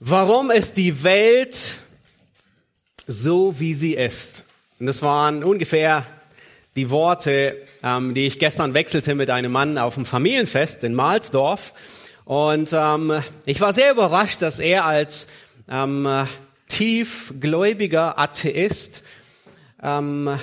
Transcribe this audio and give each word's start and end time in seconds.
Warum 0.00 0.50
ist 0.50 0.76
die 0.76 1.04
Welt 1.04 1.76
so, 3.06 3.58
wie 3.58 3.72
sie 3.72 3.94
ist? 3.94 4.44
Und 4.78 4.84
das 4.84 5.00
waren 5.00 5.42
ungefähr 5.42 6.04
die 6.76 6.90
Worte, 6.90 7.56
ähm, 7.82 8.12
die 8.12 8.26
ich 8.26 8.38
gestern 8.38 8.74
wechselte 8.74 9.14
mit 9.14 9.30
einem 9.30 9.52
Mann 9.52 9.78
auf 9.78 9.94
dem 9.94 10.04
Familienfest 10.04 10.84
in 10.84 10.94
Mahlsdorf. 10.94 11.72
Und 12.26 12.74
ähm, 12.74 13.22
ich 13.46 13.62
war 13.62 13.72
sehr 13.72 13.90
überrascht, 13.90 14.42
dass 14.42 14.58
er 14.58 14.84
als 14.84 15.28
ähm, 15.70 16.28
tiefgläubiger 16.68 18.18
Atheist 18.18 19.02
ähm, 19.82 20.38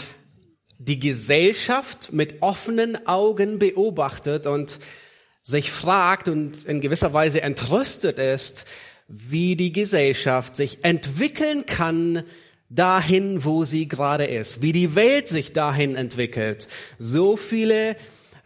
die 0.80 1.00
Gesellschaft 1.00 2.12
mit 2.12 2.42
offenen 2.42 3.06
Augen 3.06 3.60
beobachtet 3.60 4.48
und 4.48 4.80
sich 5.44 5.72
fragt 5.72 6.28
und 6.28 6.66
in 6.66 6.82
gewisser 6.82 7.14
Weise 7.14 7.42
entrüstet 7.42 8.18
ist, 8.18 8.66
wie 9.08 9.56
die 9.56 9.72
Gesellschaft 9.72 10.56
sich 10.56 10.84
entwickeln 10.84 11.66
kann 11.66 12.24
dahin, 12.70 13.44
wo 13.44 13.66
sie 13.66 13.88
gerade 13.88 14.26
ist, 14.26 14.62
wie 14.62 14.72
die 14.72 14.96
Welt 14.96 15.28
sich 15.28 15.54
dahin 15.54 15.96
entwickelt. 15.96 16.68
So 16.98 17.38
viele 17.38 17.96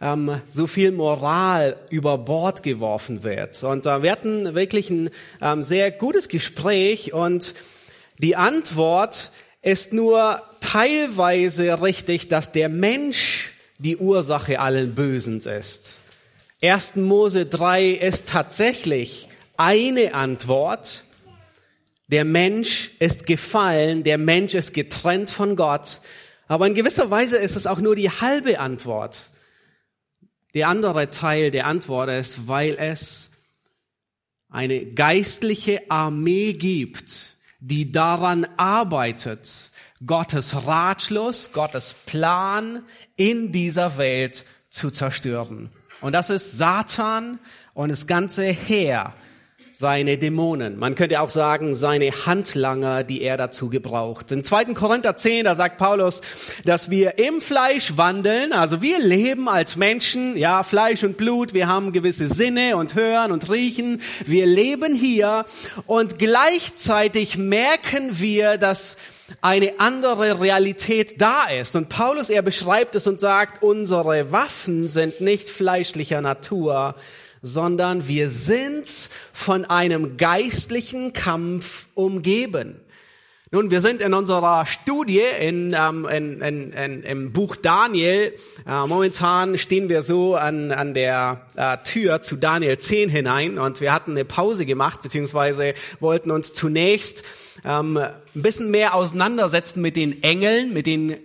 ähm, 0.00 0.40
so 0.50 0.66
viel 0.66 0.92
Moral 0.92 1.76
über 1.90 2.18
Bord 2.18 2.62
geworfen 2.62 3.24
wird. 3.24 3.62
Und 3.62 3.86
äh, 3.86 4.02
wir 4.02 4.12
hatten 4.12 4.54
wirklich 4.54 4.90
ein 4.90 5.10
ähm, 5.42 5.62
sehr 5.62 5.90
gutes 5.90 6.28
Gespräch 6.28 7.12
und 7.12 7.54
die 8.18 8.36
Antwort 8.36 9.32
ist 9.62 9.92
nur 9.92 10.42
teilweise 10.60 11.82
richtig, 11.82 12.28
dass 12.28 12.52
der 12.52 12.68
Mensch 12.68 13.52
die 13.78 13.96
Ursache 13.96 14.60
allen 14.60 14.94
Bösens 14.94 15.46
ist. 15.46 15.98
1. 16.62 16.96
Mose 16.96 17.46
3 17.46 17.90
ist 17.90 18.28
tatsächlich 18.28 19.27
eine 19.58 20.14
Antwort. 20.14 21.04
Der 22.06 22.24
Mensch 22.24 22.92
ist 22.98 23.26
gefallen, 23.26 24.02
der 24.02 24.16
Mensch 24.16 24.54
ist 24.54 24.72
getrennt 24.72 25.28
von 25.28 25.56
Gott. 25.56 26.00
Aber 26.46 26.66
in 26.66 26.74
gewisser 26.74 27.10
Weise 27.10 27.36
ist 27.36 27.56
es 27.56 27.66
auch 27.66 27.80
nur 27.80 27.94
die 27.94 28.10
halbe 28.10 28.58
Antwort. 28.58 29.28
Der 30.54 30.68
andere 30.68 31.10
Teil 31.10 31.50
der 31.50 31.66
Antwort 31.66 32.08
ist, 32.08 32.48
weil 32.48 32.76
es 32.78 33.30
eine 34.48 34.86
geistliche 34.86 35.90
Armee 35.90 36.54
gibt, 36.54 37.36
die 37.60 37.92
daran 37.92 38.46
arbeitet, 38.56 39.70
Gottes 40.06 40.66
Ratschluss, 40.66 41.52
Gottes 41.52 41.94
Plan 42.06 42.82
in 43.16 43.52
dieser 43.52 43.98
Welt 43.98 44.46
zu 44.70 44.90
zerstören. 44.90 45.70
Und 46.00 46.12
das 46.12 46.30
ist 46.30 46.56
Satan 46.56 47.38
und 47.74 47.90
das 47.90 48.06
ganze 48.06 48.44
Heer, 48.44 49.12
seine 49.80 50.18
Dämonen. 50.18 50.76
Man 50.76 50.96
könnte 50.96 51.20
auch 51.20 51.28
sagen, 51.28 51.76
seine 51.76 52.10
Handlanger, 52.26 53.04
die 53.04 53.22
er 53.22 53.36
dazu 53.36 53.68
gebraucht. 53.68 54.32
In 54.32 54.42
2. 54.42 54.74
Korinther 54.74 55.16
10, 55.16 55.44
da 55.44 55.54
sagt 55.54 55.78
Paulus, 55.78 56.20
dass 56.64 56.90
wir 56.90 57.16
im 57.18 57.40
Fleisch 57.40 57.96
wandeln, 57.96 58.52
also 58.52 58.82
wir 58.82 58.98
leben 58.98 59.48
als 59.48 59.76
Menschen, 59.76 60.36
ja, 60.36 60.64
Fleisch 60.64 61.04
und 61.04 61.16
Blut, 61.16 61.54
wir 61.54 61.68
haben 61.68 61.92
gewisse 61.92 62.26
Sinne 62.26 62.76
und 62.76 62.96
hören 62.96 63.30
und 63.30 63.48
riechen, 63.52 64.02
wir 64.26 64.46
leben 64.46 64.96
hier 64.96 65.44
und 65.86 66.18
gleichzeitig 66.18 67.38
merken 67.38 68.18
wir, 68.18 68.58
dass 68.58 68.96
eine 69.42 69.78
andere 69.78 70.40
Realität 70.40 71.20
da 71.20 71.44
ist. 71.44 71.76
Und 71.76 71.88
Paulus, 71.88 72.30
er 72.30 72.42
beschreibt 72.42 72.96
es 72.96 73.06
und 73.06 73.20
sagt, 73.20 73.62
unsere 73.62 74.32
Waffen 74.32 74.88
sind 74.88 75.20
nicht 75.20 75.48
fleischlicher 75.48 76.20
Natur, 76.20 76.96
sondern 77.42 78.08
wir 78.08 78.30
sind 78.30 79.10
von 79.32 79.64
einem 79.64 80.16
geistlichen 80.16 81.12
Kampf 81.12 81.88
umgeben. 81.94 82.80
Nun, 83.50 83.70
wir 83.70 83.80
sind 83.80 84.02
in 84.02 84.12
unserer 84.12 84.66
Studie 84.66 85.22
in, 85.40 85.74
ähm, 85.74 86.06
in, 86.06 86.42
in, 86.42 86.72
in, 86.74 87.02
im 87.02 87.32
Buch 87.32 87.56
Daniel. 87.56 88.34
Äh, 88.66 88.86
momentan 88.86 89.56
stehen 89.56 89.88
wir 89.88 90.02
so 90.02 90.34
an, 90.34 90.70
an 90.70 90.92
der 90.92 91.46
äh, 91.56 91.78
Tür 91.82 92.20
zu 92.20 92.36
Daniel 92.36 92.76
10 92.76 93.08
hinein 93.08 93.58
und 93.58 93.80
wir 93.80 93.94
hatten 93.94 94.10
eine 94.10 94.26
Pause 94.26 94.66
gemacht, 94.66 95.00
beziehungsweise 95.00 95.72
wollten 95.98 96.30
uns 96.30 96.52
zunächst 96.52 97.24
ähm, 97.64 97.96
ein 97.96 98.12
bisschen 98.34 98.70
mehr 98.70 98.94
auseinandersetzen 98.94 99.80
mit 99.80 99.96
den 99.96 100.22
Engeln, 100.22 100.74
mit 100.74 100.84
den 100.84 101.16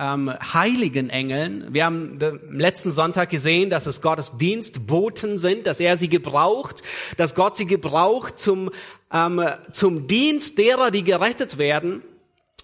ähm, 0.00 0.32
heiligen 0.54 1.10
Engeln. 1.10 1.66
Wir 1.70 1.84
haben 1.84 2.18
letzten 2.50 2.90
Sonntag 2.90 3.28
gesehen, 3.28 3.68
dass 3.68 3.86
es 3.86 4.00
Gottes 4.00 4.38
Dienstboten 4.38 5.38
sind, 5.38 5.66
dass 5.66 5.78
er 5.78 5.98
sie 5.98 6.08
gebraucht, 6.08 6.82
dass 7.18 7.34
Gott 7.34 7.56
sie 7.56 7.66
gebraucht 7.66 8.38
zum, 8.38 8.70
ähm, 9.12 9.44
zum 9.70 10.06
Dienst 10.06 10.58
derer, 10.58 10.90
die 10.90 11.04
gerettet 11.04 11.58
werden. 11.58 12.02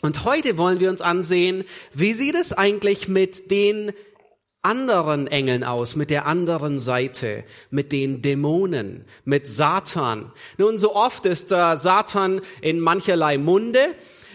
Und 0.01 0.25
heute 0.25 0.57
wollen 0.57 0.81
wir 0.81 0.91
uns 0.91 1.03
ansehen, 1.03 1.65
wie 1.93 2.15
sieht 2.15 2.35
es 2.35 2.53
eigentlich 2.53 3.07
mit 3.07 3.51
den 3.51 3.93
anderen 4.63 5.29
Engeln 5.29 5.63
aus, 5.63 5.95
mit 5.95 6.11
der 6.11 6.27
anderen 6.27 6.81
Seite, 6.81 7.45
mit 7.71 7.93
den 7.93 8.21
Dämonen, 8.23 9.05
mit 9.25 9.47
Satan. 9.47 10.33
Nun, 10.59 10.79
so 10.79 10.97
oft 10.97 11.25
ist 11.27 11.53
äh, 11.53 11.77
Satan 11.77 12.41
in 12.63 12.81
mancherlei 12.81 13.39
Munde. 13.39 13.95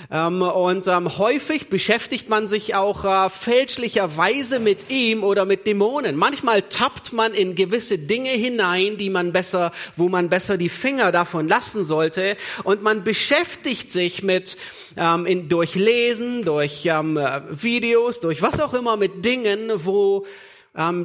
Ähm, 0.10 0.42
und 0.42 0.88
ähm, 0.88 1.18
häufig 1.18 1.70
beschäftigt 1.70 2.30
man 2.30 2.48
sich 2.48 2.76
auch 2.76 3.06
äh, 3.06 3.30
fälschlicherweise 3.30 4.60
mit 4.60 4.90
ihm 4.90 5.24
oder 5.24 5.46
mit 5.46 5.68
Dämonen. 5.68 6.16
Manchmal 6.16 6.64
tappt 6.64 7.14
man 7.14 7.34
in 7.34 7.56
gewisse 7.56 7.98
Dinge 7.98 8.32
hinein, 8.32 8.98
die 8.98 9.10
man 9.10 9.34
besser, 9.34 9.72
wo 9.98 10.10
man 10.10 10.30
besser 10.30 10.58
die 10.58 10.70
Finger 10.70 11.12
davon 11.12 11.48
lassen 11.48 11.86
sollte. 11.86 12.38
Und 12.64 12.82
man 12.82 13.04
beschäftigt 13.04 13.92
sich 13.92 14.24
mit 14.24 14.58
ähm, 14.98 15.50
durch 15.50 15.76
Lesen, 15.76 16.46
durch 16.46 16.86
Videos, 16.86 18.20
durch 18.20 18.42
was 18.42 18.60
auch 18.60 18.74
immer 18.74 18.98
mit 18.98 19.24
Dingen, 19.26 19.70
wo 19.76 20.26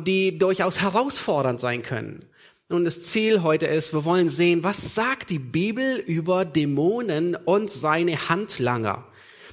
die 0.04 0.38
durchaus 0.38 0.80
herausfordernd 0.80 1.60
sein 1.60 1.82
können. 1.82 2.24
Und 2.68 2.84
das 2.84 3.00
Ziel 3.02 3.44
heute 3.44 3.66
ist, 3.66 3.94
wir 3.94 4.04
wollen 4.04 4.28
sehen, 4.28 4.64
was 4.64 4.96
sagt 4.96 5.30
die 5.30 5.38
Bibel 5.38 5.98
über 5.98 6.44
Dämonen 6.44 7.36
und 7.36 7.70
seine 7.70 8.28
Handlanger. 8.28 9.04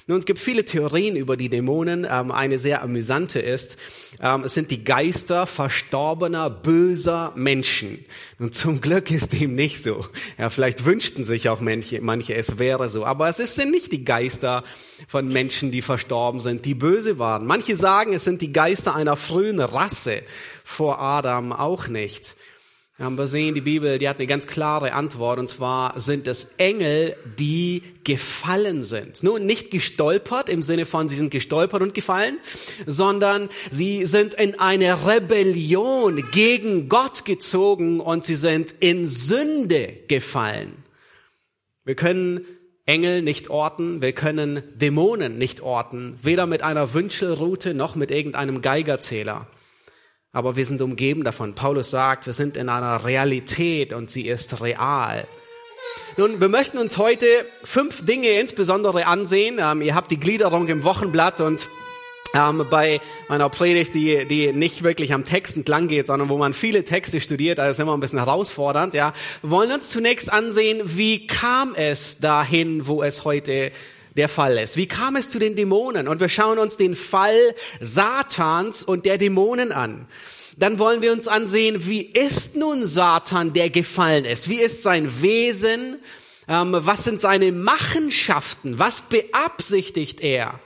Nun, 0.08 0.18
es 0.18 0.26
gibt 0.26 0.40
viele 0.40 0.64
Theorien 0.64 1.14
über 1.14 1.36
die 1.36 1.48
Dämonen. 1.48 2.04
Ähm, 2.10 2.32
eine 2.32 2.58
sehr 2.58 2.82
amüsante 2.82 3.38
ist, 3.38 3.78
ähm, 4.20 4.42
es 4.42 4.54
sind 4.54 4.72
die 4.72 4.82
Geister 4.82 5.46
verstorbener, 5.46 6.50
böser 6.50 7.32
Menschen. 7.36 8.04
Und 8.40 8.56
zum 8.56 8.80
Glück 8.80 9.12
ist 9.12 9.32
dem 9.32 9.54
nicht 9.54 9.84
so. 9.84 10.04
Ja, 10.36 10.50
vielleicht 10.50 10.84
wünschten 10.84 11.24
sich 11.24 11.48
auch 11.48 11.60
manche, 11.60 12.00
manche, 12.00 12.34
es 12.34 12.58
wäre 12.58 12.88
so. 12.88 13.06
Aber 13.06 13.28
es 13.28 13.36
sind 13.36 13.70
nicht 13.70 13.92
die 13.92 14.04
Geister 14.04 14.64
von 15.06 15.28
Menschen, 15.28 15.70
die 15.70 15.82
verstorben 15.82 16.40
sind, 16.40 16.64
die 16.64 16.74
böse 16.74 17.20
waren. 17.20 17.46
Manche 17.46 17.76
sagen, 17.76 18.12
es 18.12 18.24
sind 18.24 18.42
die 18.42 18.52
Geister 18.52 18.96
einer 18.96 19.14
frühen 19.14 19.60
Rasse 19.60 20.22
vor 20.64 21.00
Adam 21.00 21.52
auch 21.52 21.86
nicht. 21.86 22.34
Wir 22.96 23.06
haben 23.06 23.16
gesehen, 23.16 23.56
die 23.56 23.60
Bibel, 23.60 23.98
die 23.98 24.08
hat 24.08 24.18
eine 24.18 24.28
ganz 24.28 24.46
klare 24.46 24.92
Antwort, 24.92 25.40
und 25.40 25.50
zwar 25.50 25.98
sind 25.98 26.28
es 26.28 26.54
Engel, 26.58 27.16
die 27.40 27.82
gefallen 28.04 28.84
sind. 28.84 29.24
Nun, 29.24 29.46
nicht 29.46 29.72
gestolpert 29.72 30.48
im 30.48 30.62
Sinne 30.62 30.84
von, 30.84 31.08
sie 31.08 31.16
sind 31.16 31.30
gestolpert 31.30 31.82
und 31.82 31.92
gefallen, 31.92 32.38
sondern 32.86 33.48
sie 33.72 34.06
sind 34.06 34.34
in 34.34 34.60
eine 34.60 35.08
Rebellion 35.08 36.24
gegen 36.30 36.88
Gott 36.88 37.24
gezogen 37.24 37.98
und 37.98 38.24
sie 38.24 38.36
sind 38.36 38.72
in 38.78 39.08
Sünde 39.08 39.94
gefallen. 40.06 40.84
Wir 41.84 41.96
können 41.96 42.46
Engel 42.86 43.22
nicht 43.22 43.50
orten, 43.50 44.02
wir 44.02 44.12
können 44.12 44.62
Dämonen 44.76 45.36
nicht 45.36 45.62
orten, 45.62 46.16
weder 46.22 46.46
mit 46.46 46.62
einer 46.62 46.94
Wünschelrute 46.94 47.74
noch 47.74 47.96
mit 47.96 48.12
irgendeinem 48.12 48.62
Geigerzähler 48.62 49.48
aber 50.34 50.56
wir 50.56 50.66
sind 50.66 50.82
umgeben 50.82 51.24
davon. 51.24 51.54
Paulus 51.54 51.90
sagt, 51.90 52.26
wir 52.26 52.34
sind 52.34 52.58
in 52.58 52.68
einer 52.68 53.04
Realität 53.04 53.94
und 53.94 54.10
sie 54.10 54.28
ist 54.28 54.60
real. 54.60 55.26
Nun, 56.16 56.40
wir 56.40 56.48
möchten 56.48 56.76
uns 56.76 56.98
heute 56.98 57.26
fünf 57.62 58.04
Dinge 58.04 58.28
insbesondere 58.28 59.06
ansehen. 59.06 59.58
Ähm, 59.58 59.80
ihr 59.80 59.94
habt 59.94 60.10
die 60.10 60.20
Gliederung 60.20 60.68
im 60.68 60.84
Wochenblatt 60.84 61.40
und 61.40 61.68
ähm, 62.34 62.66
bei 62.68 63.00
meiner 63.28 63.48
Predigt, 63.48 63.94
die, 63.94 64.26
die 64.26 64.52
nicht 64.52 64.82
wirklich 64.82 65.12
am 65.12 65.24
Text 65.24 65.56
entlang 65.56 65.86
geht, 65.86 66.08
sondern 66.08 66.28
wo 66.28 66.36
man 66.36 66.52
viele 66.52 66.82
Texte 66.82 67.20
studiert, 67.20 67.60
also 67.60 67.70
ist 67.70 67.80
immer 67.80 67.96
ein 67.96 68.00
bisschen 68.00 68.18
herausfordernd, 68.18 68.94
ja. 68.94 69.12
Wir 69.42 69.50
wollen 69.50 69.70
uns 69.70 69.90
zunächst 69.90 70.32
ansehen, 70.32 70.82
wie 70.84 71.28
kam 71.28 71.76
es 71.76 72.18
dahin, 72.18 72.88
wo 72.88 73.04
es 73.04 73.24
heute 73.24 73.70
der 74.16 74.28
Fall 74.28 74.58
ist. 74.58 74.76
Wie 74.76 74.86
kam 74.86 75.16
es 75.16 75.28
zu 75.28 75.38
den 75.38 75.56
Dämonen? 75.56 76.08
Und 76.08 76.20
wir 76.20 76.28
schauen 76.28 76.58
uns 76.58 76.76
den 76.76 76.94
Fall 76.94 77.54
Satans 77.80 78.82
und 78.82 79.06
der 79.06 79.18
Dämonen 79.18 79.72
an. 79.72 80.06
Dann 80.56 80.78
wollen 80.78 81.02
wir 81.02 81.12
uns 81.12 81.26
ansehen, 81.26 81.86
wie 81.86 82.02
ist 82.02 82.56
nun 82.56 82.86
Satan, 82.86 83.52
der 83.52 83.70
gefallen 83.70 84.24
ist? 84.24 84.48
Wie 84.48 84.60
ist 84.60 84.82
sein 84.84 85.20
Wesen? 85.20 85.98
Ähm, 86.46 86.76
was 86.78 87.04
sind 87.04 87.20
seine 87.20 87.50
Machenschaften? 87.50 88.78
Was 88.78 89.00
beabsichtigt 89.00 90.20
er? 90.20 90.60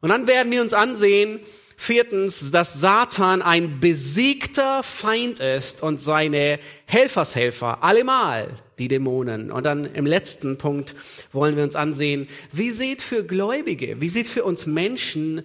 Und 0.00 0.08
dann 0.08 0.26
werden 0.26 0.50
wir 0.50 0.62
uns 0.62 0.72
ansehen, 0.72 1.40
viertens, 1.82 2.52
dass 2.52 2.74
Satan 2.74 3.42
ein 3.42 3.80
besiegter 3.80 4.84
Feind 4.84 5.40
ist 5.40 5.82
und 5.82 6.00
seine 6.00 6.60
Helfershelfer 6.86 7.82
allemal 7.82 8.58
die 8.78 8.86
Dämonen. 8.86 9.50
Und 9.50 9.64
dann 9.64 9.84
im 9.84 10.06
letzten 10.06 10.58
Punkt 10.58 10.94
wollen 11.32 11.56
wir 11.56 11.64
uns 11.64 11.74
ansehen, 11.74 12.28
wie 12.52 12.70
sieht 12.70 13.02
für 13.02 13.24
Gläubige, 13.24 14.00
wie 14.00 14.08
sieht 14.08 14.28
für 14.28 14.44
uns 14.44 14.64
Menschen 14.64 15.42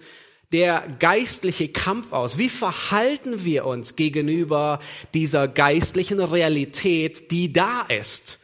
der 0.51 0.87
geistliche 0.99 1.69
Kampf 1.69 2.13
aus? 2.13 2.37
Wie 2.37 2.49
verhalten 2.49 3.43
wir 3.43 3.65
uns 3.65 3.95
gegenüber 3.95 4.79
dieser 5.15 5.47
geistlichen 5.47 6.19
Realität, 6.19 7.31
die 7.31 7.51
da 7.51 7.81
ist? 7.81 8.39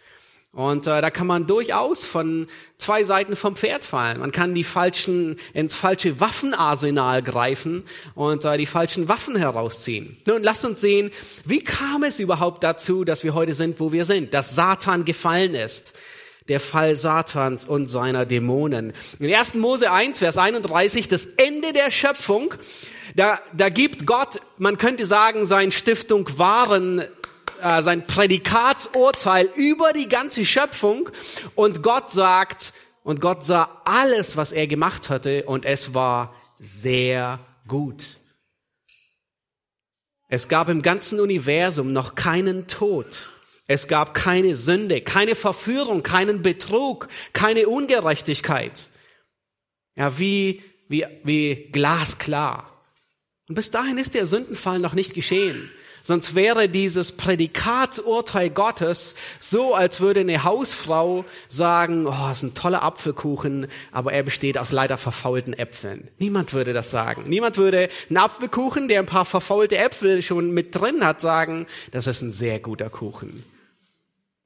Und 0.53 0.85
äh, 0.85 1.01
da 1.01 1.09
kann 1.09 1.25
man 1.25 1.47
durchaus 1.47 2.05
von 2.05 2.47
zwei 2.77 3.03
Seiten 3.03 3.35
vom 3.35 3.55
Pferd 3.55 3.83
fallen. 3.85 4.19
Man 4.19 4.31
kann 4.31 4.53
die 4.53 4.63
falschen 4.63 5.37
ins 5.53 5.73
falsche 5.73 6.19
Waffenarsenal 6.19 7.23
greifen 7.23 7.83
und 8.13 8.45
äh, 8.45 8.55
die 8.59 8.67
falschen 8.67 9.09
Waffen 9.09 9.35
herausziehen. 9.35 10.15
Nun 10.27 10.43
lasst 10.43 10.63
uns 10.63 10.79
sehen, 10.79 11.09
wie 11.43 11.63
kam 11.63 12.03
es 12.03 12.19
überhaupt 12.19 12.63
dazu, 12.63 13.03
dass 13.03 13.23
wir 13.23 13.33
heute 13.33 13.55
sind, 13.55 13.79
wo 13.79 13.91
wir 13.91 14.05
sind, 14.05 14.35
dass 14.35 14.53
Satan 14.53 15.05
gefallen 15.05 15.55
ist. 15.55 15.95
Der 16.49 16.59
Fall 16.59 16.97
Satans 16.97 17.65
und 17.65 17.87
seiner 17.87 18.25
Dämonen. 18.25 18.93
In 19.17 19.33
1. 19.33 19.55
Mose 19.55 19.91
1, 19.91 20.19
Vers 20.19 20.37
31, 20.37 21.07
das 21.07 21.25
Ende 21.37 21.71
der 21.71 21.89
Schöpfung, 21.89 22.53
da, 23.15 23.39
da 23.53 23.69
gibt 23.69 24.05
Gott, 24.05 24.41
man 24.57 24.77
könnte 24.77 25.05
sagen, 25.05 25.47
sein 25.47 25.71
Stiftung 25.71 26.29
Waren 26.37 27.01
äh, 27.63 27.81
sein 27.81 28.05
Prädikatsurteil 28.05 29.49
über 29.55 29.93
die 29.93 30.09
ganze 30.09 30.45
Schöpfung 30.45 31.09
und 31.55 31.81
Gott 31.81 32.11
sagt, 32.11 32.73
und 33.03 33.19
Gott 33.19 33.43
sah 33.43 33.81
alles, 33.85 34.37
was 34.37 34.51
er 34.51 34.67
gemacht 34.67 35.09
hatte 35.09 35.45
und 35.45 35.65
es 35.65 35.93
war 35.93 36.33
sehr 36.57 37.39
gut. 37.67 38.19
Es 40.29 40.47
gab 40.47 40.69
im 40.69 40.81
ganzen 40.81 41.19
Universum 41.19 41.91
noch 41.91 42.15
keinen 42.15 42.67
Tod. 42.67 43.29
Es 43.67 43.87
gab 43.87 44.13
keine 44.13 44.55
Sünde, 44.55 45.01
keine 45.01 45.35
Verführung, 45.35 46.03
keinen 46.03 46.41
Betrug, 46.41 47.07
keine 47.33 47.67
Ungerechtigkeit. 47.67 48.89
Ja, 49.95 50.17
wie, 50.17 50.63
wie, 50.87 51.05
wie 51.23 51.69
glasklar. 51.71 52.83
Und 53.47 53.55
bis 53.55 53.71
dahin 53.71 53.97
ist 53.97 54.15
der 54.15 54.27
Sündenfall 54.27 54.79
noch 54.79 54.93
nicht 54.93 55.13
geschehen. 55.13 55.69
Sonst 56.05 56.35
wäre 56.35 56.67
dieses 56.67 57.13
Prädikatsurteil 57.13 58.49
Gottes 58.49 59.15
so, 59.39 59.73
als 59.73 60.01
würde 60.01 60.19
eine 60.19 60.43
Hausfrau 60.43 61.23
sagen, 61.47 62.05
oh, 62.07 62.29
ist 62.29 62.43
ein 62.43 62.53
toller 62.53 62.83
Apfelkuchen, 62.83 63.67
aber 63.93 64.11
er 64.11 64.23
besteht 64.23 64.57
aus 64.57 64.73
leider 64.73 64.97
verfaulten 64.97 65.53
Äpfeln. 65.53 66.09
Niemand 66.19 66.51
würde 66.51 66.73
das 66.73 66.91
sagen. 66.91 67.23
Niemand 67.27 67.57
würde 67.57 67.87
einen 68.09 68.17
Apfelkuchen, 68.17 68.89
der 68.89 68.99
ein 68.99 69.05
paar 69.05 69.23
verfaulte 69.23 69.77
Äpfel 69.77 70.21
schon 70.21 70.51
mit 70.51 70.75
drin 70.75 71.05
hat, 71.05 71.21
sagen, 71.21 71.67
das 71.91 72.07
ist 72.07 72.21
ein 72.21 72.31
sehr 72.31 72.59
guter 72.59 72.89
Kuchen. 72.89 73.41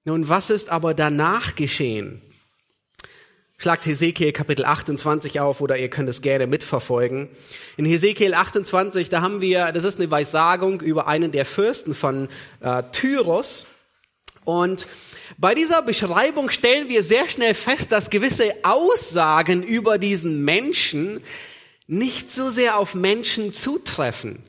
Nun, 0.05 0.29
was 0.29 0.51
ist 0.51 0.69
aber 0.69 0.93
danach 0.93 1.55
geschehen? 1.55 2.21
Schlagt 3.59 3.87
Hesekiel 3.87 4.33
Kapitel 4.33 4.65
28 4.65 5.39
auf 5.39 5.61
oder 5.61 5.79
ihr 5.79 5.89
könnt 5.89 6.07
es 6.09 6.21
gerne 6.21 6.45
mitverfolgen. 6.45 7.27
In 7.75 7.85
Hesekiel 7.85 8.35
28, 8.35 9.09
da 9.09 9.21
haben 9.21 9.41
wir, 9.41 9.71
das 9.71 9.83
ist 9.83 9.99
eine 9.99 10.11
Weissagung 10.11 10.79
über 10.79 11.07
einen 11.07 11.31
der 11.31 11.43
Fürsten 11.43 11.95
von 11.95 12.29
äh, 12.59 12.83
Tyros. 12.91 13.65
Und 14.45 14.85
bei 15.39 15.55
dieser 15.55 15.81
Beschreibung 15.81 16.51
stellen 16.51 16.87
wir 16.87 17.01
sehr 17.01 17.27
schnell 17.27 17.55
fest, 17.55 17.91
dass 17.91 18.11
gewisse 18.11 18.53
Aussagen 18.61 19.63
über 19.63 19.97
diesen 19.97 20.45
Menschen 20.45 21.23
nicht 21.87 22.29
so 22.29 22.51
sehr 22.51 22.77
auf 22.77 22.93
Menschen 22.93 23.51
zutreffen. 23.53 24.43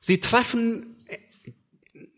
Sie 0.00 0.18
treffen 0.18 0.96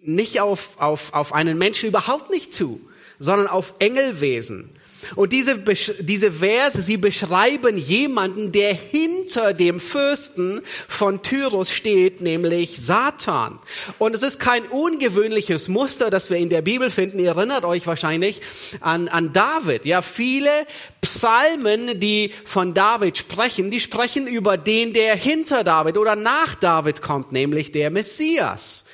nicht 0.00 0.40
auf, 0.40 0.70
auf, 0.78 1.12
auf 1.12 1.34
einen 1.34 1.58
Menschen 1.58 1.90
überhaupt 1.90 2.30
nicht 2.30 2.50
zu, 2.50 2.80
sondern 3.18 3.46
auf 3.46 3.74
Engelwesen. 3.78 4.70
Und 5.16 5.32
diese, 5.32 5.58
diese 6.00 6.32
Verse, 6.32 6.82
sie 6.82 6.96
beschreiben 6.96 7.76
jemanden, 7.76 8.52
der 8.52 8.74
hinter 8.74 9.54
dem 9.54 9.80
Fürsten 9.80 10.62
von 10.88 11.22
Tyrus 11.22 11.70
steht, 11.70 12.20
nämlich 12.20 12.78
Satan. 12.80 13.58
Und 13.98 14.14
es 14.14 14.22
ist 14.22 14.38
kein 14.38 14.64
ungewöhnliches 14.66 15.68
Muster, 15.68 16.10
das 16.10 16.30
wir 16.30 16.36
in 16.36 16.50
der 16.50 16.62
Bibel 16.62 16.90
finden. 16.90 17.18
Ihr 17.18 17.30
erinnert 17.30 17.64
euch 17.64 17.86
wahrscheinlich 17.86 18.40
an, 18.80 19.08
an 19.08 19.32
David. 19.32 19.86
Ja, 19.86 20.02
viele 20.02 20.66
Psalmen, 21.00 21.98
die 21.98 22.32
von 22.44 22.74
David 22.74 23.18
sprechen, 23.18 23.70
die 23.70 23.80
sprechen 23.80 24.26
über 24.26 24.56
den, 24.56 24.92
der 24.92 25.16
hinter 25.16 25.64
David 25.64 25.96
oder 25.96 26.16
nach 26.16 26.54
David 26.54 27.02
kommt, 27.02 27.32
nämlich 27.32 27.72
der 27.72 27.90
Messias. 27.90 28.84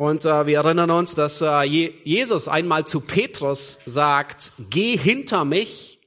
Und 0.00 0.24
äh, 0.24 0.46
wir 0.46 0.56
erinnern 0.56 0.90
uns, 0.90 1.14
dass 1.14 1.42
äh, 1.42 1.62
Jesus 1.64 2.48
einmal 2.48 2.86
zu 2.86 3.00
Petrus 3.00 3.80
sagt, 3.84 4.52
geh 4.70 4.96
hinter 4.96 5.44
mich, 5.44 5.98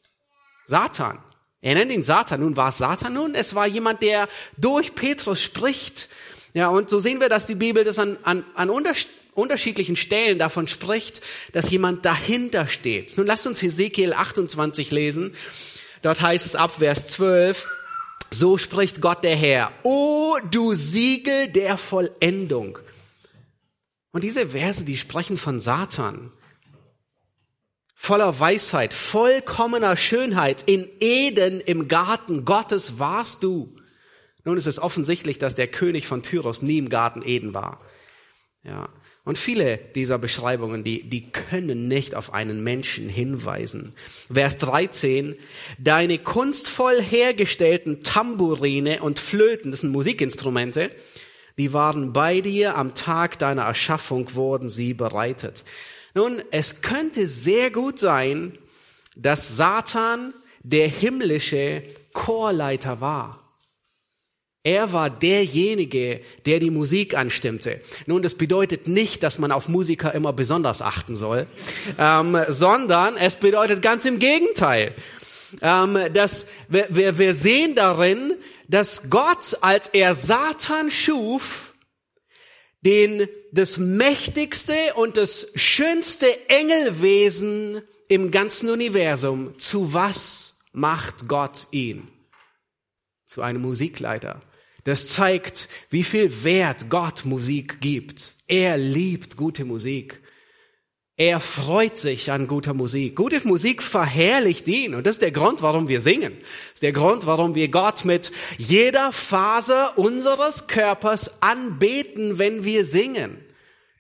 Satan. 0.66 1.20
Er 1.62 1.76
nennt 1.76 1.92
ihn 1.92 2.04
Satan. 2.04 2.40
Nun 2.40 2.58
war 2.58 2.70
es 2.70 2.80
Satan 2.80 3.14
nun? 3.14 3.36
Es 3.36 3.54
war 3.54 3.68
jemand, 3.68 4.02
der 4.02 4.28
durch 4.58 4.96
Petrus 4.96 5.44
spricht. 5.44 6.10
Ja, 6.56 6.70
und 6.70 6.90
so 6.90 6.98
sehen 6.98 7.20
wir, 7.22 7.30
dass 7.30 7.46
die 7.46 7.54
Bibel 7.54 7.84
das 7.84 8.00
an, 8.00 8.18
an, 8.24 8.44
an 8.56 8.72
unterschiedlichen 9.36 9.96
Stellen 9.96 10.40
davon 10.40 10.68
spricht, 10.68 11.22
dass 11.52 11.70
jemand 11.70 12.04
dahinter 12.04 12.66
steht. 12.66 13.16
Nun 13.16 13.28
lasst 13.28 13.46
uns 13.46 13.62
Hesekiel 13.62 14.14
28 14.14 14.90
lesen. 14.90 15.36
Dort 16.02 16.20
heißt 16.20 16.48
es 16.48 16.56
ab 16.56 16.72
Vers 16.80 17.10
12, 17.10 17.70
so 18.32 18.58
spricht 18.58 19.02
Gott 19.02 19.24
der 19.24 19.36
Herr, 19.36 19.72
O 19.84 20.36
du 20.50 20.74
Siegel 20.74 21.50
der 21.50 21.78
Vollendung 21.78 22.80
und 24.14 24.24
diese 24.24 24.50
Verse, 24.50 24.86
die 24.86 24.96
sprechen 24.96 25.38
von 25.38 25.60
Satan. 25.60 26.32
Voller 27.96 28.40
Weisheit, 28.40 28.94
vollkommener 28.94 29.98
Schönheit, 29.98 30.64
in 30.68 30.88
Eden 31.00 31.60
im 31.60 31.88
Garten 31.88 32.46
Gottes 32.46 33.00
warst 33.00 33.44
du. 33.44 33.76
Nun 34.46 34.58
ist 34.58 34.68
es 34.68 34.78
offensichtlich, 34.80 35.40
dass 35.40 35.56
der 35.56 35.68
König 35.68 36.06
von 36.06 36.22
Tyros 36.22 36.62
nie 36.62 36.78
im 36.78 36.90
Garten 36.90 37.24
Eden 37.24 37.54
war. 37.54 37.82
Ja. 38.64 38.90
Und 39.26 39.38
viele 39.38 39.78
dieser 39.78 40.18
Beschreibungen, 40.18 40.84
die, 40.84 41.10
die 41.10 41.32
können 41.32 41.88
nicht 41.88 42.14
auf 42.14 42.34
einen 42.34 42.62
Menschen 42.62 43.08
hinweisen. 43.08 43.94
Vers 44.32 44.58
13, 44.58 45.36
deine 45.80 46.20
kunstvoll 46.20 47.02
hergestellten 47.02 48.04
Tamburine 48.04 49.02
und 49.02 49.20
Flöten, 49.20 49.72
das 49.72 49.82
sind 49.82 49.92
Musikinstrumente, 49.92 50.92
die 51.58 51.74
waren 51.74 52.14
bei 52.14 52.42
dir, 52.42 52.76
am 52.76 52.96
Tag 52.96 53.40
deiner 53.40 53.64
Erschaffung 53.64 54.34
wurden 54.36 54.70
sie 54.70 54.94
bereitet. 54.94 55.64
Nun, 56.16 56.42
es 56.52 56.82
könnte 56.82 57.28
sehr 57.28 57.72
gut 57.72 58.00
sein, 58.00 58.58
dass 59.16 59.58
Satan 59.58 60.34
der 60.64 60.88
himmlische 60.88 61.84
Chorleiter 62.14 63.02
war. 63.02 63.40
Er 64.66 64.94
war 64.94 65.10
derjenige, 65.10 66.22
der 66.46 66.60
die 66.60 66.70
Musik 66.70 67.18
anstimmte. 67.18 67.82
Nun, 68.06 68.24
das 68.24 68.36
bedeutet 68.36 68.88
nicht, 68.88 69.22
dass 69.22 69.38
man 69.38 69.52
auf 69.52 69.68
Musiker 69.68 70.14
immer 70.14 70.32
besonders 70.32 70.82
achten 70.82 71.18
soll, 71.18 71.48
ähm, 72.00 72.38
sondern 72.48 73.18
es 73.18 73.36
bedeutet 73.36 73.82
ganz 73.82 74.06
im 74.06 74.20
Gegenteil. 74.20 74.94
Ähm, 75.62 75.98
dass 76.14 76.48
wir, 76.70 76.88
wir, 76.90 77.18
wir 77.18 77.34
sehen 77.34 77.76
darin, 77.76 78.36
dass 78.74 79.12
Gott, 79.12 79.60
als 79.62 79.90
er 79.90 80.16
Satan 80.16 80.90
schuf, 80.90 81.76
den 82.82 83.28
das 83.52 83.78
mächtigste 83.78 84.96
und 84.96 85.16
das 85.16 85.46
schönste 85.54 86.50
Engelwesen 86.50 87.84
im 88.08 88.32
ganzen 88.32 88.72
Universum, 88.72 89.60
zu 89.60 89.94
was 89.94 90.62
macht 90.72 91.28
Gott 91.28 91.68
ihn? 91.70 92.08
Zu 93.28 93.44
einem 93.44 93.62
Musikleiter. 93.62 94.42
Das 94.86 95.06
zeigt, 95.06 95.70
wie 95.92 96.04
viel 96.04 96.44
Wert 96.44 96.90
Gott 96.90 97.26
Musik 97.26 97.80
gibt. 97.80 98.34
Er 98.48 98.80
liebt 98.80 99.38
gute 99.38 99.66
Musik. 99.66 100.23
Er 101.16 101.40
freut 101.40 101.98
sich 101.98 102.32
an 102.32 102.48
guter 102.48 102.74
Musik. 102.74 103.16
Gute 103.16 103.40
Musik 103.48 103.84
verherrlicht 103.84 104.68
ihn. 104.68 104.96
Und 104.96 105.06
das 105.06 105.18
ist 105.18 105.22
der 105.22 105.32
Grund, 105.32 105.62
warum 105.62 105.88
wir 105.88 106.02
singen. 106.02 106.34
Das 106.40 106.74
ist 106.76 106.84
der 106.84 106.92
Grund, 106.92 107.28
warum 107.28 107.54
wir 107.54 107.68
Gott 107.68 108.04
mit 108.04 108.32
jeder 108.58 109.12
Faser 109.12 109.96
unseres 110.00 110.66
Körpers 110.66 111.44
anbeten, 111.44 112.40
wenn 112.40 112.66
wir 112.66 112.84
singen. 112.86 113.38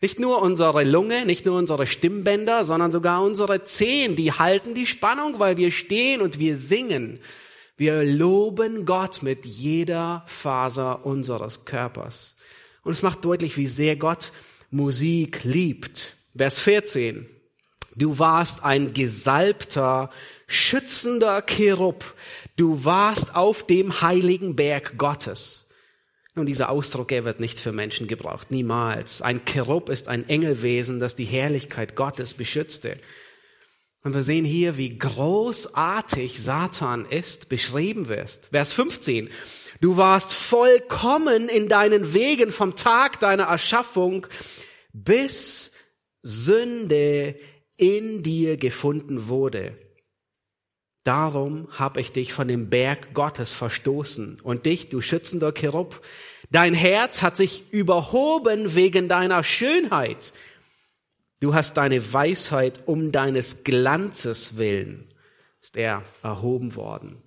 Nicht 0.01 0.20
nur 0.20 0.41
unsere 0.41 0.84
Lunge, 0.84 1.25
nicht 1.25 1.46
nur 1.46 1.58
unsere 1.58 1.86
Stimmbänder, 1.86 2.65
sondern 2.65 2.91
sogar 2.91 3.24
unsere 3.24 3.63
Zehen, 3.63 4.15
die 4.15 4.34
halten 4.34 4.74
die 4.74 4.88
Spannung, 4.88 5.39
weil 5.39 5.55
wir 5.55 5.72
stehen 5.72 6.20
und 6.20 6.39
wir 6.39 6.58
singen. 6.58 7.20
Wir 7.77 8.03
loben 8.03 8.86
Gott 8.86 9.22
mit 9.22 9.46
jeder 9.46 10.24
Faser 10.25 11.05
unseres 11.05 11.63
Körpers. 11.65 12.38
Und 12.84 12.93
es 12.93 13.03
macht 13.03 13.24
deutlich, 13.24 13.55
wie 13.55 13.67
sehr 13.67 13.98
Gott 13.98 14.32
Musik 14.72 15.43
liebt. 15.43 16.17
Vers 16.36 16.60
14. 16.62 17.28
Du 17.96 18.18
warst 18.18 18.63
ein 18.63 18.94
gesalbter, 18.94 20.10
schützender 20.48 21.44
Cherub. 21.44 22.16
Du 22.56 22.84
warst 22.86 23.36
auf 23.36 23.68
dem 23.68 24.02
heiligen 24.02 24.56
Berg 24.56 24.98
Gottes. 24.98 25.70
Nun, 26.34 26.48
dieser 26.48 26.70
Ausdruck, 26.70 27.12
er 27.12 27.25
wird 27.25 27.40
nicht 27.40 27.60
für 27.60 27.72
Menschen 27.72 28.08
gebraucht, 28.08 28.50
niemals. 28.50 29.22
Ein 29.22 29.46
Cherub 29.46 29.90
ist 29.90 30.08
ein 30.08 30.28
Engelwesen, 30.28 31.00
das 31.00 31.16
die 31.16 31.25
Herrlichkeit 31.25 31.96
Gottes 31.96 32.34
beschützte. 32.34 32.98
Und 34.04 34.16
wir 34.16 34.24
sehen 34.24 34.44
hier, 34.44 34.75
wie 34.75 34.98
großartig 34.98 36.42
Satan 36.42 37.06
ist, 37.06 37.48
beschrieben 37.50 38.08
wirst. 38.08 38.48
Vers 38.48 38.74
15. 38.74 39.30
Du 39.82 39.98
warst 39.98 40.34
vollkommen 40.34 41.48
in 41.48 41.70
deinen 41.70 42.16
Wegen 42.16 42.50
vom 42.50 42.75
Tag 42.75 43.20
deiner 43.20 43.44
Erschaffung, 43.44 44.25
bis 44.94 45.73
Sünde 46.24 47.36
in 47.77 48.24
dir 48.24 48.58
gefunden 48.58 49.27
wurde. 49.27 49.77
Darum 51.03 51.68
habe 51.72 52.00
ich 52.00 52.13
dich 52.13 52.32
von 52.32 52.48
dem 52.48 52.70
Berg 52.70 53.13
Gottes 53.13 53.51
verstoßen 53.51 54.39
und 54.42 54.65
dich, 54.65 54.88
du 54.88 55.01
schützender 55.01 55.51
Cherub, 55.51 56.01
dein 56.50 56.74
Herz 56.74 57.22
hat 57.22 57.36
sich 57.36 57.72
überhoben 57.72 58.75
wegen 58.75 59.10
deiner 59.10 59.44
Schönheit. 59.44 60.32
Du 61.42 61.53
hast 61.53 61.75
deine 61.75 62.13
Weisheit 62.13 62.84
um 62.86 63.12
deines 63.12 63.65
Glanzes 63.65 64.58
willen, 64.58 65.13
ist 65.62 65.75
er 65.75 66.03
erhoben 66.22 66.75
worden. 66.75 67.23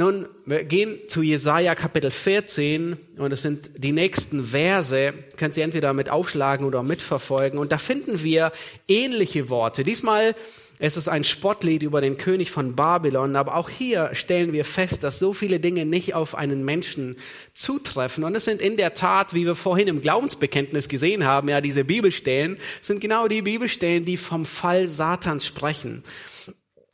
Nun, 0.00 0.28
wir 0.46 0.62
gehen 0.62 0.96
zu 1.08 1.22
Jesaja 1.22 1.74
Kapitel 1.74 2.12
14 2.12 2.96
und 3.16 3.32
es 3.32 3.42
sind 3.42 3.72
die 3.78 3.90
nächsten 3.90 4.44
Verse, 4.44 5.12
können 5.36 5.52
Sie 5.52 5.60
entweder 5.60 5.92
mit 5.92 6.08
aufschlagen 6.08 6.64
oder 6.64 6.84
mitverfolgen 6.84 7.58
und 7.58 7.72
da 7.72 7.78
finden 7.78 8.22
wir 8.22 8.52
ähnliche 8.86 9.50
Worte. 9.50 9.82
Diesmal 9.82 10.36
ist 10.78 10.96
es 10.96 11.08
ein 11.08 11.24
Spottlied 11.24 11.82
über 11.82 12.00
den 12.00 12.16
König 12.16 12.52
von 12.52 12.76
Babylon, 12.76 13.34
aber 13.34 13.56
auch 13.56 13.68
hier 13.68 14.10
stellen 14.12 14.52
wir 14.52 14.64
fest, 14.64 15.02
dass 15.02 15.18
so 15.18 15.32
viele 15.32 15.58
Dinge 15.58 15.84
nicht 15.84 16.14
auf 16.14 16.36
einen 16.36 16.64
Menschen 16.64 17.16
zutreffen 17.52 18.22
und 18.22 18.36
es 18.36 18.44
sind 18.44 18.60
in 18.60 18.76
der 18.76 18.94
Tat, 18.94 19.34
wie 19.34 19.46
wir 19.46 19.56
vorhin 19.56 19.88
im 19.88 20.00
Glaubensbekenntnis 20.00 20.88
gesehen 20.88 21.24
haben, 21.24 21.48
ja, 21.48 21.60
diese 21.60 21.82
Bibelstellen 21.82 22.58
sind 22.82 23.00
genau 23.00 23.26
die 23.26 23.42
Bibelstellen, 23.42 24.04
die 24.04 24.16
vom 24.16 24.46
Fall 24.46 24.86
Satans 24.86 25.44
sprechen. 25.44 26.04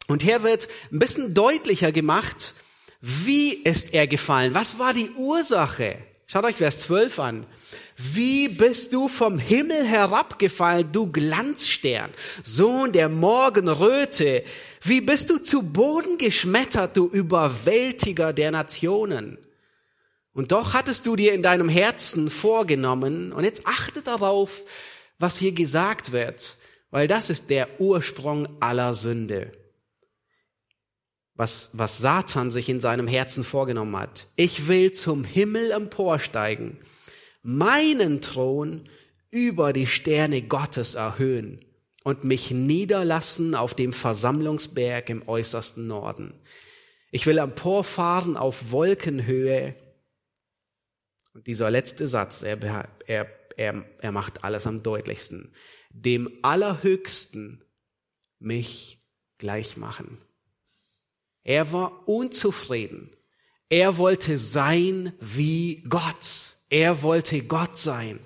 Und 0.06 0.22
hier 0.22 0.42
wird 0.42 0.68
ein 0.90 0.98
bisschen 1.00 1.34
deutlicher 1.34 1.92
gemacht, 1.92 2.54
wie 3.06 3.52
ist 3.52 3.92
er 3.92 4.06
gefallen? 4.06 4.54
Was 4.54 4.78
war 4.78 4.94
die 4.94 5.10
Ursache? 5.10 5.98
Schaut 6.26 6.44
euch 6.44 6.56
Vers 6.56 6.78
12 6.78 7.18
an. 7.18 7.46
Wie 7.98 8.48
bist 8.48 8.94
du 8.94 9.08
vom 9.08 9.38
Himmel 9.38 9.84
herabgefallen, 9.84 10.90
du 10.90 11.12
Glanzstern, 11.12 12.10
Sohn 12.44 12.92
der 12.92 13.10
Morgenröte? 13.10 14.42
Wie 14.80 15.02
bist 15.02 15.28
du 15.28 15.36
zu 15.36 15.62
Boden 15.62 16.16
geschmettert, 16.16 16.96
du 16.96 17.06
Überwältiger 17.06 18.32
der 18.32 18.50
Nationen? 18.52 19.36
Und 20.32 20.52
doch 20.52 20.72
hattest 20.72 21.04
du 21.04 21.14
dir 21.14 21.34
in 21.34 21.42
deinem 21.42 21.68
Herzen 21.68 22.30
vorgenommen, 22.30 23.34
und 23.34 23.44
jetzt 23.44 23.66
achte 23.66 24.00
darauf, 24.00 24.62
was 25.18 25.36
hier 25.36 25.52
gesagt 25.52 26.12
wird, 26.12 26.56
weil 26.90 27.06
das 27.06 27.28
ist 27.28 27.50
der 27.50 27.82
Ursprung 27.82 28.48
aller 28.60 28.94
Sünde 28.94 29.52
was, 31.34 31.70
was 31.72 31.98
Satan 31.98 32.50
sich 32.50 32.68
in 32.68 32.80
seinem 32.80 33.08
Herzen 33.08 33.44
vorgenommen 33.44 33.96
hat. 33.96 34.28
Ich 34.36 34.68
will 34.68 34.92
zum 34.92 35.24
Himmel 35.24 35.72
emporsteigen, 35.72 36.78
meinen 37.42 38.20
Thron 38.20 38.88
über 39.30 39.72
die 39.72 39.86
Sterne 39.86 40.42
Gottes 40.42 40.94
erhöhen 40.94 41.64
und 42.04 42.22
mich 42.22 42.50
niederlassen 42.50 43.54
auf 43.54 43.74
dem 43.74 43.92
Versammlungsberg 43.92 45.08
im 45.10 45.26
äußersten 45.26 45.86
Norden. 45.86 46.34
Ich 47.10 47.26
will 47.26 47.38
emporfahren 47.38 48.36
auf 48.36 48.70
Wolkenhöhe. 48.70 49.74
Und 51.32 51.46
dieser 51.46 51.70
letzte 51.70 52.06
Satz, 52.06 52.42
er, 52.42 52.62
er, 53.06 53.28
er, 53.56 53.84
er 53.98 54.12
macht 54.12 54.44
alles 54.44 54.66
am 54.66 54.82
deutlichsten. 54.82 55.54
Dem 55.90 56.28
Allerhöchsten 56.42 57.64
mich 58.38 59.04
gleich 59.38 59.76
machen. 59.76 60.18
Er 61.44 61.72
war 61.72 62.08
unzufrieden. 62.08 63.10
Er 63.68 63.98
wollte 63.98 64.38
sein 64.38 65.12
wie 65.20 65.84
Gott. 65.88 66.56
Er 66.70 67.02
wollte 67.02 67.42
Gott 67.42 67.76
sein. 67.76 68.18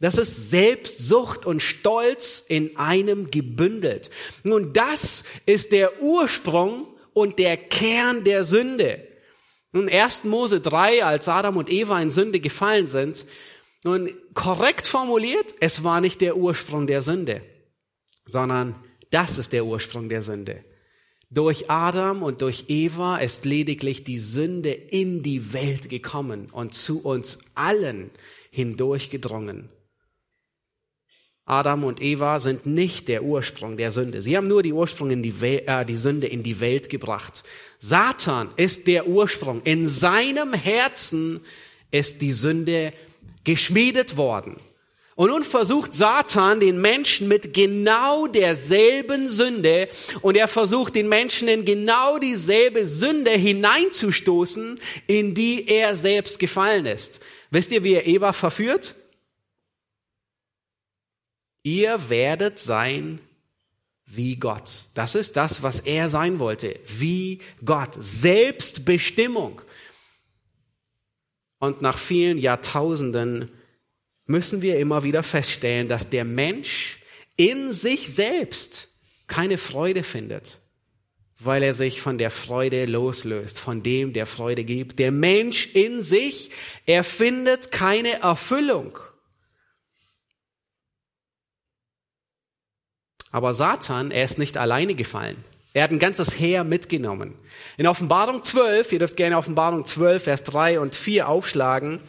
Das 0.00 0.16
ist 0.16 0.50
Selbstsucht 0.50 1.44
und 1.44 1.60
Stolz 1.62 2.42
in 2.48 2.76
einem 2.78 3.30
gebündelt. 3.30 4.10
Nun, 4.42 4.72
das 4.72 5.24
ist 5.44 5.72
der 5.72 6.00
Ursprung 6.00 6.86
und 7.12 7.38
der 7.38 7.58
Kern 7.58 8.24
der 8.24 8.44
Sünde. 8.44 9.06
Nun, 9.72 9.90
1. 9.90 10.24
Mose 10.24 10.60
3, 10.60 11.04
als 11.04 11.28
Adam 11.28 11.58
und 11.58 11.70
Eva 11.70 12.00
in 12.00 12.10
Sünde 12.10 12.40
gefallen 12.40 12.88
sind, 12.88 13.26
nun, 13.84 14.10
korrekt 14.34 14.86
formuliert, 14.86 15.54
es 15.60 15.84
war 15.84 16.00
nicht 16.00 16.20
der 16.20 16.36
Ursprung 16.36 16.86
der 16.86 17.02
Sünde, 17.02 17.42
sondern 18.26 18.74
das 19.10 19.38
ist 19.38 19.52
der 19.52 19.64
Ursprung 19.64 20.08
der 20.08 20.22
Sünde. 20.22 20.64
Durch 21.32 21.70
Adam 21.70 22.24
und 22.24 22.42
durch 22.42 22.64
Eva 22.68 23.18
ist 23.18 23.44
lediglich 23.44 24.02
die 24.02 24.18
Sünde 24.18 24.72
in 24.72 25.22
die 25.22 25.52
Welt 25.52 25.88
gekommen 25.88 26.48
und 26.50 26.74
zu 26.74 27.04
uns 27.04 27.38
allen 27.54 28.10
hindurchgedrungen. 28.50 29.68
Adam 31.44 31.84
und 31.84 32.02
Eva 32.02 32.40
sind 32.40 32.66
nicht 32.66 33.06
der 33.06 33.22
Ursprung 33.22 33.76
der 33.76 33.92
Sünde. 33.92 34.22
Sie 34.22 34.36
haben 34.36 34.48
nur 34.48 34.62
die 34.62 34.72
Ursprung 34.72 35.10
in 35.10 35.22
die, 35.22 35.34
äh, 35.42 35.84
die 35.84 35.96
Sünde 35.96 36.26
in 36.26 36.42
die 36.42 36.60
Welt 36.60 36.90
gebracht. 36.90 37.44
Satan 37.78 38.50
ist 38.56 38.88
der 38.88 39.06
Ursprung. 39.06 39.62
In 39.62 39.86
seinem 39.86 40.52
Herzen 40.52 41.40
ist 41.92 42.22
die 42.22 42.32
Sünde 42.32 42.92
geschmiedet 43.44 44.16
worden. 44.16 44.56
Und 45.20 45.28
nun 45.28 45.44
versucht 45.44 45.92
Satan 45.92 46.60
den 46.60 46.80
Menschen 46.80 47.28
mit 47.28 47.52
genau 47.52 48.26
derselben 48.26 49.28
Sünde 49.28 49.90
und 50.22 50.34
er 50.34 50.48
versucht 50.48 50.94
den 50.94 51.10
Menschen 51.10 51.46
in 51.46 51.66
genau 51.66 52.18
dieselbe 52.18 52.86
Sünde 52.86 53.32
hineinzustoßen, 53.32 54.80
in 55.06 55.34
die 55.34 55.68
er 55.68 55.94
selbst 55.94 56.38
gefallen 56.38 56.86
ist. 56.86 57.20
Wisst 57.50 57.70
ihr, 57.70 57.84
wie 57.84 57.92
er 57.92 58.06
Eva 58.06 58.32
verführt? 58.32 58.94
Ihr 61.64 62.08
werdet 62.08 62.58
sein 62.58 63.20
wie 64.06 64.36
Gott. 64.36 64.86
Das 64.94 65.14
ist 65.14 65.36
das, 65.36 65.62
was 65.62 65.80
er 65.80 66.08
sein 66.08 66.38
wollte. 66.38 66.80
Wie 66.86 67.40
Gott. 67.62 67.90
Selbstbestimmung. 67.98 69.60
Und 71.58 71.82
nach 71.82 71.98
vielen 71.98 72.38
Jahrtausenden 72.38 73.50
müssen 74.30 74.62
wir 74.62 74.78
immer 74.78 75.02
wieder 75.02 75.22
feststellen, 75.22 75.88
dass 75.88 76.08
der 76.08 76.24
Mensch 76.24 77.00
in 77.36 77.72
sich 77.72 78.14
selbst 78.14 78.88
keine 79.26 79.58
Freude 79.58 80.02
findet, 80.02 80.60
weil 81.38 81.62
er 81.62 81.74
sich 81.74 82.00
von 82.00 82.16
der 82.16 82.30
Freude 82.30 82.84
loslöst, 82.86 83.58
von 83.58 83.82
dem, 83.82 84.12
der 84.12 84.26
Freude 84.26 84.64
gibt. 84.64 84.98
Der 84.98 85.10
Mensch 85.10 85.74
in 85.74 86.02
sich, 86.02 86.50
er 86.86 87.04
findet 87.04 87.72
keine 87.72 88.20
Erfüllung. 88.20 88.98
Aber 93.32 93.54
Satan, 93.54 94.10
er 94.10 94.24
ist 94.24 94.38
nicht 94.38 94.56
alleine 94.56 94.94
gefallen. 94.94 95.44
Er 95.72 95.84
hat 95.84 95.92
ein 95.92 96.00
ganzes 96.00 96.38
Heer 96.38 96.64
mitgenommen. 96.64 97.34
In 97.76 97.86
Offenbarung 97.86 98.42
12, 98.42 98.92
ihr 98.92 98.98
dürft 98.98 99.16
gerne 99.16 99.38
Offenbarung 99.38 99.84
12, 99.84 100.24
Vers 100.24 100.42
3 100.44 100.80
und 100.80 100.96
4 100.96 101.28
aufschlagen, 101.28 102.00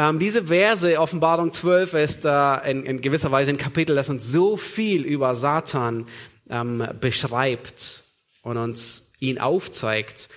ähm, 0.00 0.18
diese 0.18 0.44
Verse, 0.46 0.98
Offenbarung 0.98 1.52
12, 1.52 1.92
ist 1.92 2.24
äh, 2.24 2.70
in, 2.70 2.86
in, 2.86 3.00
gewisser 3.02 3.30
Weise 3.30 3.50
ein 3.50 3.58
Kapitel, 3.58 3.94
das 3.94 4.08
uns 4.08 4.26
so 4.26 4.56
viel 4.56 5.04
über 5.04 5.34
Satan 5.34 6.06
ähm, 6.48 6.82
beschreibt 6.98 8.04
und 8.40 8.56
uns 8.56 9.12
ihn 9.18 9.38
aufzeigt. 9.38 10.30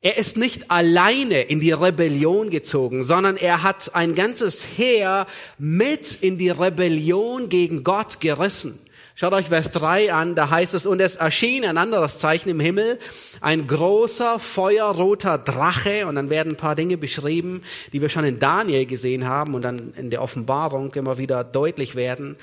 Er 0.00 0.16
ist 0.16 0.36
nicht 0.36 0.72
alleine 0.72 1.42
in 1.42 1.60
die 1.60 1.70
Rebellion 1.70 2.50
gezogen, 2.50 3.04
sondern 3.04 3.36
er 3.36 3.62
hat 3.62 3.94
ein 3.94 4.16
ganzes 4.16 4.66
Heer 4.76 5.28
mit 5.56 6.12
in 6.20 6.36
die 6.36 6.50
Rebellion 6.50 7.48
gegen 7.48 7.84
Gott 7.84 8.18
gerissen. 8.18 8.76
Schaut 9.18 9.32
euch 9.32 9.46
Vers 9.46 9.70
3 9.70 10.12
an, 10.12 10.34
da 10.34 10.50
heißt 10.50 10.74
es, 10.74 10.84
und 10.84 11.00
es 11.00 11.16
erschien 11.16 11.64
ein 11.64 11.78
anderes 11.78 12.18
Zeichen 12.18 12.50
im 12.50 12.60
Himmel, 12.60 12.98
ein 13.40 13.66
großer, 13.66 14.38
feuerroter 14.38 15.38
Drache, 15.38 16.06
und 16.06 16.16
dann 16.16 16.28
werden 16.28 16.52
ein 16.52 16.58
paar 16.58 16.74
Dinge 16.74 16.98
beschrieben, 16.98 17.62
die 17.94 18.02
wir 18.02 18.10
schon 18.10 18.26
in 18.26 18.38
Daniel 18.38 18.84
gesehen 18.84 19.26
haben 19.26 19.54
und 19.54 19.62
dann 19.62 19.94
in 19.94 20.10
der 20.10 20.20
Offenbarung 20.20 20.92
immer 20.92 21.16
wieder 21.16 21.44
deutlich 21.44 21.94
werden. 21.94 22.36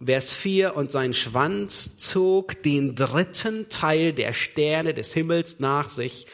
Vers 0.00 0.32
4, 0.32 0.76
und 0.76 0.92
sein 0.92 1.14
Schwanz 1.14 1.98
zog 1.98 2.62
den 2.62 2.94
dritten 2.94 3.68
Teil 3.68 4.12
der 4.12 4.32
Sterne 4.32 4.94
des 4.94 5.12
Himmels 5.12 5.58
nach 5.58 5.90
sich 5.90 6.28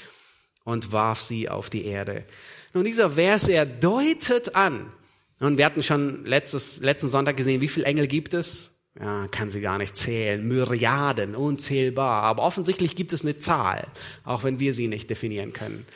und 0.64 0.92
warf 0.92 1.22
sie 1.22 1.48
auf 1.48 1.70
die 1.70 1.86
Erde. 1.86 2.26
Nun, 2.74 2.84
dieser 2.84 3.12
Vers, 3.12 3.48
er 3.48 3.64
deutet 3.64 4.56
an, 4.56 4.92
und 5.40 5.56
wir 5.56 5.64
hatten 5.64 5.82
schon 5.82 6.26
letztes, 6.26 6.80
letzten 6.80 7.08
Sonntag 7.08 7.38
gesehen, 7.38 7.62
wie 7.62 7.68
viele 7.68 7.86
Engel 7.86 8.08
gibt 8.08 8.34
es? 8.34 8.75
Ja, 8.98 9.28
kann 9.28 9.50
sie 9.50 9.60
gar 9.60 9.78
nicht 9.78 9.96
zählen. 9.96 10.46
Myriaden, 10.46 11.34
unzählbar. 11.34 12.22
Aber 12.22 12.42
offensichtlich 12.42 12.96
gibt 12.96 13.12
es 13.12 13.22
eine 13.22 13.38
Zahl, 13.38 13.88
auch 14.24 14.42
wenn 14.42 14.58
wir 14.58 14.72
sie 14.72 14.88
nicht 14.88 15.10
definieren 15.10 15.52
können. 15.52 15.86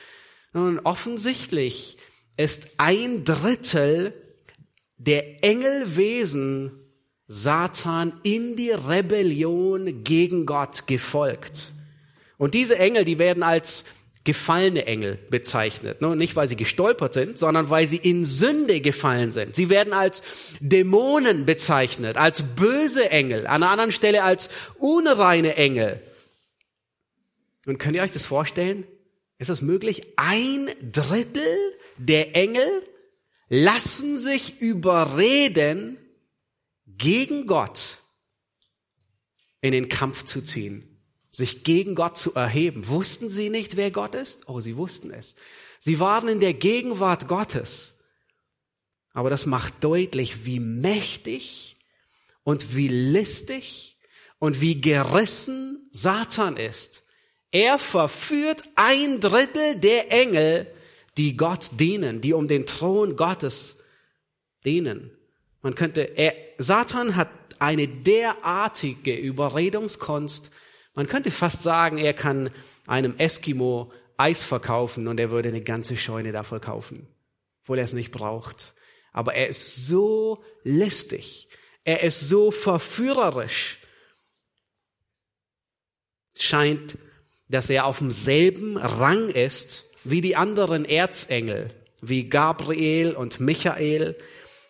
Nun, 0.52 0.78
offensichtlich 0.80 1.96
ist 2.36 2.72
ein 2.78 3.24
Drittel 3.24 4.12
der 4.98 5.42
Engelwesen 5.42 6.72
Satan 7.26 8.12
in 8.22 8.56
die 8.56 8.70
Rebellion 8.70 10.04
gegen 10.04 10.46
Gott 10.46 10.86
gefolgt. 10.86 11.72
Und 12.36 12.54
diese 12.54 12.78
Engel, 12.78 13.04
die 13.04 13.18
werden 13.18 13.42
als 13.42 13.84
gefallene 14.24 14.84
Engel 14.84 15.18
bezeichnet. 15.30 16.02
Nicht, 16.02 16.36
weil 16.36 16.46
sie 16.46 16.56
gestolpert 16.56 17.14
sind, 17.14 17.38
sondern 17.38 17.70
weil 17.70 17.86
sie 17.86 17.96
in 17.96 18.26
Sünde 18.26 18.80
gefallen 18.80 19.32
sind. 19.32 19.56
Sie 19.56 19.70
werden 19.70 19.92
als 19.92 20.22
Dämonen 20.60 21.46
bezeichnet, 21.46 22.16
als 22.16 22.42
böse 22.42 23.10
Engel, 23.10 23.46
an 23.46 23.62
einer 23.62 23.70
anderen 23.70 23.92
Stelle 23.92 24.22
als 24.22 24.50
unreine 24.78 25.56
Engel. 25.56 26.02
Und 27.66 27.78
könnt 27.78 27.96
ihr 27.96 28.02
euch 28.02 28.12
das 28.12 28.26
vorstellen? 28.26 28.86
Ist 29.38 29.48
das 29.48 29.62
möglich? 29.62 30.14
Ein 30.16 30.68
Drittel 30.82 31.56
der 31.96 32.36
Engel 32.36 32.68
lassen 33.48 34.18
sich 34.18 34.60
überreden, 34.60 35.96
gegen 36.86 37.46
Gott 37.46 37.98
in 39.62 39.72
den 39.72 39.88
Kampf 39.88 40.24
zu 40.24 40.42
ziehen 40.42 40.89
sich 41.30 41.64
gegen 41.64 41.94
Gott 41.94 42.18
zu 42.18 42.34
erheben. 42.34 42.88
Wussten 42.88 43.28
sie 43.28 43.50
nicht, 43.50 43.76
wer 43.76 43.90
Gott 43.90 44.14
ist? 44.14 44.48
Oh, 44.48 44.60
sie 44.60 44.76
wussten 44.76 45.10
es. 45.10 45.36
Sie 45.78 46.00
waren 46.00 46.28
in 46.28 46.40
der 46.40 46.54
Gegenwart 46.54 47.28
Gottes. 47.28 47.94
Aber 49.12 49.30
das 49.30 49.46
macht 49.46 49.82
deutlich, 49.82 50.44
wie 50.44 50.60
mächtig 50.60 51.76
und 52.42 52.74
wie 52.76 52.88
listig 52.88 53.98
und 54.38 54.60
wie 54.60 54.80
gerissen 54.80 55.88
Satan 55.92 56.56
ist. 56.56 57.04
Er 57.52 57.78
verführt 57.78 58.62
ein 58.76 59.20
Drittel 59.20 59.76
der 59.76 60.12
Engel, 60.12 60.66
die 61.16 61.36
Gott 61.36 61.70
dienen, 61.72 62.20
die 62.20 62.32
um 62.32 62.46
den 62.46 62.66
Thron 62.66 63.16
Gottes 63.16 63.82
dienen. 64.64 65.10
Man 65.62 65.74
könnte, 65.74 66.02
er, 66.02 66.34
Satan 66.58 67.16
hat 67.16 67.28
eine 67.58 67.88
derartige 67.88 69.14
Überredungskunst, 69.14 70.50
man 70.94 71.06
könnte 71.06 71.30
fast 71.30 71.62
sagen, 71.62 71.98
er 71.98 72.14
kann 72.14 72.50
einem 72.86 73.16
Eskimo 73.18 73.92
Eis 74.16 74.42
verkaufen 74.42 75.08
und 75.08 75.18
er 75.18 75.30
würde 75.30 75.48
eine 75.48 75.62
ganze 75.62 75.96
Scheune 75.96 76.32
davon 76.32 76.60
kaufen, 76.60 77.08
obwohl 77.62 77.78
er 77.78 77.84
es 77.84 77.94
nicht 77.94 78.10
braucht. 78.10 78.74
Aber 79.12 79.34
er 79.34 79.48
ist 79.48 79.86
so 79.86 80.44
listig, 80.62 81.48
er 81.84 82.02
ist 82.02 82.20
so 82.20 82.50
verführerisch. 82.50 83.78
Es 86.34 86.44
scheint, 86.44 86.98
dass 87.48 87.70
er 87.70 87.86
auf 87.86 87.98
demselben 87.98 88.76
Rang 88.76 89.30
ist 89.30 89.86
wie 90.04 90.20
die 90.20 90.36
anderen 90.36 90.84
Erzengel, 90.84 91.70
wie 92.00 92.28
Gabriel 92.28 93.12
und 93.12 93.40
Michael. 93.40 94.16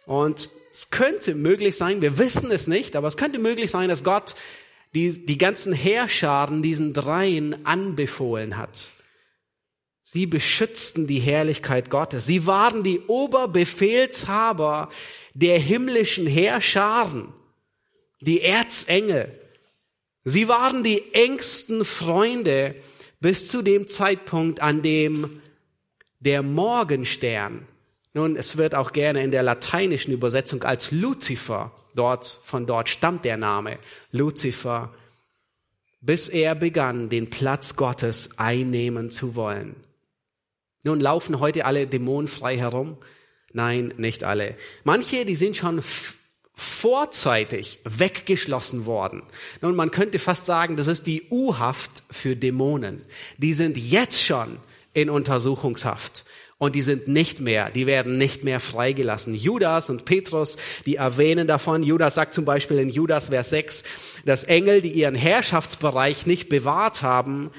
Und 0.06 0.48
es 0.72 0.90
könnte 0.90 1.34
möglich 1.34 1.76
sein, 1.76 2.02
wir 2.02 2.18
wissen 2.18 2.50
es 2.50 2.66
nicht, 2.66 2.96
aber 2.96 3.08
es 3.08 3.16
könnte 3.16 3.38
möglich 3.38 3.70
sein, 3.70 3.88
dass 3.88 4.04
Gott 4.04 4.34
die, 4.94 5.24
die 5.24 5.38
ganzen 5.38 5.72
Heerscharen 5.72 6.62
diesen 6.62 6.92
dreien 6.92 7.64
anbefohlen 7.64 8.56
hat. 8.56 8.92
Sie 10.02 10.26
beschützten 10.26 11.06
die 11.06 11.20
Herrlichkeit 11.20 11.90
Gottes. 11.90 12.26
Sie 12.26 12.46
waren 12.46 12.82
die 12.82 13.00
Oberbefehlshaber 13.00 14.90
der 15.34 15.58
himmlischen 15.58 16.26
Heerscharen, 16.26 17.32
die 18.20 18.40
Erzengel. 18.40 19.38
Sie 20.24 20.48
waren 20.48 20.82
die 20.82 21.14
engsten 21.14 21.84
Freunde 21.84 22.74
bis 23.20 23.48
zu 23.48 23.62
dem 23.62 23.86
Zeitpunkt, 23.86 24.60
an 24.60 24.82
dem 24.82 25.40
der 26.18 26.42
Morgenstern, 26.42 27.66
nun, 28.12 28.36
es 28.36 28.56
wird 28.56 28.74
auch 28.74 28.92
gerne 28.92 29.22
in 29.22 29.30
der 29.30 29.42
lateinischen 29.42 30.12
Übersetzung 30.12 30.64
als 30.64 30.90
Luzifer 30.90 31.72
dort, 31.94 32.40
von 32.44 32.66
dort 32.66 32.88
stammt 32.88 33.24
der 33.24 33.36
Name, 33.36 33.78
Luzifer, 34.12 34.92
bis 36.00 36.28
er 36.28 36.54
begann, 36.54 37.08
den 37.08 37.30
Platz 37.30 37.76
Gottes 37.76 38.38
einnehmen 38.38 39.10
zu 39.10 39.34
wollen. 39.34 39.76
Nun 40.82 41.00
laufen 41.00 41.40
heute 41.40 41.66
alle 41.66 41.86
Dämonen 41.86 42.28
frei 42.28 42.56
herum? 42.56 42.96
Nein, 43.52 43.92
nicht 43.96 44.24
alle. 44.24 44.56
Manche, 44.84 45.24
die 45.24 45.36
sind 45.36 45.56
schon 45.56 45.82
vorzeitig 46.54 47.80
weggeschlossen 47.84 48.86
worden. 48.86 49.22
Nun, 49.60 49.74
man 49.76 49.90
könnte 49.90 50.18
fast 50.18 50.46
sagen, 50.46 50.76
das 50.76 50.86
ist 50.86 51.06
die 51.06 51.26
U-Haft 51.30 52.02
für 52.10 52.36
Dämonen. 52.36 53.02
Die 53.38 53.54
sind 53.54 53.76
jetzt 53.76 54.22
schon 54.22 54.58
in 54.92 55.10
Untersuchungshaft 55.10 56.24
und 56.60 56.74
die 56.74 56.82
sind 56.82 57.08
nicht 57.08 57.40
mehr, 57.40 57.70
die 57.70 57.86
werden 57.86 58.18
nicht 58.18 58.44
mehr 58.44 58.60
freigelassen. 58.60 59.34
Judas 59.34 59.88
und 59.88 60.04
Petrus, 60.04 60.58
die 60.84 60.96
erwähnen 60.96 61.46
davon, 61.46 61.82
Judas 61.82 62.14
sagt 62.14 62.34
zum 62.34 62.44
Beispiel 62.44 62.78
in 62.78 62.90
Judas 62.90 63.30
Vers 63.30 63.48
6, 63.48 63.82
dass 64.26 64.44
Engel, 64.44 64.82
die 64.82 64.92
ihren 64.92 65.14
Herrschaftsbereich 65.14 66.26
nicht 66.26 66.50
bewahrt 66.50 67.00
haben, 67.00 67.50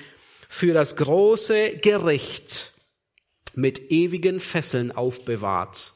für 0.48 0.76
das 0.76 0.98
große 0.98 1.78
Gericht 1.78 2.74
mit 3.56 3.90
ewigen 3.90 4.40
Fesseln 4.40 4.92
aufbewahrt 4.92 5.94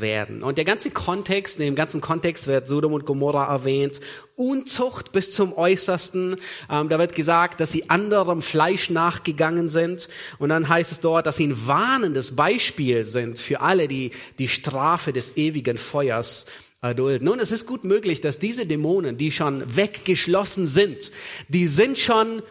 werden. 0.00 0.42
Und 0.42 0.58
der 0.58 0.64
ganze 0.64 0.90
Kontext, 0.90 1.58
in 1.58 1.64
dem 1.64 1.74
ganzen 1.74 2.00
Kontext 2.00 2.46
wird 2.46 2.68
Sodom 2.68 2.92
und 2.92 3.06
Gomorra 3.06 3.46
erwähnt, 3.46 4.00
Unzucht 4.36 5.10
bis 5.12 5.32
zum 5.32 5.52
Äußersten. 5.52 6.36
Ähm, 6.70 6.88
da 6.88 6.98
wird 6.98 7.14
gesagt, 7.14 7.60
dass 7.60 7.72
sie 7.72 7.90
anderem 7.90 8.40
Fleisch 8.40 8.88
nachgegangen 8.88 9.68
sind. 9.68 10.08
Und 10.38 10.50
dann 10.50 10.68
heißt 10.68 10.92
es 10.92 11.00
dort, 11.00 11.26
dass 11.26 11.36
sie 11.36 11.48
ein 11.48 11.66
warnendes 11.66 12.36
Beispiel 12.36 13.04
sind 13.04 13.38
für 13.38 13.60
alle, 13.60 13.88
die 13.88 14.12
die 14.38 14.48
Strafe 14.48 15.12
des 15.12 15.36
ewigen 15.36 15.76
Feuers 15.76 16.46
erdulden. 16.80 17.24
Nun, 17.26 17.40
es 17.40 17.50
ist 17.50 17.66
gut 17.66 17.84
möglich, 17.84 18.20
dass 18.20 18.38
diese 18.38 18.66
Dämonen, 18.66 19.16
die 19.16 19.32
schon 19.32 19.76
weggeschlossen 19.76 20.68
sind, 20.68 21.10
die 21.48 21.66
sind 21.66 21.98
schon 21.98 22.42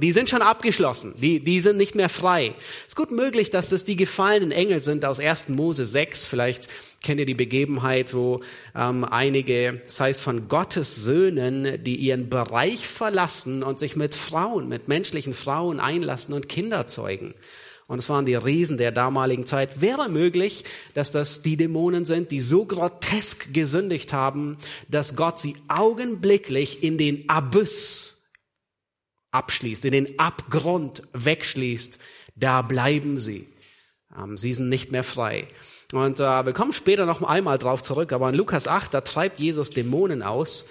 die 0.00 0.12
sind 0.12 0.28
schon 0.28 0.42
abgeschlossen, 0.42 1.14
die, 1.18 1.40
die 1.40 1.60
sind 1.60 1.76
nicht 1.76 1.94
mehr 1.94 2.08
frei. 2.08 2.54
Es 2.82 2.88
ist 2.88 2.96
gut 2.96 3.10
möglich, 3.10 3.50
dass 3.50 3.68
das 3.68 3.84
die 3.84 3.96
gefallenen 3.96 4.52
Engel 4.52 4.80
sind 4.80 5.04
aus 5.04 5.20
1. 5.20 5.48
Mose 5.50 5.86
6. 5.86 6.26
Vielleicht 6.26 6.68
kennt 7.02 7.20
ihr 7.20 7.26
die 7.26 7.34
Begebenheit, 7.34 8.14
wo 8.14 8.40
ähm, 8.74 9.04
einige, 9.04 9.80
das 9.84 10.00
heißt 10.00 10.20
von 10.20 10.48
Gottes 10.48 10.96
Söhnen, 10.96 11.82
die 11.82 11.96
ihren 11.96 12.28
Bereich 12.28 12.86
verlassen 12.86 13.62
und 13.62 13.78
sich 13.78 13.96
mit 13.96 14.14
Frauen, 14.14 14.68
mit 14.68 14.88
menschlichen 14.88 15.34
Frauen 15.34 15.80
einlassen 15.80 16.34
und 16.34 16.48
Kinder 16.48 16.86
zeugen. 16.86 17.34
Und 17.86 17.98
es 17.98 18.08
waren 18.08 18.24
die 18.24 18.34
Riesen 18.34 18.78
der 18.78 18.92
damaligen 18.92 19.44
Zeit. 19.44 19.82
Wäre 19.82 20.08
möglich, 20.08 20.64
dass 20.94 21.12
das 21.12 21.42
die 21.42 21.58
Dämonen 21.58 22.06
sind, 22.06 22.30
die 22.30 22.40
so 22.40 22.64
grotesk 22.64 23.52
gesündigt 23.52 24.12
haben, 24.12 24.56
dass 24.88 25.16
Gott 25.16 25.38
sie 25.38 25.54
augenblicklich 25.68 26.82
in 26.82 26.96
den 26.96 27.28
Abyss 27.28 28.13
abschließt, 29.34 29.84
in 29.84 29.92
den 29.92 30.18
Abgrund 30.18 31.02
wegschließt, 31.12 31.98
da 32.36 32.62
bleiben 32.62 33.18
sie. 33.18 33.48
Ähm, 34.16 34.36
sie 34.36 34.54
sind 34.54 34.68
nicht 34.68 34.92
mehr 34.92 35.04
frei. 35.04 35.48
Und 35.92 36.20
äh, 36.20 36.46
wir 36.46 36.52
kommen 36.52 36.72
später 36.72 37.06
noch 37.06 37.22
einmal 37.22 37.58
drauf 37.58 37.82
zurück, 37.82 38.12
aber 38.12 38.30
in 38.30 38.34
Lukas 38.34 38.66
8, 38.66 38.94
da 38.94 39.00
treibt 39.00 39.38
Jesus 39.38 39.70
Dämonen 39.70 40.22
aus 40.22 40.68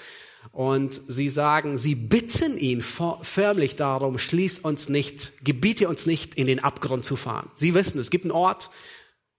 und 0.52 0.94
sie 1.08 1.30
sagen, 1.30 1.78
sie 1.78 1.96
bitten 1.96 2.58
ihn 2.58 2.82
förmlich 2.82 3.76
darum, 3.76 4.18
schließ 4.18 4.60
uns 4.60 4.90
nicht, 4.90 5.44
gebiete 5.44 5.88
uns 5.88 6.06
nicht 6.06 6.36
in 6.36 6.48
den 6.48 6.64
Abgrund 6.64 7.06
zu 7.06 7.16
fahren. 7.16 7.50
Sie 7.56 7.74
wissen, 7.74 8.00
es 8.00 8.10
gibt 8.10 8.26
einen 8.26 8.32
Ort, 8.32 8.70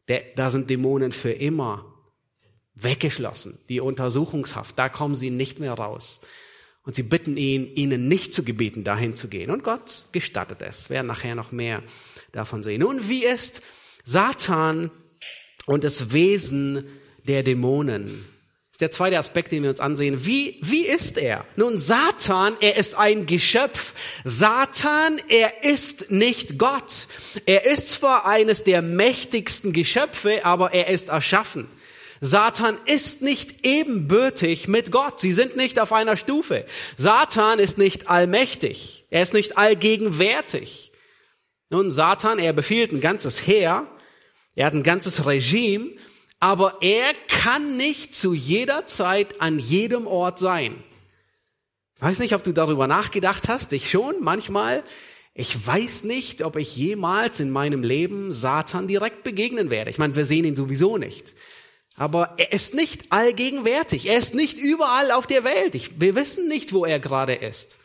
der, 0.09 0.23
da 0.37 0.51
sind 0.51 0.71
Dämonen 0.71 1.13
für 1.13 1.33
immer 1.33 1.85
weggeschlossen, 2.75 3.59
die 3.69 3.81
Untersuchungshaft, 3.81 4.79
da 4.79 4.89
kommen 4.89 5.15
sie 5.15 5.31
nicht 5.31 5.61
mehr 5.61 5.75
raus. 5.75 6.21
Und 6.85 6.95
sie 6.95 7.03
bitten 7.03 7.37
ihn, 7.37 7.75
ihnen 7.75 8.09
nicht 8.09 8.35
zu 8.35 8.45
gebieten, 8.45 8.85
dahin 8.85 9.17
zu 9.17 9.29
gehen. 9.29 9.51
Und 9.51 9.65
Gott 9.65 10.05
gestattet 10.13 10.61
es. 10.61 10.91
Wir 10.91 10.97
werden 10.97 11.07
nachher 11.07 11.35
noch 11.35 11.51
mehr 11.51 11.83
davon 12.33 12.63
sehen. 12.63 12.81
Nun, 12.81 13.09
wie 13.09 13.25
ist 13.25 13.63
Satan 14.05 14.91
und 15.67 15.83
das 15.83 16.13
Wesen 16.13 16.85
der 17.27 17.43
Dämonen? 17.43 18.27
Das 18.75 18.77
ist 18.77 18.81
der 18.81 18.91
zweite 18.91 19.19
Aspekt, 19.19 19.53
den 19.53 19.63
wir 19.63 19.71
uns 19.71 19.81
ansehen. 19.81 20.27
Wie, 20.27 20.59
wie 20.61 20.85
ist 20.85 21.17
er? 21.17 21.47
Nun, 21.57 21.79
Satan, 21.79 22.55
er 22.61 22.77
ist 22.77 22.97
ein 22.97 23.25
Geschöpf. 23.25 23.95
Satan, 24.25 25.21
er 25.29 25.63
ist 25.63 26.11
nicht 26.11 26.59
Gott. 26.59 27.07
Er 27.47 27.67
ist 27.67 27.93
zwar 27.93 28.27
eines 28.27 28.65
der 28.65 28.83
mächtigsten 28.83 29.73
Geschöpfe, 29.73 30.45
aber 30.45 30.75
er 30.75 30.89
ist 30.89 31.09
erschaffen. 31.09 31.69
Satan 32.25 32.79
ist 32.87 33.21
nicht 33.21 33.67
ebenbürtig 33.67 34.67
mit 34.67 34.91
Gott. 34.91 35.21
Sie 35.21 35.33
sind 35.33 35.57
nicht 35.57 35.79
auf 35.79 35.93
einer 35.93 36.17
Stufe. 36.17 36.65
Satan 36.97 37.59
ist 37.59 37.77
nicht 37.77 38.09
allmächtig. 38.09 39.05
Er 39.11 39.23
ist 39.23 39.35
nicht 39.35 39.59
allgegenwärtig. 39.59 40.93
Nun, 41.69 41.91
Satan, 41.91 42.39
er 42.39 42.55
befiehlt 42.55 42.93
ein 42.93 43.03
ganzes 43.03 43.47
Heer. 43.47 43.87
Er 44.55 44.67
hat 44.67 44.73
ein 44.73 44.83
ganzes 44.83 45.27
Regime. 45.27 45.91
Aber 46.41 46.79
er 46.81 47.13
kann 47.29 47.77
nicht 47.77 48.17
zu 48.17 48.33
jeder 48.33 48.87
Zeit 48.87 49.43
an 49.43 49.59
jedem 49.59 50.07
Ort 50.07 50.39
sein. 50.39 50.83
Ich 51.97 52.03
weiß 52.03 52.21
nicht, 52.21 52.35
ob 52.35 52.43
du 52.43 52.53
darüber 52.53 52.87
nachgedacht 52.87 53.49
hast. 53.49 53.75
Ich 53.75 53.91
schon 53.91 54.23
manchmal. 54.23 54.83
Ich 55.35 55.67
weiß 55.67 56.05
nicht, 56.05 56.43
ob 56.43 56.57
ich 56.57 56.75
jemals 56.75 57.39
in 57.39 57.51
meinem 57.51 57.83
Leben 57.83 58.33
Satan 58.33 58.89
direkt 58.89 59.25
begegnen 59.25 59.69
werde. 59.69 59.91
Ich 59.91 59.99
meine, 59.99 60.17
wir 60.17 60.25
sehen 60.25 60.47
ihn 60.47 60.57
sowieso 60.57 60.97
nicht. 60.97 61.35
Aber 61.97 62.35
er 62.39 62.53
ist 62.53 62.75
nicht 62.75 63.13
allgegenwärtig. 63.13 64.07
Er 64.07 64.19
ist 64.19 64.35
nicht 64.35 64.59
überall 64.59 65.11
auf 65.13 65.27
der 65.27 65.45
Welt. 65.45 65.75
Ich, 65.75 66.01
wir 66.01 66.15
wissen 66.17 66.49
nicht, 66.49 66.73
wo 66.73 66.85
er 66.85 66.99
gerade 66.99 67.35
ist. 67.35 67.79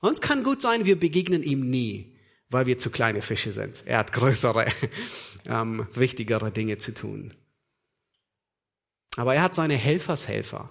Und 0.00 0.14
es 0.14 0.20
kann 0.20 0.44
gut 0.44 0.60
sein, 0.60 0.84
wir 0.84 0.98
begegnen 0.98 1.42
ihm 1.42 1.70
nie, 1.70 2.14
weil 2.50 2.66
wir 2.66 2.76
zu 2.76 2.90
kleine 2.90 3.22
Fische 3.22 3.52
sind. 3.52 3.82
Er 3.86 3.98
hat 3.98 4.12
größere, 4.12 4.66
ähm, 5.46 5.86
wichtigere 5.94 6.50
Dinge 6.50 6.76
zu 6.76 6.92
tun. 6.92 7.32
Aber 9.16 9.34
er 9.34 9.42
hat 9.42 9.54
seine 9.54 9.76
Helfershelfer. 9.76 10.68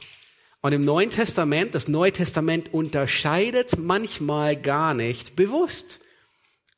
Und 0.62 0.74
im 0.74 0.86
Neuen 0.86 1.10
Testament, 1.10 1.74
das 1.74 1.88
Neue 1.88 2.12
Testament 2.12 2.74
unterscheidet 2.74 3.78
manchmal 3.80 4.56
gar 4.56 4.94
nicht 4.94 5.36
bewusst 5.36 6.00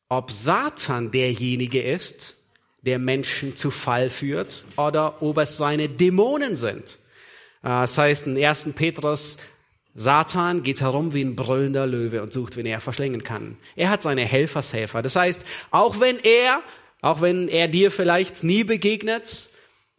ob 0.10 0.32
Satan 0.32 1.12
derjenige 1.12 1.82
ist, 1.82 2.38
der 2.86 3.00
Menschen 3.00 3.56
zu 3.56 3.72
Fall 3.72 4.10
führt, 4.10 4.66
oder 4.78 5.22
ob 5.22 5.38
es 5.40 5.58
seine 5.58 5.90
Dämonen 5.90 6.56
sind. 6.56 7.00
Äh, 7.64 7.70
das 7.70 7.98
heißt 7.98 8.28
in 8.28 8.44
1. 8.44 8.70
Petrus, 8.76 9.38
Satan 9.96 10.62
geht 10.62 10.82
herum 10.82 11.14
wie 11.14 11.24
ein 11.24 11.38
brüllender 11.38 11.88
Löwe 11.88 12.22
und 12.22 12.34
sucht, 12.34 12.58
wen 12.58 12.66
er 12.66 12.82
verschlingen 12.82 13.24
kann. 13.24 13.58
Er 13.78 13.90
hat 13.90 14.04
seine 14.04 14.26
Helfershelfer. 14.26 15.02
Das 15.02 15.16
heißt, 15.16 15.46
auch 15.72 16.02
wenn 16.02 16.20
er, 16.20 16.62
auch 17.02 17.22
wenn 17.22 17.48
er 17.48 17.70
dir 17.70 17.92
vielleicht 17.92 18.44
nie 18.44 18.66
begegnet, 18.66 19.50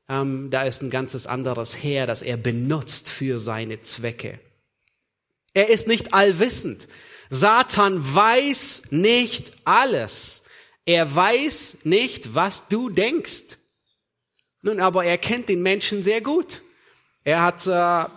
ähm, 0.08 0.50
da 0.50 0.62
ist 0.64 0.82
ein 0.82 0.90
ganzes 0.90 1.26
anderes 1.26 1.82
Heer, 1.82 2.06
das 2.06 2.22
er 2.22 2.36
benutzt 2.36 3.08
für 3.08 3.38
seine 3.38 3.80
Zwecke. 3.80 4.38
Er 5.54 5.70
ist 5.70 5.88
nicht 5.88 6.12
allwissend. 6.12 6.86
Satan 7.30 8.14
weiß 8.14 8.88
nicht 8.90 9.52
alles. 9.64 10.44
Er 10.86 11.14
weiß 11.14 11.78
nicht, 11.82 12.34
was 12.34 12.68
du 12.68 12.88
denkst. 12.88 13.58
Nun, 14.62 14.80
aber 14.80 15.04
er 15.04 15.18
kennt 15.18 15.48
den 15.48 15.62
Menschen 15.62 16.02
sehr 16.02 16.20
gut. 16.20 16.62
Er 17.24 17.42
hat, 17.42 17.66
äh, 17.66 18.08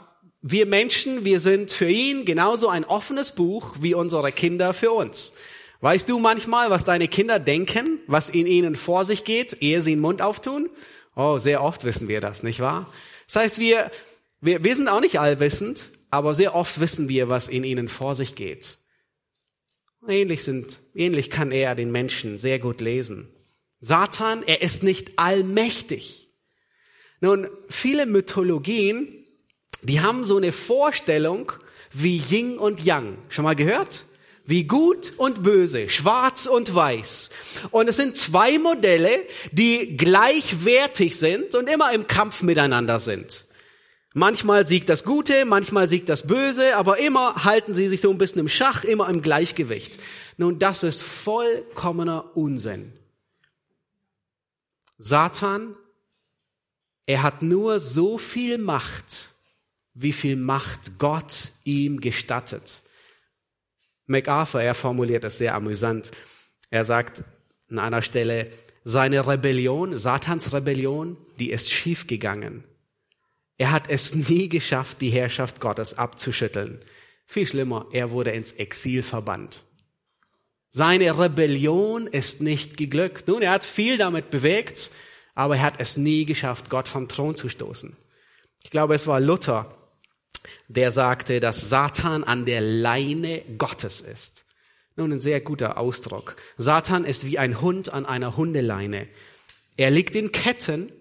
wir 0.42 0.66
Menschen, 0.68 1.26
wir 1.26 1.40
sind 1.40 1.72
für 1.72 1.90
ihn 1.90 2.26
genauso 2.26 2.70
ein 2.70 2.86
offenes 2.86 3.34
Buch 3.34 3.76
wie 3.82 3.96
unsere 3.96 4.32
Kinder 4.32 4.74
für 4.74 4.92
uns. 4.92 5.34
Weißt 5.82 6.08
du 6.10 6.20
manchmal, 6.20 6.70
was 6.70 6.86
deine 6.86 7.08
Kinder 7.08 7.40
denken, 7.40 8.00
was 8.06 8.30
in 8.30 8.46
ihnen 8.46 8.76
vor 8.76 9.04
sich 9.04 9.24
geht, 9.24 9.58
ehe 9.62 9.82
sie 9.82 9.92
den 9.92 10.00
Mund 10.00 10.22
auftun? 10.22 10.70
Oh, 11.16 11.40
sehr 11.40 11.64
oft 11.64 11.86
wissen 11.86 12.08
wir 12.08 12.22
das, 12.22 12.44
nicht 12.44 12.60
wahr? 12.60 12.92
Das 13.26 13.38
heißt, 13.38 13.60
wir, 13.60 13.90
wir, 14.42 14.64
wir 14.64 14.76
sind 14.76 14.90
auch 14.90 15.02
nicht 15.02 15.20
allwissend, 15.20 15.90
aber 16.12 16.34
sehr 16.34 16.54
oft 16.54 16.80
wissen 16.80 17.10
wir, 17.10 17.30
was 17.30 17.48
in 17.48 17.64
ihnen 17.64 17.88
vor 17.88 18.14
sich 18.14 18.36
geht. 18.36 18.78
Ähnlich 20.08 20.44
sind, 20.44 20.80
ähnlich 20.96 21.30
kann 21.30 21.52
er 21.52 21.76
den 21.76 21.92
Menschen 21.92 22.38
sehr 22.38 22.60
gut 22.60 22.82
lesen. 22.82 23.30
Satan, 23.82 24.44
er 24.46 24.62
ist 24.62 24.84
nicht 24.84 25.18
allmächtig. 25.18 26.30
Nun, 27.22 27.48
viele 27.70 28.06
Mythologien, 28.06 29.26
die 29.82 30.02
haben 30.02 30.24
so 30.24 30.38
eine 30.38 30.52
Vorstellung 30.52 31.52
wie 31.92 32.18
Yin 32.18 32.58
und 32.58 32.84
Yang. 32.84 33.18
Schon 33.30 33.44
mal 33.44 33.56
gehört? 33.56 34.06
Wie 34.46 34.64
gut 34.64 35.14
und 35.18 35.44
böse, 35.44 35.90
schwarz 35.90 36.48
und 36.48 36.74
weiß. 36.74 37.30
Und 37.72 37.88
es 37.88 37.98
sind 37.98 38.18
zwei 38.18 38.58
Modelle, 38.58 39.26
die 39.52 39.96
gleichwertig 39.96 41.18
sind 41.18 41.56
und 41.56 41.70
immer 41.70 41.92
im 41.94 42.08
Kampf 42.08 42.42
miteinander 42.42 43.00
sind. 43.00 43.46
Manchmal 44.14 44.66
siegt 44.66 44.90
das 44.90 45.04
Gute, 45.04 45.46
manchmal 45.46 45.88
siegt 45.88 46.10
das 46.10 46.26
Böse, 46.26 46.76
aber 46.76 46.98
immer 46.98 47.44
halten 47.44 47.76
sie 47.76 47.88
sich 47.90 48.02
so 48.02 48.10
ein 48.10 48.18
bisschen 48.18 48.40
im 48.40 48.50
Schach, 48.50 48.84
immer 48.84 49.08
im 49.08 49.22
Gleichgewicht. 49.22 50.00
Nun, 50.38 50.58
das 50.58 50.84
ist 50.84 51.04
vollkommener 51.04 52.36
Unsinn. 52.36 52.94
Satan, 54.98 55.76
er 57.06 57.22
hat 57.22 57.44
nur 57.44 57.80
so 57.80 58.18
viel 58.18 58.58
Macht, 58.58 59.34
wie 59.94 60.14
viel 60.14 60.36
Macht 60.36 60.98
Gott 60.98 61.52
ihm 61.64 62.02
gestattet. 62.02 62.82
MacArthur, 64.08 64.62
er 64.62 64.74
formuliert 64.74 65.24
es 65.24 65.38
sehr 65.38 65.54
amüsant. 65.54 66.12
Er 66.72 66.84
sagt 66.84 67.24
an 67.70 67.78
einer 67.78 68.02
Stelle, 68.02 68.52
seine 68.84 69.28
Rebellion, 69.28 69.98
Satans 69.98 70.52
Rebellion, 70.52 71.16
die 71.38 71.52
ist 71.52 71.70
schiefgegangen. 71.70 72.64
Er 73.60 73.72
hat 73.72 73.90
es 73.90 74.16
nie 74.16 74.48
geschafft, 74.48 75.02
die 75.02 75.10
Herrschaft 75.10 75.60
Gottes 75.60 75.94
abzuschütteln. 75.94 76.80
Viel 77.26 77.46
schlimmer, 77.46 77.88
er 77.92 78.10
wurde 78.10 78.32
ins 78.32 78.54
Exil 78.54 79.04
verbannt. 79.04 79.66
Seine 80.70 81.20
Rebellion 81.20 82.08
ist 82.08 82.42
nicht 82.42 82.78
geglückt. 82.78 83.28
Nun, 83.28 83.42
er 83.42 83.52
hat 83.52 83.66
viel 83.66 83.98
damit 83.98 84.30
bewegt, 84.30 84.92
aber 85.36 85.58
er 85.58 85.64
hat 85.64 85.80
es 85.80 85.98
nie 85.98 86.24
geschafft, 86.24 86.70
Gott 86.70 86.88
vom 86.88 87.10
Thron 87.10 87.36
zu 87.36 87.50
stoßen. 87.50 87.98
Ich 88.64 88.70
glaube, 88.70 88.96
es 88.96 89.08
war 89.08 89.20
Luther, 89.20 89.76
der 90.70 90.94
sagte, 90.94 91.42
dass 91.42 91.70
Satan 91.70 92.24
an 92.24 92.46
der 92.46 92.62
Leine 92.62 93.42
Gottes 93.58 94.00
ist. 94.00 94.46
Nun, 94.96 95.12
ein 95.12 95.20
sehr 95.20 95.42
guter 95.42 95.78
Ausdruck. 95.78 96.38
Satan 96.58 97.04
ist 97.04 97.26
wie 97.26 97.38
ein 97.38 97.60
Hund 97.60 97.92
an 97.92 98.06
einer 98.06 98.38
Hundeleine. 98.38 99.10
Er 99.76 99.92
liegt 99.92 100.16
in 100.16 100.32
Ketten 100.32 100.94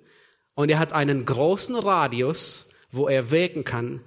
und 0.59 0.71
er 0.71 0.81
hat 0.81 0.93
einen 0.93 1.25
großen 1.25 1.77
Radius, 1.77 2.69
wo 2.91 3.07
er 3.07 3.31
wirken 3.31 3.63
kann, 3.63 4.01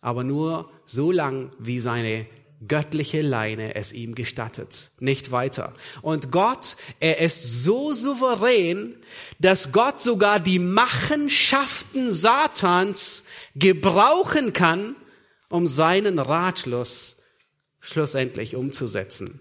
aber 0.00 0.24
nur 0.24 0.70
so 0.86 1.12
lang, 1.12 1.52
wie 1.58 1.80
seine 1.80 2.24
göttliche 2.66 3.20
Leine 3.20 3.74
es 3.74 3.92
ihm 3.92 4.14
gestattet, 4.14 4.90
nicht 5.00 5.32
weiter. 5.32 5.74
Und 6.00 6.32
Gott, 6.32 6.78
er 6.98 7.18
ist 7.18 7.62
so 7.62 7.92
souverän, 7.92 8.96
dass 9.38 9.70
Gott 9.70 10.00
sogar 10.00 10.40
die 10.40 10.58
Machenschaften 10.58 12.10
Satans 12.10 13.24
gebrauchen 13.54 14.54
kann, 14.54 14.96
um 15.50 15.66
seinen 15.66 16.18
Ratschluss 16.18 17.20
schlussendlich 17.80 18.56
umzusetzen. 18.56 19.40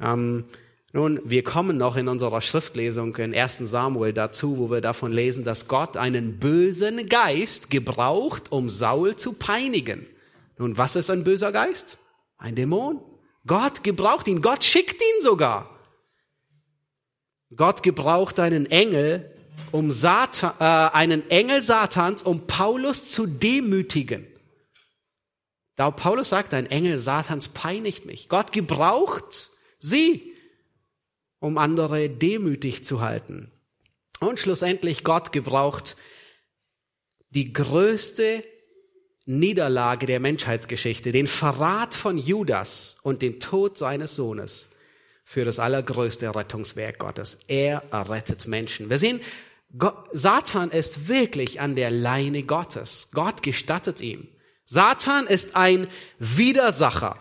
Ähm, 0.00 0.44
nun, 0.92 1.20
wir 1.24 1.44
kommen 1.44 1.76
noch 1.76 1.96
in 1.96 2.08
unserer 2.08 2.40
Schriftlesung 2.40 3.14
in 3.16 3.34
1 3.34 3.58
Samuel 3.58 4.14
dazu, 4.14 4.56
wo 4.58 4.70
wir 4.70 4.80
davon 4.80 5.12
lesen, 5.12 5.44
dass 5.44 5.68
Gott 5.68 5.98
einen 5.98 6.38
bösen 6.38 7.08
Geist 7.10 7.68
gebraucht, 7.68 8.50
um 8.50 8.70
Saul 8.70 9.16
zu 9.16 9.34
peinigen. 9.34 10.06
Nun, 10.56 10.78
was 10.78 10.96
ist 10.96 11.10
ein 11.10 11.24
böser 11.24 11.52
Geist? 11.52 11.98
Ein 12.38 12.54
Dämon. 12.54 13.00
Gott 13.46 13.84
gebraucht 13.84 14.28
ihn, 14.28 14.40
Gott 14.40 14.64
schickt 14.64 15.00
ihn 15.00 15.22
sogar. 15.22 15.78
Gott 17.54 17.82
gebraucht 17.82 18.40
einen 18.40 18.66
Engel, 18.66 19.34
um 19.72 19.92
Satan, 19.92 20.52
äh, 20.58 20.64
einen 20.64 21.30
Engel 21.30 21.62
Satans, 21.62 22.22
um 22.22 22.46
Paulus 22.46 23.10
zu 23.10 23.26
demütigen. 23.26 24.26
Da 25.76 25.90
Paulus 25.90 26.30
sagt, 26.30 26.54
ein 26.54 26.66
Engel 26.66 26.98
Satans 26.98 27.48
peinigt 27.48 28.06
mich. 28.06 28.28
Gott 28.28 28.52
gebraucht 28.52 29.50
sie 29.78 30.27
um 31.40 31.58
andere 31.58 32.08
demütig 32.08 32.84
zu 32.84 33.00
halten. 33.00 33.50
Und 34.20 34.38
schlussendlich 34.38 35.04
Gott 35.04 35.32
gebraucht 35.32 35.96
die 37.30 37.52
größte 37.52 38.42
Niederlage 39.26 40.06
der 40.06 40.20
Menschheitsgeschichte, 40.20 41.12
den 41.12 41.26
Verrat 41.26 41.94
von 41.94 42.16
Judas 42.16 42.96
und 43.02 43.20
den 43.20 43.40
Tod 43.40 43.76
seines 43.76 44.16
Sohnes 44.16 44.70
für 45.24 45.44
das 45.44 45.58
allergrößte 45.58 46.34
Rettungswerk 46.34 46.98
Gottes. 46.98 47.40
Er 47.46 47.82
errettet 47.90 48.46
Menschen. 48.46 48.88
Wir 48.88 48.98
sehen, 48.98 49.20
Satan 50.12 50.70
ist 50.70 51.08
wirklich 51.08 51.60
an 51.60 51.74
der 51.74 51.90
Leine 51.90 52.42
Gottes. 52.42 53.10
Gott 53.12 53.42
gestattet 53.42 54.00
ihm. 54.00 54.28
Satan 54.64 55.26
ist 55.26 55.54
ein 55.54 55.88
Widersacher. 56.18 57.18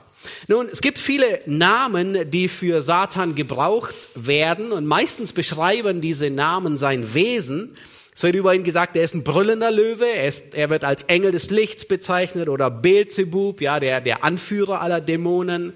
Nun, 0.48 0.68
es 0.72 0.82
gibt 0.82 0.98
viele 0.98 1.42
Namen, 1.46 2.30
die 2.32 2.48
für 2.48 2.82
Satan 2.82 3.36
gebraucht 3.36 4.10
werden 4.16 4.72
und 4.72 4.86
meistens 4.86 5.34
beschreiben 5.34 6.02
diese 6.02 6.30
Namen 6.30 6.78
sein 6.78 7.14
Wesen. 7.14 7.76
Es 8.16 8.24
wird 8.24 8.36
über 8.36 8.56
ihn 8.56 8.64
gesagt, 8.64 8.96
er 8.96 9.04
ist 9.04 9.14
ein 9.14 9.24
brüllender 9.24 9.70
Löwe, 9.70 10.08
er, 10.08 10.28
ist, 10.28 10.56
er 10.56 10.72
wird 10.72 10.84
als 10.84 11.04
Engel 11.04 11.32
des 11.32 11.52
Lichts 11.52 11.88
bezeichnet 11.88 12.50
oder 12.50 12.72
Beelzebub, 12.72 13.62
ja, 13.62 13.80
der, 13.80 14.02
der 14.02 14.24
Anführer 14.24 14.82
aller 14.82 15.02
Dämonen. 15.02 15.74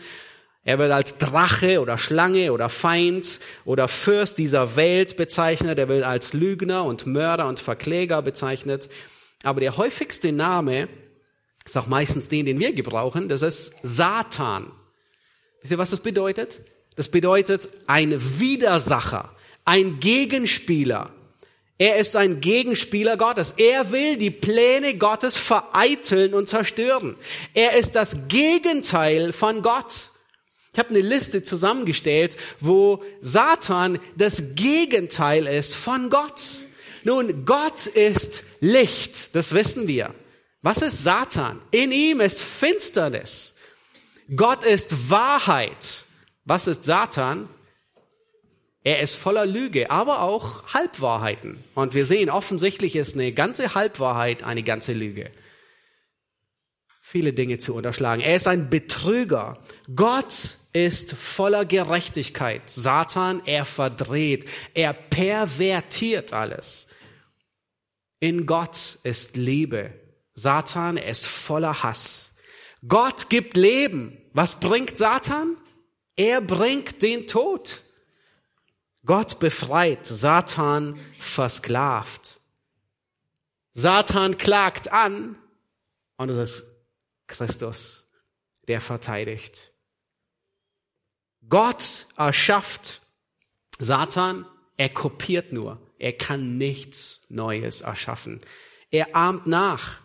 Er 0.63 0.79
wird 0.79 0.91
als 0.91 1.17
Drache 1.17 1.81
oder 1.81 1.97
Schlange 1.97 2.51
oder 2.51 2.69
Feind 2.69 3.39
oder 3.65 3.87
Fürst 3.87 4.37
dieser 4.37 4.75
Welt 4.75 5.17
bezeichnet. 5.17 5.79
Er 5.79 5.89
wird 5.89 6.03
als 6.03 6.33
Lügner 6.33 6.83
und 6.85 7.05
Mörder 7.05 7.47
und 7.47 7.59
Verkläger 7.59 8.21
bezeichnet. 8.21 8.89
Aber 9.43 9.59
der 9.59 9.77
häufigste 9.77 10.31
Name 10.31 10.87
ist 11.65 11.77
auch 11.77 11.87
meistens 11.87 12.27
den, 12.27 12.45
den 12.45 12.59
wir 12.59 12.73
gebrauchen. 12.73 13.29
Das 13.29 13.41
ist 13.41 13.73
Satan. 13.83 14.71
Wisst 15.61 15.71
ihr, 15.71 15.77
was 15.77 15.91
das 15.91 16.01
bedeutet? 16.01 16.61
Das 16.95 17.09
bedeutet 17.09 17.69
ein 17.87 18.39
Widersacher, 18.39 19.35
ein 19.63 19.99
Gegenspieler. 19.99 21.11
Er 21.77 21.97
ist 21.97 22.15
ein 22.15 22.41
Gegenspieler 22.41 23.17
Gottes. 23.17 23.55
Er 23.57 23.91
will 23.91 24.17
die 24.17 24.29
Pläne 24.29 24.97
Gottes 24.97 25.37
vereiteln 25.37 26.33
und 26.33 26.47
zerstören. 26.47 27.15
Er 27.53 27.73
ist 27.75 27.95
das 27.95 28.27
Gegenteil 28.27 29.33
von 29.33 29.63
Gott. 29.63 30.11
Ich 30.73 30.79
habe 30.79 30.89
eine 30.89 30.99
Liste 30.99 31.43
zusammengestellt, 31.43 32.37
wo 32.59 33.03
Satan 33.21 33.99
das 34.15 34.55
Gegenteil 34.55 35.47
ist 35.47 35.75
von 35.75 36.09
Gott. 36.09 36.41
Nun, 37.03 37.45
Gott 37.45 37.87
ist 37.87 38.43
Licht, 38.59 39.35
das 39.35 39.53
wissen 39.53 39.87
wir. 39.87 40.13
Was 40.61 40.81
ist 40.81 41.03
Satan? 41.03 41.61
In 41.71 41.91
ihm 41.91 42.19
ist 42.19 42.41
Finsternis. 42.41 43.55
Gott 44.35 44.63
ist 44.63 45.09
Wahrheit. 45.09 46.05
Was 46.45 46.67
ist 46.67 46.83
Satan? 46.85 47.49
Er 48.83 48.99
ist 49.01 49.15
voller 49.15 49.45
Lüge, 49.45 49.91
aber 49.91 50.21
auch 50.21 50.73
Halbwahrheiten. 50.73 51.63
Und 51.75 51.93
wir 51.93 52.05
sehen, 52.05 52.29
offensichtlich 52.29 52.95
ist 52.95 53.15
eine 53.15 53.31
ganze 53.31 53.75
Halbwahrheit 53.75 54.43
eine 54.43 54.63
ganze 54.63 54.93
Lüge. 54.93 55.31
Viele 57.01 57.33
Dinge 57.33 57.59
zu 57.59 57.75
unterschlagen. 57.75 58.21
Er 58.21 58.35
ist 58.35 58.47
ein 58.47 58.69
Betrüger. 58.69 59.59
Gott 59.95 60.57
ist 60.73 61.13
voller 61.13 61.65
Gerechtigkeit. 61.65 62.69
Satan, 62.69 63.41
er 63.45 63.65
verdreht, 63.65 64.49
er 64.73 64.93
pervertiert 64.93 66.33
alles. 66.33 66.87
In 68.19 68.45
Gott 68.45 68.99
ist 69.03 69.35
Liebe. 69.35 70.00
Satan, 70.33 70.97
er 70.97 71.11
ist 71.11 71.25
voller 71.25 71.83
Hass. 71.83 72.33
Gott 72.87 73.29
gibt 73.29 73.57
Leben. 73.57 74.17
Was 74.33 74.59
bringt 74.59 74.97
Satan? 74.97 75.57
Er 76.15 76.41
bringt 76.41 77.01
den 77.01 77.27
Tod. 77.27 77.83
Gott 79.05 79.39
befreit, 79.39 80.05
Satan 80.05 80.99
versklavt. 81.17 82.39
Satan 83.73 84.37
klagt 84.37 84.91
an 84.91 85.37
und 86.17 86.29
es 86.29 86.37
ist 86.37 86.65
Christus, 87.27 88.07
der 88.67 88.81
verteidigt. 88.81 89.71
Gott 91.49 92.05
erschafft 92.17 93.01
Satan, 93.79 94.45
er 94.77 94.89
kopiert 94.89 95.51
nur. 95.51 95.79
Er 95.97 96.13
kann 96.13 96.57
nichts 96.57 97.21
Neues 97.29 97.81
erschaffen. 97.81 98.41
Er 98.91 99.15
ahmt 99.15 99.47
nach. 99.47 100.01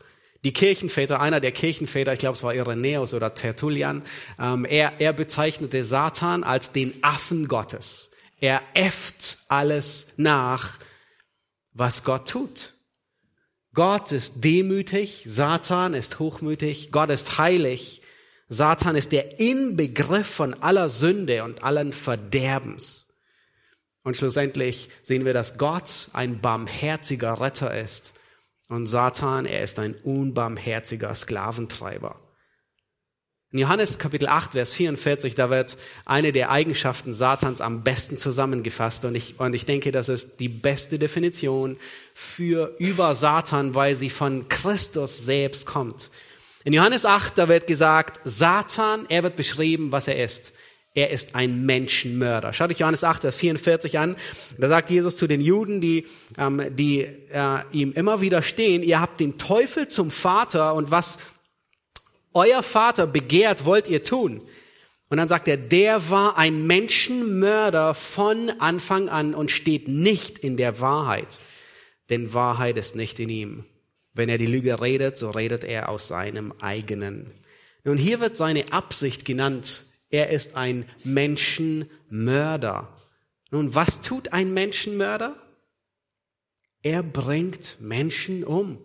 Die 0.47 0.53
Kirchenväter, 0.53 1.19
einer 1.19 1.41
der 1.41 1.51
Kirchenväter, 1.51 2.13
ich 2.13 2.21
glaube 2.21 2.37
es 2.37 2.45
war 2.45 2.55
Irenäus 2.55 3.15
oder 3.15 3.35
Tertullian, 3.35 4.05
ähm, 4.39 4.65
er, 4.65 5.01
er 5.01 5.13
bezeichnete 5.13 5.83
Satan 5.83 6.45
als 6.45 6.71
den 6.71 6.95
Affen 7.03 7.49
Gottes. 7.49 8.13
Er 8.39 8.63
äfft 8.75 9.39
alles 9.49 10.13
nach, 10.17 10.79
was 11.73 12.05
Gott 12.05 12.29
tut. 12.29 12.75
Gott 13.75 14.13
ist 14.13 14.45
demütig, 14.45 15.25
Satan 15.27 15.95
ist 15.95 16.21
hochmütig, 16.21 16.93
Gott 16.93 17.11
ist 17.11 17.39
heilig, 17.39 18.03
Satan 18.49 18.95
ist 18.95 19.11
der 19.11 19.41
Inbegriff 19.41 20.29
von 20.29 20.55
aller 20.63 20.91
Sünde 20.91 21.43
und 21.43 21.65
allen 21.65 21.93
Verderbens. 21.93 23.13
Und 24.05 24.17
schlussendlich 24.17 24.91
sehen 25.03 25.25
wir, 25.25 25.35
dass 25.35 25.59
Gott 25.59 26.11
ein 26.13 26.41
barmherziger 26.41 27.41
Retter 27.41 27.77
ist 27.77 28.13
und 28.69 28.87
Satan, 28.87 29.47
er 29.47 29.63
ist 29.63 29.79
ein 29.79 29.95
unbarmherziger 29.95 31.15
Sklaventreiber. 31.15 32.21
In 33.53 33.61
Johannes 33.61 33.99
Kapitel 33.99 34.29
8, 34.29 34.53
Vers 34.53 34.75
44, 34.75 35.37
da 35.37 35.51
wird 35.51 35.79
eine 36.05 36.33
der 36.33 36.51
Eigenschaften 36.51 37.13
Satans 37.13 37.61
am 37.61 37.85
besten 37.85 38.19
zusammengefasst. 38.19 39.05
Und 39.05 39.15
ich, 39.15 39.39
und 39.39 39.55
ich 39.55 39.65
denke, 39.65 39.93
das 39.93 40.09
ist 40.09 40.41
die 40.41 40.49
beste 40.49 40.99
Definition 40.99 41.79
für 42.13 42.75
über 42.79 43.15
Satan, 43.15 43.75
weil 43.77 43.95
sie 43.95 44.11
von 44.11 44.49
Christus 44.49 45.25
selbst 45.25 45.65
kommt. 45.65 46.11
In 46.65 46.73
Johannes 46.73 47.07
8, 47.07 47.39
da 47.39 47.47
wird 47.47 47.69
gesagt, 47.69 48.21
Satan, 48.25 49.07
er 49.09 49.23
wird 49.23 49.37
beschrieben, 49.37 49.93
was 49.93 50.09
er 50.09 50.23
ist. 50.23 50.53
Er 50.97 51.11
ist 51.11 51.35
ein 51.35 51.67
Menschenmörder. 51.67 52.55
Schaut 52.55 52.71
euch 52.71 52.79
Johannes 52.79 53.05
8, 53.05 53.21
Vers 53.21 53.37
44 53.37 53.99
an. 53.99 54.17
Da 54.57 54.71
sagt 54.71 54.89
Jesus 54.89 55.15
zu 55.15 55.27
den 55.27 55.43
Juden, 55.43 55.83
die, 55.83 56.07
ähm, 56.39 56.75
die 56.75 57.03
äh, 57.03 57.59
ihm 57.71 57.93
immer 57.93 58.23
wieder 58.23 58.41
stehen, 58.41 58.83
ihr 58.83 58.99
habt 58.99 59.21
den 59.21 59.37
Teufel 59.37 59.89
zum 59.89 60.11
Vater 60.11 60.75
und 60.75 60.91
was 60.91 61.19
euer 62.33 62.63
Vater 62.63 63.07
begehrt, 63.07 63.67
wollt 63.67 63.89
ihr 63.89 64.03
tun. 64.03 64.41
Und 65.11 65.19
dann 65.19 65.29
sagt 65.29 65.49
er, 65.49 65.59
der 65.59 66.09
war 66.09 66.39
ein 66.39 66.67
Menschenmörder 66.67 67.93
von 67.93 68.49
Anfang 68.59 69.11
an 69.11 69.35
und 69.35 69.51
steht 69.51 69.89
nicht 69.89 70.39
in 70.39 70.57
der 70.57 70.81
Wahrheit. 70.81 71.41
Denn 72.09 72.33
Wahrheit 72.33 72.79
ist 72.79 72.97
nicht 72.97 73.21
in 73.21 73.29
ihm. 73.29 73.65
Wenn 74.15 74.31
er 74.31 74.39
die 74.39 74.47
Lüge 74.47 74.81
redet, 74.81 75.19
so 75.19 75.29
redet 75.29 75.63
er 75.63 75.91
aus 75.91 76.09
seinem 76.09 76.55
eigenen. 76.59 77.33
Nun, 77.85 77.99
hier 77.99 78.21
wird 78.21 78.39
seine 78.39 78.73
Absicht 78.73 79.27
genannt, 79.27 79.85
er 80.11 80.31
ist 80.31 80.57
ein 80.57 80.89
Menschenmörder. 81.05 82.89
Nun, 83.51 83.75
was 83.75 84.01
tut 84.01 84.33
ein 84.33 84.55
Menschenmörder? 84.55 85.37
Er 86.83 87.03
bringt 87.03 87.81
Menschen 87.81 88.45
um. 88.45 88.79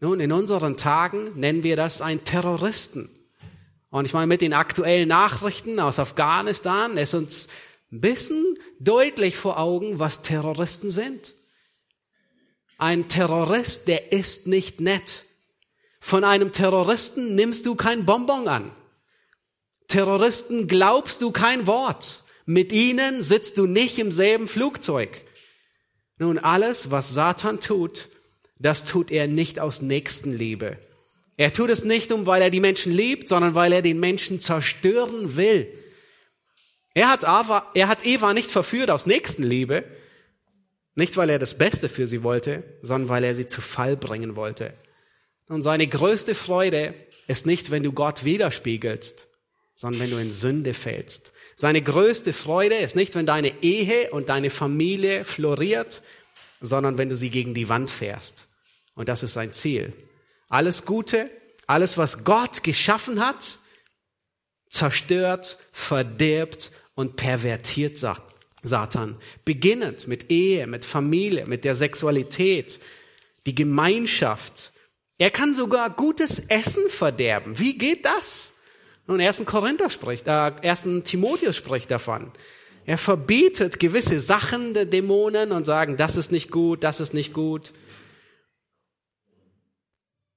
Nun, 0.00 0.20
in 0.20 0.32
unseren 0.32 0.76
Tagen 0.76 1.38
nennen 1.38 1.62
wir 1.62 1.76
das 1.76 2.02
ein 2.02 2.24
Terroristen. 2.24 3.10
Und 3.90 4.04
ich 4.04 4.12
meine, 4.12 4.26
mit 4.26 4.40
den 4.40 4.54
aktuellen 4.54 5.08
Nachrichten 5.08 5.78
aus 5.78 5.98
Afghanistan 5.98 6.96
ist 6.96 7.14
uns 7.14 7.48
ein 7.92 8.00
bisschen 8.00 8.56
deutlich 8.78 9.36
vor 9.36 9.58
Augen, 9.58 9.98
was 9.98 10.22
Terroristen 10.22 10.90
sind. 10.90 11.34
Ein 12.78 13.08
Terrorist, 13.08 13.88
der 13.88 14.12
ist 14.12 14.46
nicht 14.46 14.80
nett. 14.80 15.26
Von 16.00 16.24
einem 16.24 16.52
Terroristen 16.52 17.34
nimmst 17.34 17.66
du 17.66 17.74
kein 17.74 18.06
Bonbon 18.06 18.48
an. 18.48 18.72
Terroristen 19.90 20.66
glaubst 20.66 21.20
du 21.20 21.30
kein 21.30 21.66
Wort. 21.66 22.24
Mit 22.46 22.72
ihnen 22.72 23.22
sitzt 23.22 23.58
du 23.58 23.66
nicht 23.66 23.98
im 23.98 24.10
selben 24.10 24.48
Flugzeug. 24.48 25.24
Nun, 26.18 26.38
alles, 26.38 26.90
was 26.90 27.12
Satan 27.12 27.60
tut, 27.60 28.08
das 28.58 28.84
tut 28.84 29.10
er 29.10 29.26
nicht 29.26 29.60
aus 29.60 29.82
Nächstenliebe. 29.82 30.78
Er 31.36 31.52
tut 31.52 31.70
es 31.70 31.84
nicht, 31.84 32.12
um 32.12 32.26
weil 32.26 32.42
er 32.42 32.50
die 32.50 32.60
Menschen 32.60 32.92
liebt, 32.92 33.28
sondern 33.28 33.54
weil 33.54 33.72
er 33.72 33.82
den 33.82 33.98
Menschen 33.98 34.40
zerstören 34.40 35.36
will. 35.36 35.66
Er 36.92 37.08
hat, 37.08 37.24
Ava, 37.24 37.70
er 37.74 37.88
hat 37.88 38.04
Eva 38.04 38.34
nicht 38.34 38.50
verführt 38.50 38.90
aus 38.90 39.06
Nächstenliebe, 39.06 39.84
nicht 40.94 41.16
weil 41.16 41.30
er 41.30 41.38
das 41.38 41.56
Beste 41.56 41.88
für 41.88 42.06
sie 42.06 42.22
wollte, 42.22 42.78
sondern 42.82 43.08
weil 43.08 43.24
er 43.24 43.34
sie 43.34 43.46
zu 43.46 43.62
Fall 43.62 43.96
bringen 43.96 44.36
wollte. 44.36 44.74
Und 45.48 45.62
seine 45.62 45.86
größte 45.86 46.34
Freude 46.34 46.94
ist 47.26 47.46
nicht, 47.46 47.70
wenn 47.70 47.82
du 47.82 47.92
Gott 47.92 48.24
widerspiegelst, 48.24 49.29
sondern 49.80 50.02
wenn 50.02 50.10
du 50.10 50.18
in 50.18 50.30
Sünde 50.30 50.74
fällst. 50.74 51.32
Seine 51.56 51.80
größte 51.80 52.34
Freude 52.34 52.76
ist 52.76 52.96
nicht, 52.96 53.14
wenn 53.14 53.24
deine 53.24 53.62
Ehe 53.62 54.10
und 54.10 54.28
deine 54.28 54.50
Familie 54.50 55.24
floriert, 55.24 56.02
sondern 56.60 56.98
wenn 56.98 57.08
du 57.08 57.16
sie 57.16 57.30
gegen 57.30 57.54
die 57.54 57.70
Wand 57.70 57.90
fährst. 57.90 58.46
Und 58.94 59.08
das 59.08 59.22
ist 59.22 59.32
sein 59.32 59.54
Ziel. 59.54 59.94
Alles 60.50 60.84
Gute, 60.84 61.30
alles, 61.66 61.96
was 61.96 62.24
Gott 62.24 62.62
geschaffen 62.62 63.24
hat, 63.24 63.58
zerstört, 64.68 65.56
verdirbt 65.72 66.72
und 66.94 67.16
pervertiert 67.16 67.96
Satan. 68.62 69.16
Beginnend 69.46 70.06
mit 70.06 70.30
Ehe, 70.30 70.66
mit 70.66 70.84
Familie, 70.84 71.46
mit 71.46 71.64
der 71.64 71.74
Sexualität, 71.74 72.80
die 73.46 73.54
Gemeinschaft. 73.54 74.74
Er 75.16 75.30
kann 75.30 75.54
sogar 75.54 75.88
gutes 75.88 76.38
Essen 76.38 76.90
verderben. 76.90 77.58
Wie 77.58 77.78
geht 77.78 78.04
das? 78.04 78.52
Nun, 79.10 79.20
1. 79.20 79.44
Korinther 79.44 79.90
spricht, 79.90 80.28
äh, 80.28 80.52
1. 80.62 81.02
Timotheus 81.02 81.56
spricht 81.56 81.90
davon. 81.90 82.30
Er 82.86 82.96
verbietet 82.96 83.80
gewisse 83.80 84.20
Sachen 84.20 84.72
der 84.72 84.86
Dämonen 84.86 85.50
und 85.50 85.66
sagen, 85.66 85.96
das 85.96 86.14
ist 86.14 86.30
nicht 86.30 86.52
gut, 86.52 86.84
das 86.84 87.00
ist 87.00 87.12
nicht 87.12 87.34
gut. 87.34 87.72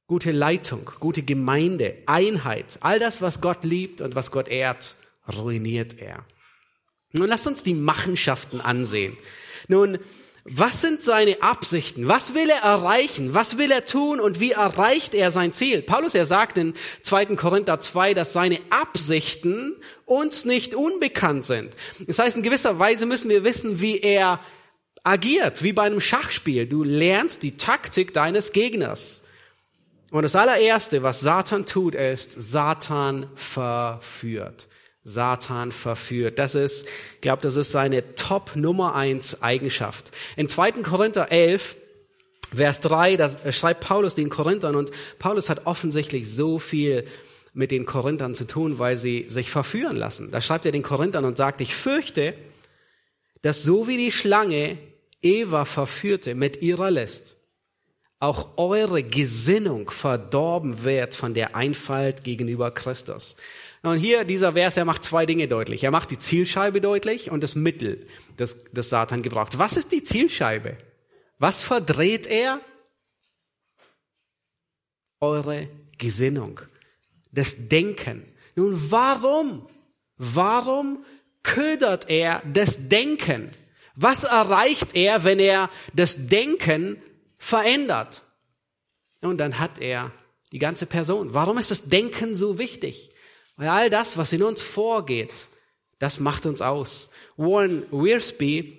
Gute 0.07 0.31
Leitung, 0.31 0.89
gute 0.99 1.21
Gemeinde, 1.21 1.99
Einheit, 2.07 2.79
all 2.81 2.97
das, 2.97 3.21
was 3.21 3.41
Gott 3.41 3.63
liebt 3.63 4.01
und 4.01 4.15
was 4.15 4.31
Gott 4.31 4.47
ehrt, 4.47 4.97
ruiniert 5.31 5.99
er. 5.99 6.25
Nun 7.11 7.27
lasst 7.27 7.45
uns 7.45 7.61
die 7.61 7.75
Machenschaften 7.75 8.59
ansehen. 8.59 9.15
Nun, 9.67 9.99
was 10.45 10.81
sind 10.81 11.01
seine 11.01 11.41
Absichten? 11.41 12.09
Was 12.09 12.33
will 12.33 12.49
er 12.49 12.63
erreichen? 12.63 13.33
Was 13.33 13.57
will 13.57 13.71
er 13.71 13.85
tun 13.85 14.19
und 14.19 14.41
wie 14.41 14.51
erreicht 14.51 15.13
er 15.13 15.31
sein 15.31 15.53
Ziel? 15.53 15.81
Paulus, 15.81 16.15
er 16.15 16.25
sagt 16.25 16.57
in 16.57 16.73
2. 17.01 17.37
Korinther 17.37 17.79
2, 17.79 18.13
dass 18.13 18.33
seine 18.33 18.59
Absichten 18.69 19.73
uns 20.05 20.43
nicht 20.43 20.75
unbekannt 20.75 21.45
sind. 21.45 21.73
Das 22.07 22.19
heißt, 22.19 22.35
in 22.35 22.43
gewisser 22.43 22.77
Weise 22.77 23.05
müssen 23.05 23.29
wir 23.29 23.45
wissen, 23.45 23.79
wie 23.79 23.99
er 23.99 24.41
agiert, 25.05 25.63
wie 25.63 25.71
bei 25.71 25.83
einem 25.83 26.01
Schachspiel. 26.01 26.67
Du 26.67 26.83
lernst 26.83 27.43
die 27.43 27.55
Taktik 27.55 28.13
deines 28.13 28.51
Gegners. 28.51 29.21
Und 30.11 30.23
das 30.23 30.35
allererste, 30.35 31.03
was 31.03 31.21
Satan 31.21 31.65
tut, 31.65 31.95
ist, 31.95 32.33
Satan 32.33 33.27
verführt. 33.35 34.67
Satan 35.03 35.71
verführt. 35.71 36.39
Das 36.39 36.55
ist, 36.55 36.87
ich 37.15 37.21
glaube, 37.21 37.41
das 37.41 37.57
ist 37.57 37.71
seine 37.71 38.15
Top 38.15 38.55
Nummer 38.55 38.95
eins 38.95 39.41
Eigenschaft. 39.41 40.11
In 40.37 40.47
2. 40.47 40.83
Korinther 40.83 41.31
11, 41.31 41.75
Vers 42.55 42.81
3, 42.81 43.17
da 43.17 43.51
schreibt 43.51 43.81
Paulus 43.81 44.15
den 44.15 44.29
Korinthern 44.29 44.75
und 44.75 44.91
Paulus 45.19 45.49
hat 45.49 45.65
offensichtlich 45.65 46.31
so 46.31 46.59
viel 46.59 47.05
mit 47.53 47.71
den 47.71 47.85
Korinthern 47.85 48.35
zu 48.35 48.45
tun, 48.45 48.79
weil 48.79 48.97
sie 48.97 49.25
sich 49.27 49.49
verführen 49.49 49.95
lassen. 49.95 50.31
Da 50.31 50.41
schreibt 50.41 50.65
er 50.65 50.71
den 50.71 50.83
Korinthern 50.83 51.25
und 51.25 51.37
sagt, 51.37 51.61
ich 51.61 51.75
fürchte, 51.75 52.33
dass 53.41 53.63
so 53.63 53.87
wie 53.87 53.97
die 53.97 54.11
Schlange 54.11 54.77
Eva 55.21 55.65
verführte 55.65 56.35
mit 56.35 56.61
ihrer 56.61 56.91
List, 56.91 57.37
auch 58.19 58.57
eure 58.57 59.03
Gesinnung 59.03 59.89
verdorben 59.89 60.83
wird 60.83 61.13
von 61.15 61.33
der 61.33 61.55
Einfalt 61.55 62.23
gegenüber 62.23 62.71
Christus. 62.71 63.35
Und 63.83 63.97
hier 63.97 64.23
dieser 64.23 64.53
Vers, 64.53 64.77
er 64.77 64.85
macht 64.85 65.03
zwei 65.03 65.25
Dinge 65.25 65.49
deutlich. 65.49 65.83
Er 65.83 65.91
macht 65.91 66.09
die 66.09 66.17
Zielscheibe 66.17 66.79
deutlich 66.79 67.29
und 67.29 67.41
das 67.41 67.53
Mittel, 67.53 68.07
das, 68.37 68.57
das 68.71 68.87
Satan 68.89 69.21
gebraucht. 69.21 69.59
Was 69.59 69.75
ist 69.75 69.91
die 69.91 70.05
Zielscheibe? 70.05 70.77
Was 71.37 71.61
verdreht 71.61 72.25
er? 72.25 72.61
Eure 75.19 75.67
Gesinnung, 75.97 76.61
das 77.33 77.67
Denken. 77.67 78.25
Nun, 78.55 78.89
warum? 78.89 79.67
Warum 80.17 81.03
ködert 81.43 82.09
er 82.09 82.41
das 82.45 82.87
Denken? 82.87 83.51
Was 83.95 84.23
erreicht 84.23 84.95
er, 84.95 85.25
wenn 85.25 85.39
er 85.39 85.69
das 85.93 86.27
Denken 86.27 87.01
verändert? 87.37 88.23
Und 89.19 89.39
dann 89.39 89.59
hat 89.59 89.79
er 89.79 90.11
die 90.53 90.59
ganze 90.59 90.85
Person. 90.85 91.33
Warum 91.33 91.57
ist 91.57 91.71
das 91.71 91.89
Denken 91.89 92.35
so 92.35 92.57
wichtig? 92.57 93.12
Weil 93.55 93.69
all 93.69 93.89
das, 93.89 94.17
was 94.17 94.33
in 94.33 94.43
uns 94.43 94.61
vorgeht, 94.61 95.47
das 95.99 96.19
macht 96.19 96.45
uns 96.45 96.61
aus. 96.61 97.09
Warren 97.37 97.83
Wiersbe, 97.91 98.73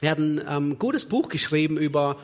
er 0.00 0.10
hat 0.10 0.18
ein 0.18 0.40
ähm, 0.48 0.78
gutes 0.78 1.06
Buch 1.06 1.28
geschrieben 1.28 1.76
über, 1.76 2.18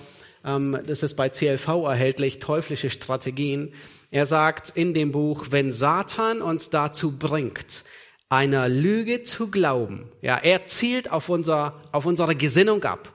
ähm, 0.45 0.79
das 0.87 1.03
ist 1.03 1.15
bei 1.15 1.29
CLV 1.29 1.69
erhältlich, 1.69 2.39
teuflische 2.39 2.91
Strategien. 2.91 3.73
Er 4.11 4.27
sagt 4.27 4.71
in 4.71 4.95
dem 4.95 5.13
Buch, 5.13 5.47
wenn 5.51 5.73
Satan 5.73 6.43
uns 6.43 6.71
dazu 6.71 7.19
bringt, 7.19 7.85
einer 8.29 8.69
Lüge 8.69 9.23
zu 9.23 9.51
glauben, 9.51 10.11
ja, 10.21 10.37
er 10.37 10.67
zielt 10.67 11.11
auf, 11.11 11.29
unser, 11.29 11.83
auf 11.93 12.05
unsere 12.05 12.37
Gesinnung 12.37 12.85
ab, 12.85 13.13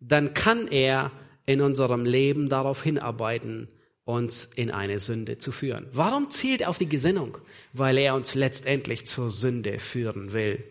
dann 0.00 0.34
kann 0.34 0.68
er 0.68 1.10
in 1.46 1.60
unserem 1.62 2.04
Leben 2.04 2.48
darauf 2.48 2.82
hinarbeiten, 2.82 3.68
uns 4.08 4.48
in 4.56 4.70
eine 4.70 5.00
Sünde 5.00 5.36
zu 5.36 5.52
führen. 5.52 5.86
Warum 5.92 6.30
zielt 6.30 6.62
er 6.62 6.70
auf 6.70 6.78
die 6.78 6.88
Gesinnung? 6.88 7.36
Weil 7.74 7.98
er 7.98 8.14
uns 8.14 8.34
letztendlich 8.34 9.06
zur 9.06 9.30
Sünde 9.30 9.78
führen 9.78 10.32
will. 10.32 10.64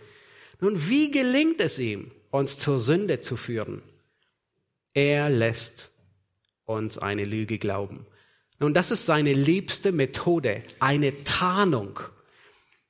Nun, 0.60 0.90
wie 0.90 1.12
gelingt 1.12 1.62
es 1.62 1.78
ihm, 1.78 2.10
uns 2.32 2.58
zur 2.58 2.80
Sünde 2.80 3.20
zu 3.22 3.38
führen? 3.38 3.84
Er 4.96 5.30
lässt 5.30 5.92
uns 6.66 6.98
eine 6.98 7.26
Lüge 7.26 7.60
glauben. 7.60 8.08
Nun, 8.60 8.74
das 8.74 8.90
ist 8.90 9.06
seine 9.06 9.34
liebste 9.34 9.92
Methode, 9.92 10.64
eine 10.80 11.24
Tarnung. 11.24 12.00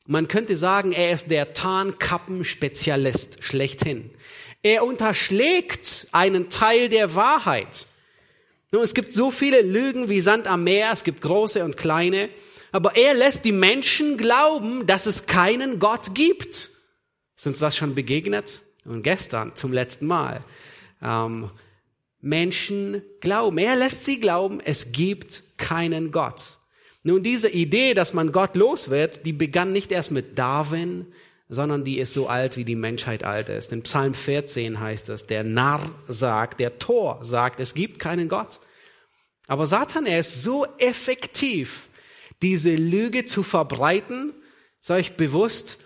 Man 0.06 0.30
könnte 0.30 0.56
sagen, 0.56 0.94
er 0.94 1.12
ist 1.12 1.30
der 1.30 1.54
Tarnkappenspezialist 1.54 3.44
schlechthin. 3.44 4.12
Er 4.64 4.86
unterschlägt 4.86 6.08
einen 6.14 6.50
Teil 6.50 6.88
der 6.88 7.16
Wahrheit. 7.16 7.88
Nun, 8.72 8.84
es 8.84 8.94
gibt 8.94 9.14
so 9.14 9.32
viele 9.32 9.62
Lügen 9.62 10.10
wie 10.10 10.20
Sand 10.20 10.48
am 10.48 10.64
Meer, 10.64 10.92
es 10.92 11.04
gibt 11.04 11.22
große 11.22 11.64
und 11.64 11.78
kleine, 11.78 12.30
aber 12.74 12.96
er 12.98 13.14
lässt 13.14 13.46
die 13.46 13.54
Menschen 13.54 14.18
glauben, 14.18 14.86
dass 14.86 15.06
es 15.06 15.26
keinen 15.26 15.80
Gott 15.80 16.14
gibt. 16.14 16.70
Ist 17.38 17.48
uns 17.48 17.60
das 17.60 17.78
schon 17.78 17.96
begegnet? 17.96 18.64
Und 18.84 19.04
gestern 19.04 19.56
zum 19.56 19.72
letzten 19.72 20.06
Mal. 20.06 20.44
Ähm, 21.02 21.50
Menschen 22.20 23.02
glauben, 23.22 23.58
er 23.58 23.76
lässt 23.76 24.04
sie 24.04 24.20
glauben, 24.20 24.60
es 24.64 24.92
gibt 24.92 25.44
keinen 25.58 26.12
Gott. 26.12 26.60
Nun, 27.04 27.24
diese 27.24 27.50
Idee, 27.50 27.94
dass 27.94 28.14
man 28.14 28.34
Gott 28.34 28.58
los 28.58 28.90
wird, 28.90 29.26
die 29.26 29.34
begann 29.34 29.72
nicht 29.72 29.94
erst 29.94 30.12
mit 30.12 30.38
Darwin, 30.38 31.08
sondern 31.50 31.84
die 31.84 31.98
ist 31.98 32.14
so 32.14 32.28
alt, 32.28 32.58
wie 32.58 32.66
die 32.66 32.76
Menschheit 32.76 33.24
alt 33.24 33.50
ist. 33.50 33.72
In 33.72 33.84
Psalm 33.84 34.14
14 34.14 34.80
heißt 34.80 35.10
es, 35.10 35.28
der 35.28 35.44
Narr 35.44 35.82
sagt, 36.08 36.60
der 36.60 36.78
Tor 36.80 37.20
sagt, 37.22 37.60
es 37.60 37.74
gibt 37.74 38.00
keinen 38.00 38.28
Gott. 38.28 38.60
Aber 39.48 39.66
Satan, 39.66 40.06
er 40.06 40.20
ist 40.20 40.44
so 40.44 40.66
effektiv, 40.78 41.88
diese 42.42 42.76
Lüge 42.76 43.26
zu 43.26 43.44
verbreiten, 43.44 44.34
ist 44.82 44.92
euch 44.92 45.14
bewusst. 45.14 45.78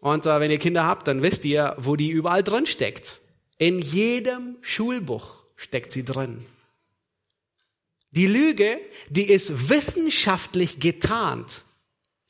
Und 0.00 0.24
äh, 0.24 0.40
wenn 0.40 0.50
ihr 0.50 0.58
Kinder 0.58 0.86
habt, 0.86 1.06
dann 1.08 1.22
wisst 1.22 1.44
ihr, 1.44 1.74
wo 1.78 1.96
die 1.96 2.08
überall 2.08 2.42
drin 2.42 2.66
steckt. 2.66 3.20
In 3.58 3.78
jedem 3.78 4.56
Schulbuch 4.62 5.42
steckt 5.56 5.92
sie 5.92 6.04
drin. 6.04 6.44
Die 8.10 8.26
Lüge, 8.26 8.80
die 9.10 9.28
ist 9.28 9.68
wissenschaftlich 9.68 10.80
getarnt. 10.80 11.64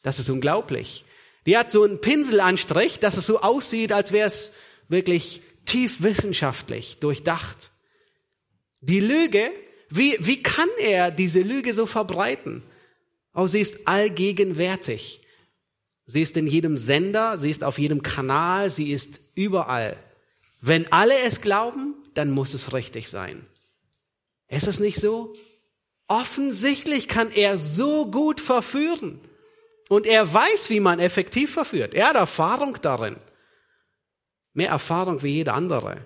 Das 0.02 0.18
ist 0.18 0.30
unglaublich. 0.30 1.04
Die 1.46 1.56
hat 1.56 1.72
so 1.72 1.84
einen 1.84 2.00
Pinselanstrich, 2.00 2.98
dass 2.98 3.16
es 3.16 3.26
so 3.26 3.40
aussieht, 3.40 3.92
als 3.92 4.12
wäre 4.12 4.26
es 4.26 4.52
wirklich 4.88 5.42
tief 5.64 6.02
wissenschaftlich 6.02 6.98
durchdacht. 6.98 7.70
Die 8.80 9.00
Lüge, 9.00 9.50
wie, 9.88 10.16
wie 10.20 10.42
kann 10.42 10.68
er 10.80 11.10
diese 11.10 11.40
Lüge 11.40 11.72
so 11.72 11.86
verbreiten? 11.86 12.62
Oh, 13.34 13.46
sie 13.46 13.60
ist 13.60 13.86
allgegenwärtig. 13.86 15.20
Sie 16.06 16.22
ist 16.22 16.36
in 16.36 16.46
jedem 16.46 16.76
Sender, 16.76 17.36
sie 17.38 17.50
ist 17.50 17.64
auf 17.64 17.78
jedem 17.78 18.02
Kanal, 18.02 18.70
sie 18.70 18.92
ist 18.92 19.20
überall. 19.34 19.96
Wenn 20.60 20.90
alle 20.92 21.18
es 21.20 21.40
glauben, 21.40 21.94
dann 22.14 22.30
muss 22.30 22.54
es 22.54 22.72
richtig 22.72 23.08
sein. 23.08 23.46
Ist 24.48 24.68
es 24.68 24.80
nicht 24.80 24.98
so? 24.98 25.34
Offensichtlich 26.08 27.08
kann 27.08 27.32
er 27.32 27.56
so 27.56 28.10
gut 28.10 28.40
verführen. 28.40 29.20
Und 29.88 30.06
er 30.06 30.32
weiß, 30.32 30.70
wie 30.70 30.80
man 30.80 30.98
effektiv 30.98 31.52
verführt. 31.52 31.94
Er 31.94 32.08
hat 32.08 32.16
Erfahrung 32.16 32.78
darin. 32.82 33.16
Mehr 34.52 34.70
Erfahrung 34.70 35.22
wie 35.22 35.34
jeder 35.34 35.54
andere. 35.54 35.98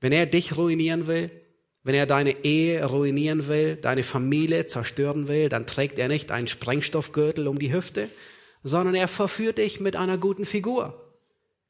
Wenn 0.00 0.12
er 0.12 0.26
dich 0.26 0.56
ruinieren 0.56 1.06
will, 1.06 1.30
wenn 1.84 1.94
er 1.94 2.06
deine 2.06 2.44
Ehe 2.44 2.84
ruinieren 2.84 3.48
will, 3.48 3.76
deine 3.76 4.02
Familie 4.02 4.66
zerstören 4.66 5.28
will, 5.28 5.48
dann 5.48 5.66
trägt 5.66 5.98
er 5.98 6.08
nicht 6.08 6.30
einen 6.30 6.46
Sprengstoffgürtel 6.46 7.48
um 7.48 7.58
die 7.58 7.72
Hüfte, 7.72 8.08
sondern 8.62 8.94
er 8.94 9.08
verführt 9.08 9.58
dich 9.58 9.80
mit 9.80 9.96
einer 9.96 10.16
guten 10.16 10.44
Figur. 10.44 11.12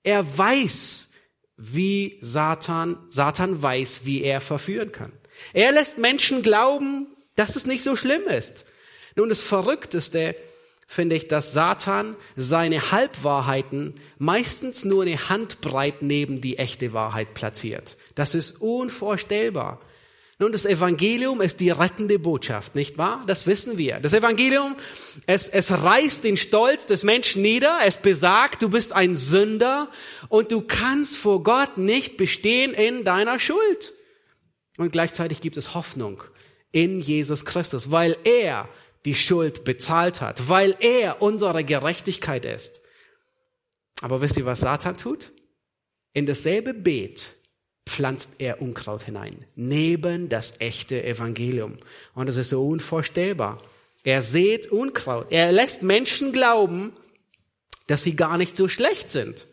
Er 0.02 0.38
weiß, 0.38 1.10
wie 1.56 2.18
Satan, 2.20 2.96
Satan 3.08 3.62
weiß, 3.62 4.04
wie 4.04 4.22
er 4.22 4.40
verführen 4.40 4.92
kann. 4.92 5.12
Er 5.54 5.72
lässt 5.72 5.98
Menschen 5.98 6.42
glauben, 6.42 7.06
dass 7.36 7.56
es 7.56 7.66
nicht 7.66 7.82
so 7.82 7.96
schlimm 7.96 8.26
ist. 8.28 8.66
Nun, 9.16 9.28
das 9.28 9.42
Verrückteste 9.42 10.34
finde 10.92 11.16
ich, 11.16 11.26
dass 11.26 11.54
Satan 11.54 12.16
seine 12.36 12.92
Halbwahrheiten 12.92 13.94
meistens 14.18 14.84
nur 14.84 15.02
eine 15.02 15.30
Handbreit 15.30 16.02
neben 16.02 16.42
die 16.42 16.58
echte 16.58 16.92
Wahrheit 16.92 17.32
platziert. 17.32 17.96
Das 18.14 18.34
ist 18.34 18.60
unvorstellbar. 18.60 19.80
Nun, 20.38 20.52
das 20.52 20.66
Evangelium 20.66 21.40
ist 21.40 21.60
die 21.60 21.70
rettende 21.70 22.18
Botschaft, 22.18 22.74
nicht 22.74 22.98
wahr? 22.98 23.24
Das 23.26 23.46
wissen 23.46 23.78
wir. 23.78 24.00
Das 24.00 24.12
Evangelium, 24.12 24.76
es, 25.26 25.48
es 25.48 25.70
reißt 25.70 26.24
den 26.24 26.36
Stolz 26.36 26.84
des 26.84 27.04
Menschen 27.04 27.40
nieder. 27.40 27.78
Es 27.86 27.96
besagt, 27.96 28.60
du 28.60 28.68
bist 28.68 28.92
ein 28.92 29.16
Sünder 29.16 29.88
und 30.28 30.52
du 30.52 30.60
kannst 30.60 31.16
vor 31.16 31.42
Gott 31.42 31.78
nicht 31.78 32.18
bestehen 32.18 32.74
in 32.74 33.04
deiner 33.04 33.38
Schuld. 33.38 33.94
Und 34.76 34.92
gleichzeitig 34.92 35.40
gibt 35.40 35.56
es 35.56 35.72
Hoffnung 35.72 36.22
in 36.70 37.00
Jesus 37.00 37.46
Christus, 37.46 37.90
weil 37.90 38.16
er 38.24 38.68
die 39.04 39.14
Schuld 39.14 39.64
bezahlt 39.64 40.20
hat, 40.20 40.48
weil 40.48 40.76
er 40.80 41.22
unsere 41.22 41.64
Gerechtigkeit 41.64 42.44
ist. 42.44 42.80
Aber 44.00 44.20
wisst 44.20 44.36
ihr, 44.36 44.46
was 44.46 44.60
Satan 44.60 44.96
tut? 44.96 45.32
In 46.12 46.26
dasselbe 46.26 46.74
Beet 46.74 47.34
pflanzt 47.88 48.34
er 48.38 48.62
Unkraut 48.62 49.02
hinein, 49.02 49.44
neben 49.54 50.28
das 50.28 50.60
echte 50.60 51.02
Evangelium. 51.02 51.78
Und 52.14 52.26
das 52.26 52.36
ist 52.36 52.50
so 52.50 52.66
unvorstellbar. 52.66 53.62
Er 54.04 54.22
sät 54.22 54.66
Unkraut. 54.70 55.30
Er 55.30 55.52
lässt 55.52 55.82
Menschen 55.82 56.32
glauben, 56.32 56.92
dass 57.86 58.02
sie 58.02 58.16
gar 58.16 58.38
nicht 58.38 58.56
so 58.56 58.68
schlecht 58.68 59.10
sind. 59.10 59.46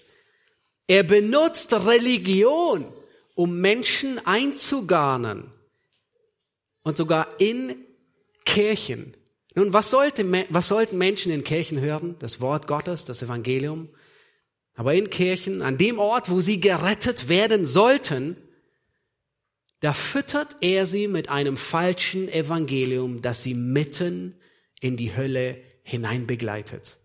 Er 0.87 1.03
benutzt 1.03 1.73
Religion, 1.73 2.91
um 3.35 3.59
Menschen 3.59 4.25
einzugarnen. 4.25 5.51
Und 6.83 6.97
sogar 6.97 7.39
in 7.39 7.75
Kirchen. 8.45 9.15
Nun, 9.59 9.73
was, 9.73 9.89
sollte, 9.89 10.25
was 10.51 10.69
sollten 10.69 10.97
Menschen 10.97 11.33
in 11.33 11.43
Kirchen 11.43 11.81
hören? 11.81 12.15
Das 12.19 12.39
Wort 12.39 12.65
Gottes, 12.65 13.03
das 13.03 13.21
Evangelium. 13.21 13.89
Aber 14.73 14.93
in 14.93 15.09
Kirchen, 15.09 15.61
an 15.61 15.77
dem 15.77 15.99
Ort, 15.99 16.29
wo 16.29 16.39
sie 16.39 16.61
gerettet 16.61 17.27
werden 17.27 17.65
sollten, 17.65 18.37
da 19.81 19.91
füttert 19.91 20.55
er 20.61 20.85
sie 20.85 21.09
mit 21.09 21.27
einem 21.27 21.57
falschen 21.57 22.29
Evangelium, 22.29 23.21
das 23.21 23.43
sie 23.43 23.53
mitten 23.53 24.39
in 24.79 24.95
die 24.95 25.13
Hölle 25.13 25.57
hinein 25.83 26.25
begleitet. 26.25 26.95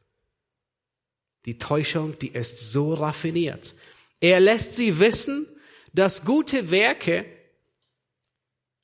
Die 1.46 1.59
Täuschung, 1.59 2.16
die 2.20 2.28
ist 2.28 2.70
so 2.70 2.94
raffiniert. 2.94 3.74
Er 4.20 4.38
lässt 4.38 4.76
sie 4.76 5.00
wissen, 5.00 5.48
dass 5.92 6.24
gute 6.24 6.70
Werke 6.70 7.24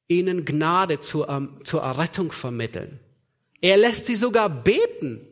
ihnen 0.09 0.45
Gnade 0.45 0.99
zur, 0.99 1.61
zur 1.63 1.83
Errettung 1.83 2.33
vermitteln. 2.33 2.99
Er 3.61 3.77
lässt 3.77 4.07
sie 4.07 4.17
sogar 4.17 4.49
beten. 4.49 5.27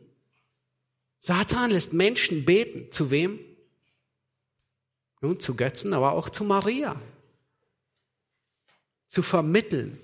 Satan 1.19 1.71
lässt 1.71 1.93
Menschen 1.93 2.45
beten. 2.45 2.91
Zu 2.91 3.11
wem? 3.11 3.39
Nun, 5.21 5.39
zu 5.39 5.55
Götzen, 5.55 5.93
aber 5.93 6.13
auch 6.13 6.29
zu 6.29 6.43
Maria. 6.43 7.01
Zu 9.07 9.21
vermitteln. 9.21 9.99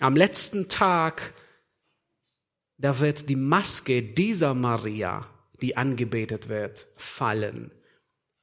Am 0.00 0.16
letzten 0.16 0.68
Tag, 0.68 1.34
da 2.76 2.98
wird 2.98 3.28
die 3.28 3.36
Maske 3.36 4.02
dieser 4.02 4.54
Maria, 4.54 5.28
die 5.60 5.76
angebetet 5.76 6.48
wird, 6.48 6.88
fallen. 6.96 7.70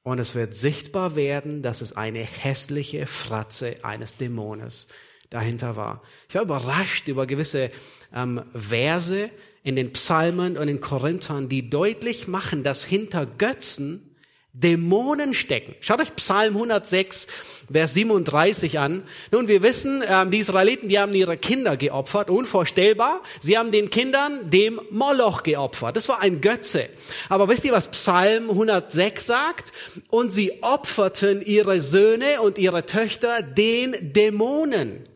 Und 0.03 0.19
es 0.19 0.34
wird 0.34 0.55
sichtbar 0.55 1.17
werden, 1.17 1.61
dass 1.61 1.82
es 1.82 1.93
eine 1.93 2.23
hässliche 2.23 3.05
Fratze 3.05 3.84
eines 3.84 4.15
Dämones 4.15 4.88
dahinter 5.30 5.75
war. 5.75 6.01
Ich 6.27 6.36
war 6.36 6.43
überrascht 6.43 7.07
über 7.07 7.25
gewisse 7.25 7.71
ähm, 8.13 8.41
Verse 8.53 9.30
in 9.63 9.75
den 9.75 9.93
Psalmen 9.93 10.57
und 10.57 10.67
in 10.67 10.82
Korinthern, 10.82 11.49
die 11.49 11.69
deutlich 11.69 12.27
machen, 12.27 12.63
dass 12.63 12.84
hinter 12.84 13.25
Götzen 13.25 14.09
Dämonen 14.53 15.36
stecken. 15.36 15.75
Schaut 15.80 16.01
euch 16.01 16.15
Psalm 16.15 16.55
106, 16.55 17.27
Vers 17.71 17.93
37 17.93 18.80
an. 18.80 19.03
Nun, 19.32 19.47
wir 19.47 19.61
wissen, 19.61 20.03
ähm, 20.05 20.32
die 20.32 20.39
Israeliten, 20.39 20.89
die 20.89 20.97
haben 20.97 21.13
ihre 21.13 21.38
Kinder 21.38 21.77
geopfert, 21.77 22.32
unvorstellbar. 22.32 23.21
Sie 23.39 23.57
haben 23.57 23.71
den 23.71 23.91
Kindern 23.91 24.49
dem 24.49 24.82
Moloch 24.89 25.43
geopfert. 25.43 25.95
Das 25.95 26.09
war 26.09 26.19
ein 26.19 26.41
Götze. 26.41 26.89
Aber 27.30 27.47
wisst 27.47 27.63
ihr, 27.63 27.71
was 27.71 27.91
Psalm 27.91 28.49
106 28.49 29.25
sagt? 29.25 29.71
Und 30.09 30.34
sie 30.34 30.63
opferten 30.63 31.41
ihre 31.41 31.80
Söhne 31.80 32.41
und 32.41 32.57
ihre 32.57 32.88
Töchter 32.88 33.43
den 33.43 33.95
Dämonen. 34.13 35.07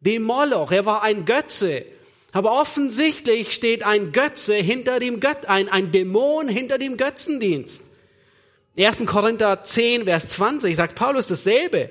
Dem 0.00 0.22
Moloch. 0.22 0.72
Er 0.72 0.86
war 0.86 1.02
ein 1.02 1.24
Götze. 1.24 1.84
Aber 2.32 2.60
offensichtlich 2.60 3.52
steht 3.52 3.84
ein 3.84 4.12
Götze 4.12 4.56
hinter 4.56 5.00
dem 5.00 5.20
Gött, 5.20 5.46
ein, 5.46 5.68
ein 5.70 5.90
Dämon 5.90 6.48
hinter 6.48 6.76
dem 6.76 6.96
Götzendienst. 6.96 7.90
1. 8.78 9.06
Korinther 9.06 9.62
10, 9.62 10.04
Vers 10.04 10.28
20 10.28 10.76
sagt 10.76 10.96
Paulus 10.96 11.28
dasselbe. 11.28 11.88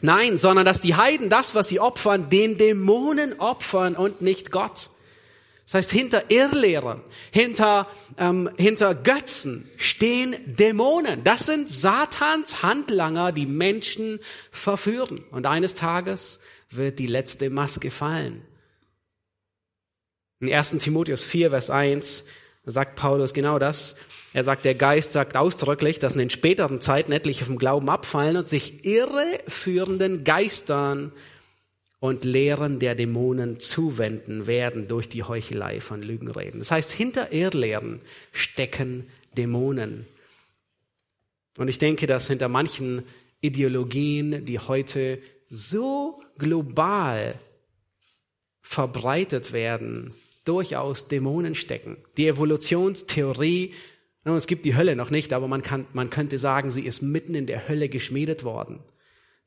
Nein, 0.00 0.38
sondern 0.38 0.64
dass 0.64 0.80
die 0.80 0.94
Heiden 0.94 1.28
das, 1.28 1.54
was 1.54 1.68
sie 1.68 1.80
opfern, 1.80 2.30
den 2.30 2.56
Dämonen 2.56 3.38
opfern 3.40 3.94
und 3.94 4.22
nicht 4.22 4.50
Gott. 4.50 4.90
Das 5.66 5.74
heißt, 5.74 5.92
hinter 5.92 6.30
Irrlehrern, 6.30 7.02
hinter, 7.30 7.86
ähm, 8.18 8.50
hinter 8.56 8.94
Götzen 8.94 9.70
stehen 9.76 10.36
Dämonen. 10.46 11.24
Das 11.24 11.46
sind 11.46 11.70
Satans 11.70 12.62
Handlanger, 12.62 13.32
die 13.32 13.46
Menschen 13.46 14.18
verführen. 14.50 15.24
Und 15.30 15.46
eines 15.46 15.74
Tages 15.74 16.40
wird 16.76 16.98
die 16.98 17.06
letzte 17.06 17.50
Maske 17.50 17.90
fallen. 17.90 18.42
In 20.40 20.52
1. 20.52 20.78
Timotheus 20.78 21.22
4, 21.24 21.50
Vers 21.50 21.70
1 21.70 22.24
sagt 22.64 22.96
Paulus 22.96 23.32
genau 23.32 23.58
das. 23.58 23.96
Er 24.32 24.44
sagt, 24.44 24.64
der 24.64 24.74
Geist 24.74 25.12
sagt 25.12 25.36
ausdrücklich, 25.36 25.98
dass 25.98 26.14
in 26.14 26.18
den 26.18 26.30
späteren 26.30 26.80
Zeiten 26.80 27.12
etliche 27.12 27.44
vom 27.44 27.58
Glauben 27.58 27.90
abfallen 27.90 28.36
und 28.36 28.48
sich 28.48 28.84
irreführenden 28.84 30.24
Geistern 30.24 31.12
und 32.00 32.24
Lehren 32.24 32.78
der 32.78 32.94
Dämonen 32.94 33.60
zuwenden 33.60 34.46
werden 34.46 34.88
durch 34.88 35.08
die 35.08 35.22
Heuchelei 35.22 35.80
von 35.80 36.02
Lügenreden. 36.02 36.60
Das 36.60 36.70
heißt, 36.70 36.90
hinter 36.90 37.32
Irrlehren 37.32 38.00
stecken 38.32 39.06
Dämonen. 39.36 40.06
Und 41.58 41.68
ich 41.68 41.78
denke, 41.78 42.06
dass 42.06 42.26
hinter 42.26 42.48
manchen 42.48 43.04
Ideologien, 43.42 44.46
die 44.46 44.58
heute 44.58 45.20
so 45.48 46.21
global 46.42 47.38
verbreitet 48.60 49.52
werden, 49.52 50.12
durchaus 50.44 51.08
Dämonen 51.08 51.54
stecken. 51.54 51.96
Die 52.16 52.26
Evolutionstheorie, 52.26 53.74
es 54.24 54.46
gibt 54.46 54.64
die 54.64 54.76
Hölle 54.76 54.96
noch 54.96 55.10
nicht, 55.10 55.32
aber 55.32 55.46
man, 55.46 55.62
kann, 55.62 55.86
man 55.92 56.10
könnte 56.10 56.38
sagen, 56.38 56.70
sie 56.70 56.84
ist 56.84 57.00
mitten 57.00 57.34
in 57.34 57.46
der 57.46 57.68
Hölle 57.68 57.88
geschmiedet 57.88 58.44
worden. 58.44 58.80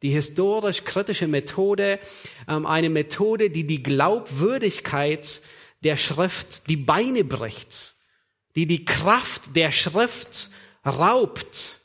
Die 0.01 0.09
historisch-kritische 0.09 1.27
Methode, 1.27 1.99
ähm, 2.47 2.65
eine 2.65 2.89
Methode, 2.89 3.49
die 3.49 3.65
die 3.65 3.83
Glaubwürdigkeit 3.83 5.41
der 5.83 5.97
Schrift 5.97 6.69
die 6.69 6.77
Beine 6.77 7.23
bricht, 7.23 7.95
die 8.55 8.67
die 8.67 8.85
Kraft 8.85 9.55
der 9.55 9.71
Schrift 9.71 10.49
raubt, 10.85 11.81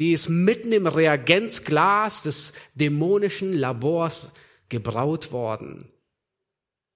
die 0.00 0.12
ist 0.12 0.30
mitten 0.30 0.72
im 0.72 0.86
Reagenzglas 0.86 2.22
des 2.22 2.54
dämonischen 2.74 3.52
Labors 3.52 4.32
gebraut 4.70 5.30
worden. 5.30 5.92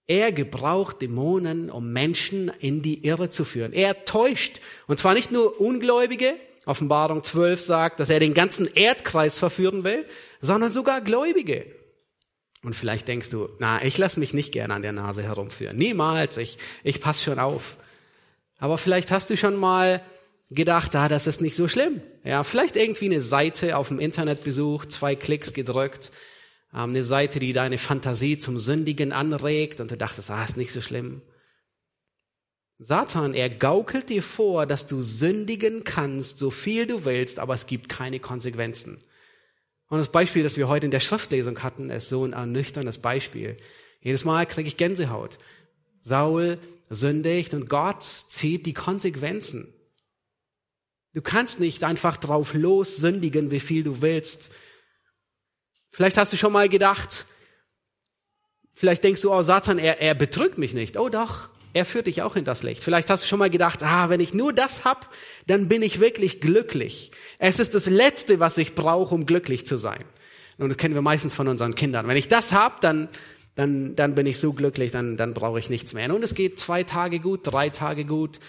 Er 0.07 0.33
gebraucht 0.33 1.03
Dämonen, 1.03 1.71
um 1.71 1.93
Menschen 1.93 2.51
in 2.61 2.81
die 2.81 3.05
Irre 3.05 3.29
zu 3.29 3.45
führen. 3.45 3.75
Er 3.75 4.07
täuscht. 4.07 4.61
Und 4.87 4.99
zwar 4.99 5.13
nicht 5.13 5.31
nur 5.31 5.61
Ungläubige. 5.61 6.35
Offenbarung 6.65 7.23
12 7.23 7.61
sagt, 7.61 8.01
dass 8.01 8.09
er 8.09 8.21
den 8.21 8.33
ganzen 8.33 8.67
Erdkreis 8.67 9.39
verführen 9.39 9.85
will, 9.85 10.07
sondern 10.41 10.73
sogar 10.73 11.03
Gläubige. 11.03 11.67
Und 12.63 12.75
vielleicht 12.75 13.07
denkst 13.07 13.29
du, 13.29 13.51
na, 13.59 13.85
ich 13.85 13.99
lasse 13.99 14.19
mich 14.19 14.33
nicht 14.33 14.51
gerne 14.51 14.73
an 14.73 14.83
der 14.83 14.93
Nase 14.93 15.23
herumführen. 15.23 15.77
Niemals. 15.77 16.39
Ich, 16.39 16.57
ich 16.83 17.03
passe 17.03 17.23
schon 17.23 17.39
auf. 17.39 17.77
Aber 18.59 18.79
vielleicht 18.79 19.11
hast 19.11 19.29
du 19.29 19.37
schon 19.37 19.57
mal 19.57 20.03
gedacht, 20.55 20.95
ah, 20.97 21.09
das 21.09 21.27
ist 21.27 21.41
nicht 21.41 21.57
so 21.57 21.69
schlimm. 21.69 22.01
Ja, 22.25 22.43
vielleicht 22.43 22.77
irgendwie 22.77 23.07
eine 23.07 23.21
Seite 23.21 23.77
auf 23.77 23.89
dem 23.89 23.99
Internet 23.99 24.45
besucht, 24.45 24.93
zwei 24.93 25.15
Klicks 25.15 25.53
gedrückt 25.53 26.11
ähm, 26.75 26.91
eine 26.91 27.05
Seite, 27.05 27.39
die 27.39 27.53
deine 27.53 27.79
Fantasie 27.79 28.37
zum 28.37 28.59
Sündigen 28.59 29.13
anregt 29.13 29.81
und 29.81 29.91
du 29.91 29.97
dachtest, 29.97 30.31
ah, 30.31 30.45
ist 30.45 30.57
nicht 30.57 30.73
so 30.73 30.81
schlimm. 30.81 31.23
Satan, 32.79 33.35
er 33.35 33.49
gaukelt 33.49 34.11
dir 34.11 34.23
vor, 34.23 34.67
dass 34.67 34.89
du 34.89 35.01
sündigen 35.01 35.85
kannst, 35.85 36.39
so 36.39 36.51
viel 36.51 36.87
du 36.87 37.05
willst, 37.05 37.39
aber 37.39 37.55
es 37.55 37.67
gibt 37.67 37.89
keine 37.89 38.19
Konsequenzen. 38.19 38.99
Und 39.89 39.99
das 39.99 40.11
Beispiel, 40.11 40.43
das 40.43 40.57
wir 40.57 40.67
heute 40.67 40.87
in 40.87 40.91
der 40.91 41.01
Schriftlesung 41.01 41.63
hatten, 41.63 41.91
ist 41.91 42.09
so 42.09 42.25
ein 42.25 42.33
ernüchterndes 42.33 42.99
Beispiel. 42.99 43.57
Jedes 44.01 44.25
Mal 44.25 44.45
kriege 44.45 44.67
ich 44.67 44.77
Gänsehaut. 44.77 45.39
Saul 46.01 46.59
sündigt 46.91 47.55
und 47.55 47.71
Gott 47.71 48.03
zieht 48.03 48.67
die 48.67 48.75
Konsequenzen. 48.75 49.73
Du 51.15 51.23
kannst 51.23 51.61
nicht 51.61 51.85
einfach 51.85 52.17
drauf 52.17 52.55
los 52.55 52.97
sündigen, 52.97 53.53
wie 53.53 53.61
viel 53.61 53.85
du 53.85 54.03
willst. 54.03 54.51
Vielleicht 55.93 56.19
hast 56.19 56.33
du 56.33 56.37
schon 56.37 56.53
mal 56.53 56.69
gedacht, 56.69 57.27
vielleicht 58.75 59.05
denkst 59.05 59.23
du, 59.23 59.33
oh 59.33 59.43
Satan, 59.43 59.79
er, 59.79 60.01
er 60.01 60.15
betrügt 60.15 60.59
mich 60.59 60.75
nicht. 60.75 60.99
Oh 60.99 61.09
doch, 61.09 61.49
er 61.73 61.85
führt 61.85 62.09
dich 62.09 62.23
auch 62.23 62.35
in 62.35 62.45
das 62.45 62.65
Licht. 62.65 62.83
Vielleicht 62.83 63.11
hast 63.11 63.23
du 63.23 63.29
schon 63.29 63.39
mal 63.39 63.49
gedacht, 63.49 63.85
ah, 63.85 64.09
wenn 64.11 64.19
ich 64.19 64.35
nur 64.35 64.53
das 64.53 64.85
hab, 64.85 65.09
dann 65.47 65.69
bin 65.69 65.83
ich 65.83 66.01
wirklich 66.01 66.41
glücklich. 66.41 67.13
Es 67.39 67.61
ist 67.61 67.75
das 67.75 67.87
Letzte, 67.87 68.41
was 68.41 68.59
ich 68.59 68.75
brauche, 68.75 69.15
um 69.15 69.25
glücklich 69.25 69.67
zu 69.67 69.77
sein. 69.77 70.03
Und 70.59 70.69
das 70.69 70.79
kennen 70.79 70.95
wir 70.95 71.03
meistens 71.03 71.33
von 71.33 71.47
unseren 71.47 71.77
Kindern. 71.77 72.09
Wenn 72.09 72.17
ich 72.17 72.27
das 72.27 72.53
hab, 72.53 72.81
dann, 72.81 73.09
dann, 73.55 73.95
dann 73.95 74.17
bin 74.17 74.27
ich 74.27 74.41
so 74.41 74.53
glücklich, 74.53 74.91
dann, 74.91 75.17
dann 75.17 75.33
brauche 75.33 75.61
ich 75.61 75.71
nichts 75.71 75.93
mehr. 75.93 76.13
Und 76.13 76.25
es 76.25 76.35
geht 76.35 76.59
zwei 76.59 76.83
Tage 76.83 77.21
gut, 77.21 77.41
drei 77.45 77.71
Tage 77.71 78.05
gut. 78.05 78.41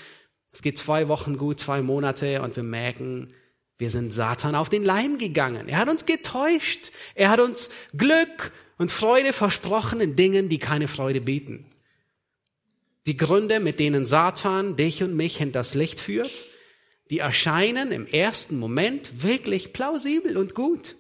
Es 0.56 0.62
geht 0.62 0.78
zwei 0.78 1.10
Wochen 1.10 1.38
gut, 1.38 1.60
zwei 1.60 1.82
Monate 1.82 2.42
und 2.42 2.56
wir 2.56 2.64
merken, 2.64 3.34
wir 3.78 3.90
sind 3.90 4.14
Satan 4.14 4.56
auf 4.56 4.70
den 4.70 4.86
Leim 4.86 5.18
gegangen. 5.18 5.68
Er 5.68 5.80
hat 5.80 5.90
uns 5.90 6.06
getäuscht. 6.06 6.94
Er 7.14 7.30
hat 7.30 7.42
uns 7.42 7.72
Glück 7.96 8.54
und 8.78 8.90
Freude 8.90 9.34
versprochen 9.34 10.00
in 10.00 10.16
Dingen, 10.16 10.48
die 10.48 10.58
keine 10.58 10.88
Freude 10.88 11.20
bieten. 11.20 11.66
Die 13.06 13.18
Gründe, 13.18 13.60
mit 13.60 13.82
denen 13.82 14.06
Satan 14.06 14.78
dich 14.78 15.04
und 15.04 15.14
mich 15.18 15.36
hinters 15.36 15.74
Licht 15.74 16.00
führt, 16.00 16.46
die 17.10 17.20
erscheinen 17.20 17.92
im 17.92 18.08
ersten 18.08 18.58
Moment 18.58 19.24
wirklich 19.24 19.74
plausibel 19.74 20.38
und 20.38 20.56
gut. 20.56 20.96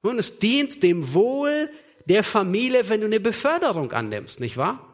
Und 0.00 0.18
es 0.18 0.38
dient 0.38 0.82
dem 0.82 1.12
Wohl 1.12 1.68
der 2.06 2.24
Familie, 2.24 2.88
wenn 2.88 3.00
du 3.00 3.06
eine 3.06 3.20
Beförderung 3.20 3.92
annimmst, 3.92 4.40
nicht 4.40 4.56
wahr? 4.56 4.85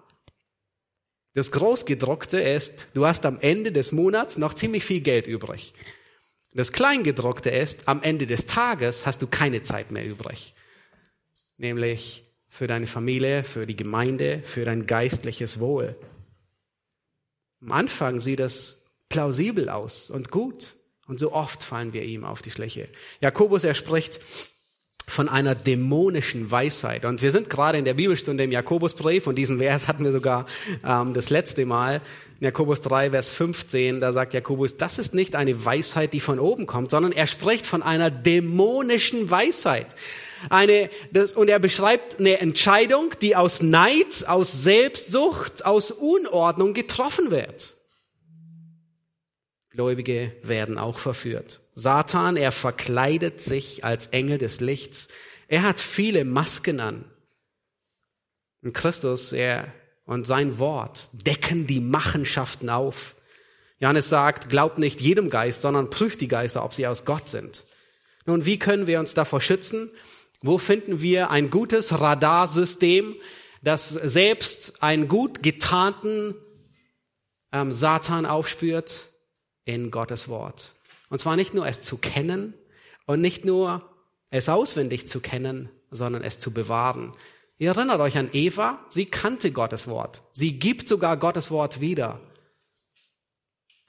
Das 1.35 1.51
Großgedruckte 1.51 2.41
ist, 2.41 2.87
du 2.95 3.07
hast 3.07 3.25
am 3.25 3.41
Ende 3.41 3.73
des 3.73 3.93
Monats 3.93 4.37
noch 4.37 4.55
ziemlich 4.55 4.85
viel 4.85 5.01
Geld 5.01 5.27
übrig. 5.27 5.73
Das 6.53 6.73
Kleingedruckte 6.73 7.49
ist, 7.51 7.89
am 7.89 8.03
Ende 8.03 8.27
des 8.27 8.47
Tages 8.47 9.07
hast 9.07 9.23
du 9.23 9.27
keine 9.27 9.63
Zeit 9.63 9.91
mehr 9.91 10.05
übrig. 10.05 10.55
Nämlich 11.57 12.25
für 12.49 12.67
deine 12.67 12.87
Familie, 12.87 13.45
für 13.45 13.67
die 13.67 13.77
Gemeinde, 13.77 14.43
für 14.45 14.67
dein 14.67 14.87
geistliches 14.87 15.59
Wohl. 15.59 15.97
Am 17.63 17.73
Anfang 17.73 18.21
sieht 18.21 18.41
es 18.41 18.91
plausibel 19.09 19.71
aus 19.71 20.11
und 20.11 20.31
gut. 20.31 20.77
Und 21.07 21.19
so 21.19 21.33
oft 21.33 21.63
fallen 21.63 21.93
wir 21.93 22.03
ihm 22.03 22.25
auf 22.25 22.43
die 22.43 22.51
Schliche. 22.51 22.89
Jakobus, 23.21 23.65
er 23.65 23.75
spricht 23.75 24.21
von 25.07 25.29
einer 25.29 25.55
dämonischen 25.55 26.51
Weisheit. 26.51 27.05
Und 27.05 27.23
wir 27.23 27.33
sind 27.33 27.51
gerade 27.51 27.79
in 27.79 27.85
der 27.85 27.95
Bibelstunde 27.95 28.45
im 28.45 28.53
Jakobusbrief 28.53 29.27
und 29.27 29.37
diesen 29.37 29.59
Vers 29.59 29.89
hatten 29.89 30.05
wir 30.05 30.13
sogar 30.13 30.47
ähm, 30.85 31.15
das 31.15 31.31
letzte 31.31 31.67
Mal. 31.67 32.01
In 32.41 32.47
Jakobus 32.47 32.81
3, 32.81 33.11
Vers 33.11 33.31
15, 33.31 34.01
da 34.01 34.13
sagt 34.13 34.35
Jakobus, 34.35 34.77
das 34.77 34.99
ist 34.99 35.15
nicht 35.15 35.37
eine 35.37 35.65
Weisheit, 35.65 36.13
die 36.13 36.21
von 36.21 36.39
oben 36.39 36.67
kommt, 36.67 36.91
sondern 36.91 37.13
er 37.13 37.27
spricht 37.27 37.67
von 37.67 37.83
einer 37.83 38.11
dämonischen 38.11 39.31
Weisheit. 39.31 39.95
Eine, 40.51 40.91
das, 41.13 41.33
und 41.33 41.49
er 41.49 41.59
beschreibt 41.59 42.19
eine 42.19 42.41
Entscheidung, 42.41 43.11
die 43.21 43.37
aus 43.37 43.63
Neid, 43.63 44.25
aus 44.27 44.63
Selbstsucht, 44.63 45.65
aus 45.65 45.91
Unordnung 45.91 46.75
getroffen 46.75 47.31
wird. 47.31 47.77
Gläubige 49.71 50.33
werden 50.43 50.79
auch 50.79 50.99
verführt. 50.99 51.62
Satan, 51.75 52.37
er 52.37 52.53
verkleidet 52.53 53.41
sich 53.41 53.85
als 53.85 54.09
Engel 54.09 54.39
des 54.39 54.61
Lichts. 54.61 55.09
Er 55.49 55.63
hat 55.63 55.81
viele 55.81 56.25
Masken 56.25 56.81
an. 56.81 57.05
Und 58.63 58.75
Christus, 58.75 59.33
er 59.33 59.73
und 60.05 60.27
sein 60.27 60.59
Wort 60.59 61.09
decken 61.13 61.67
die 61.67 61.81
Machenschaften 61.81 62.69
auf. 62.69 63.15
Johannes 63.79 64.09
sagt, 64.09 64.49
glaubt 64.49 64.79
nicht 64.79 65.01
jedem 65.01 65.31
Geist, 65.31 65.63
sondern 65.63 65.91
prüft 65.91 66.21
die 66.21 66.29
Geister, 66.29 66.65
ob 66.65 66.75
sie 66.75 66.87
aus 66.87 67.05
Gott 67.05 67.29
sind. 67.29 67.65
Nun, 68.27 68.47
wie 68.47 68.59
können 68.59 68.87
wir 68.87 69.01
uns 69.01 69.15
davor 69.15 69.41
schützen? 69.41 69.91
Wo 70.41 70.59
finden 70.59 71.03
wir 71.03 71.31
ein 71.31 71.51
gutes 71.51 71.99
Radarsystem, 71.99 73.17
das 73.63 73.89
selbst 73.89 74.83
einen 74.83 75.09
gut 75.09 75.43
getarnten 75.43 76.35
ähm, 77.53 77.73
Satan 77.73 78.27
aufspürt? 78.27 79.09
In 79.65 79.93
Gottes 79.93 80.29
Wort. 80.29 80.75
Und 81.13 81.19
zwar 81.19 81.37
nicht 81.37 81.53
nur 81.53 81.67
es 81.67 81.83
zu 81.83 81.99
kennen 81.99 82.55
und 83.05 83.21
nicht 83.21 83.45
nur 83.45 83.87
es 84.31 84.49
auswendig 84.49 85.09
zu 85.09 85.21
kennen, 85.21 85.69
sondern 85.91 86.25
es 86.25 86.39
zu 86.39 86.53
bewahren. 86.53 87.13
Ihr 87.59 87.69
erinnert 87.69 88.01
euch 88.01 88.17
an 88.17 88.31
Eva, 88.33 88.83
sie 88.89 89.05
kannte 89.05 89.53
Gottes 89.53 89.89
Wort. 89.89 90.23
Sie 90.33 90.59
gibt 90.59 90.89
sogar 90.89 91.19
Gottes 91.19 91.51
Wort 91.51 91.83
wieder. 91.83 92.19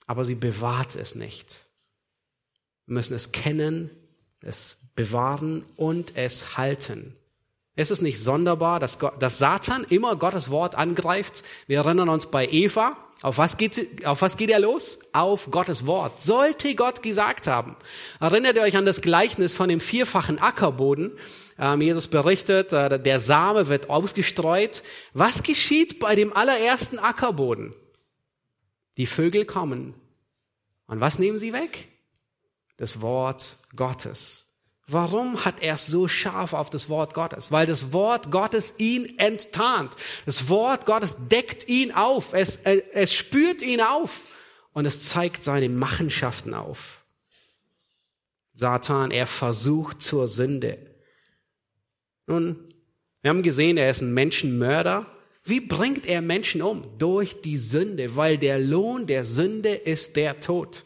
Aber 0.05 0.25
sie 0.25 0.35
bewahrt 0.35 0.97
es 0.97 1.15
nicht. 1.15 1.61
Wir 2.87 2.95
müssen 2.95 3.13
es 3.13 3.31
kennen, 3.31 3.89
es 4.41 4.79
bewahren 4.93 5.63
und 5.77 6.17
es 6.17 6.57
halten. 6.57 7.15
Es 7.77 7.89
ist 7.89 8.01
nicht 8.01 8.19
sonderbar, 8.19 8.81
dass, 8.81 8.99
Gott, 8.99 9.21
dass 9.21 9.37
Satan 9.37 9.85
immer 9.87 10.17
Gottes 10.17 10.49
Wort 10.49 10.75
angreift. 10.75 11.45
Wir 11.67 11.77
erinnern 11.77 12.09
uns 12.09 12.25
bei 12.25 12.45
Eva, 12.49 12.97
auf 13.23 13.37
was, 13.37 13.55
geht, 13.55 14.05
auf 14.05 14.21
was 14.21 14.35
geht 14.35 14.49
er 14.49 14.59
los? 14.59 14.99
Auf 15.13 15.49
Gottes 15.49 15.87
Wort. 15.87 16.21
Sollte 16.21 16.75
Gott 16.75 17.01
gesagt 17.01 17.47
haben. 17.47 17.77
Erinnert 18.19 18.57
ihr 18.57 18.63
euch 18.63 18.75
an 18.75 18.85
das 18.85 19.01
Gleichnis 19.01 19.55
von 19.55 19.69
dem 19.69 19.79
vierfachen 19.79 20.39
Ackerboden? 20.39 21.13
Ähm, 21.57 21.79
Jesus 21.79 22.09
berichtet, 22.09 22.73
äh, 22.73 22.99
der 22.99 23.21
Same 23.21 23.69
wird 23.69 23.89
ausgestreut. 23.89 24.83
Was 25.13 25.41
geschieht 25.41 25.99
bei 25.99 26.15
dem 26.15 26.35
allerersten 26.35 26.99
Ackerboden? 26.99 27.73
Die 28.97 29.05
Vögel 29.05 29.45
kommen. 29.45 29.93
Und 30.87 30.99
was 30.99 31.17
nehmen 31.17 31.39
sie 31.39 31.53
weg? 31.53 31.87
Das 32.75 32.99
Wort 32.99 33.57
Gottes. 33.73 34.52
Warum 34.93 35.43
hat 35.43 35.61
er 35.61 35.73
es 35.73 35.87
so 35.87 36.07
scharf 36.07 36.53
auf 36.53 36.69
das 36.69 36.87
Wort 36.87 37.13
Gottes? 37.13 37.51
Weil 37.51 37.65
das 37.65 37.91
Wort 37.91 38.31
Gottes 38.31 38.73
ihn 38.77 39.17
enttarnt. 39.17 39.95
Das 40.25 40.49
Wort 40.49 40.85
Gottes 40.85 41.15
deckt 41.29 41.67
ihn 41.67 41.91
auf. 41.91 42.33
Es, 42.33 42.57
äh, 42.57 42.83
es 42.93 43.13
spürt 43.13 43.61
ihn 43.61 43.81
auf. 43.81 44.21
Und 44.71 44.85
es 44.85 45.01
zeigt 45.01 45.43
seine 45.43 45.69
Machenschaften 45.69 46.53
auf. 46.53 47.03
Satan, 48.53 49.11
er 49.11 49.27
versucht 49.27 50.01
zur 50.01 50.27
Sünde. 50.27 50.77
Nun, 52.27 52.55
wir 53.21 53.29
haben 53.29 53.43
gesehen, 53.43 53.77
er 53.77 53.89
ist 53.89 54.01
ein 54.01 54.13
Menschenmörder. 54.13 55.05
Wie 55.43 55.59
bringt 55.59 56.05
er 56.05 56.21
Menschen 56.21 56.61
um? 56.61 56.97
Durch 56.97 57.41
die 57.41 57.57
Sünde, 57.57 58.15
weil 58.15 58.37
der 58.37 58.59
Lohn 58.59 59.07
der 59.07 59.25
Sünde 59.25 59.73
ist 59.73 60.15
der 60.15 60.39
Tod. 60.39 60.85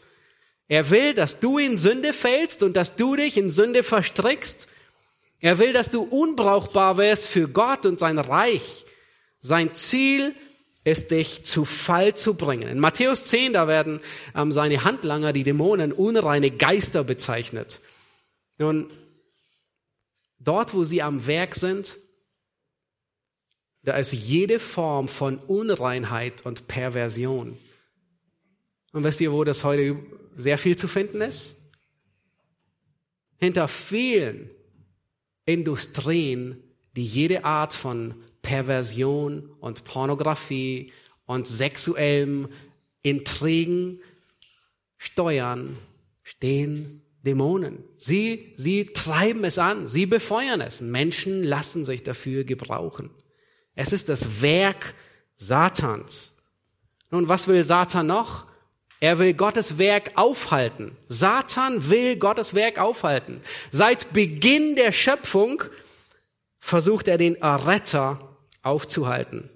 Er 0.67 0.89
will, 0.89 1.13
dass 1.13 1.39
du 1.39 1.57
in 1.57 1.77
Sünde 1.77 2.13
fällst 2.13 2.61
und 2.63 2.73
dass 2.73 2.95
du 2.95 3.15
dich 3.15 3.37
in 3.37 3.49
Sünde 3.49 3.83
verstrickst. 3.83 4.67
Er 5.39 5.59
will, 5.59 5.71
dass 5.71 5.91
du 5.91 6.01
unbrauchbar 6.01 6.97
wirst 6.97 7.27
für 7.29 7.47
Gott 7.47 7.85
und 7.85 7.99
sein 7.99 8.17
Reich. 8.17 8.85
Sein 9.41 9.73
Ziel 9.73 10.33
ist, 10.83 11.11
dich 11.11 11.43
zu 11.45 11.63
Fall 11.63 12.15
zu 12.15 12.33
bringen. 12.33 12.67
In 12.67 12.79
Matthäus 12.79 13.25
10, 13.25 13.53
da 13.53 13.67
werden 13.67 13.99
ähm, 14.35 14.51
seine 14.51 14.83
Handlanger, 14.83 15.33
die 15.33 15.43
Dämonen, 15.43 15.91
unreine 15.91 16.51
Geister 16.51 17.03
bezeichnet. 17.03 17.81
Nun, 18.57 18.89
dort, 20.39 20.73
wo 20.73 20.83
sie 20.83 21.01
am 21.01 21.27
Werk 21.27 21.55
sind, 21.55 21.97
da 23.83 23.95
ist 23.95 24.11
jede 24.11 24.59
Form 24.59 25.07
von 25.07 25.37
Unreinheit 25.37 26.45
und 26.45 26.67
Perversion. 26.67 27.57
Und 28.91 29.03
wisst 29.03 29.21
ihr, 29.21 29.31
wo 29.31 29.43
das 29.43 29.63
heute 29.63 29.97
sehr 30.37 30.57
viel 30.57 30.75
zu 30.75 30.87
finden 30.87 31.21
ist? 31.21 31.57
Hinter 33.39 33.67
vielen 33.67 34.49
Industrien, 35.45 36.63
die 36.95 37.03
jede 37.03 37.43
Art 37.43 37.73
von 37.73 38.15
Perversion 38.41 39.49
und 39.59 39.83
Pornografie 39.83 40.93
und 41.25 41.47
sexuellem 41.47 42.49
Intrigen 43.01 43.99
steuern, 44.97 45.77
stehen 46.23 47.01
Dämonen. 47.23 47.83
Sie, 47.97 48.53
sie 48.57 48.85
treiben 48.85 49.43
es 49.43 49.57
an, 49.57 49.87
sie 49.87 50.05
befeuern 50.05 50.61
es. 50.61 50.81
Menschen 50.81 51.43
lassen 51.43 51.83
sich 51.83 52.03
dafür 52.03 52.43
gebrauchen. 52.43 53.09
Es 53.75 53.93
ist 53.93 54.09
das 54.09 54.41
Werk 54.41 54.95
Satans. 55.37 56.35
Nun, 57.11 57.27
was 57.27 57.47
will 57.47 57.63
Satan 57.63 58.07
noch? 58.07 58.47
Er 58.99 59.19
will 59.19 59.33
Gottes 59.33 59.77
Werk 59.77 60.11
aufhalten. 60.15 60.97
Satan 61.07 61.89
will 61.89 62.15
Gottes 62.17 62.53
Werk 62.53 62.79
aufhalten. 62.79 63.41
Seit 63.71 64.11
Beginn 64.11 64.75
der 64.75 64.91
Schöpfung 64.91 65.63
versucht 66.59 67.07
er 67.07 67.17
den 67.17 67.35
Erretter 67.35 68.19
aufzuhalten. 68.63 69.49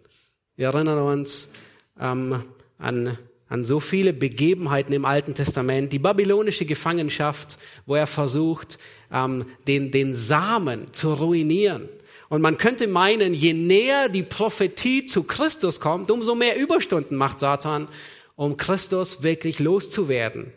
Wir 0.55 0.67
erinnern 0.67 0.99
uns 0.99 1.51
ähm, 1.99 2.43
an, 2.77 3.17
an 3.49 3.65
so 3.65 3.79
viele 3.79 4.13
Begebenheiten 4.13 4.93
im 4.93 5.05
Alten 5.05 5.33
Testament, 5.33 5.91
die 5.91 5.99
babylonische 5.99 6.65
Gefangenschaft, 6.65 7.57
wo 7.87 7.95
er 7.95 8.07
versucht, 8.07 8.77
ähm, 9.11 9.45
den, 9.67 9.89
den 9.89 10.13
Samen 10.13 10.93
zu 10.93 11.13
ruinieren. 11.13 11.89
Und 12.29 12.41
man 12.41 12.57
könnte 12.57 12.87
meinen, 12.87 13.33
je 13.33 13.53
näher 13.53 14.07
die 14.07 14.23
Prophetie 14.23 15.05
zu 15.05 15.23
Christus 15.23 15.79
kommt, 15.79 16.11
umso 16.11 16.35
mehr 16.35 16.57
Überstunden 16.57 17.17
macht 17.17 17.39
Satan 17.39 17.89
um 18.35 18.57
Christus 18.57 19.23
wirklich 19.23 19.59
loszuwerden. 19.59 20.53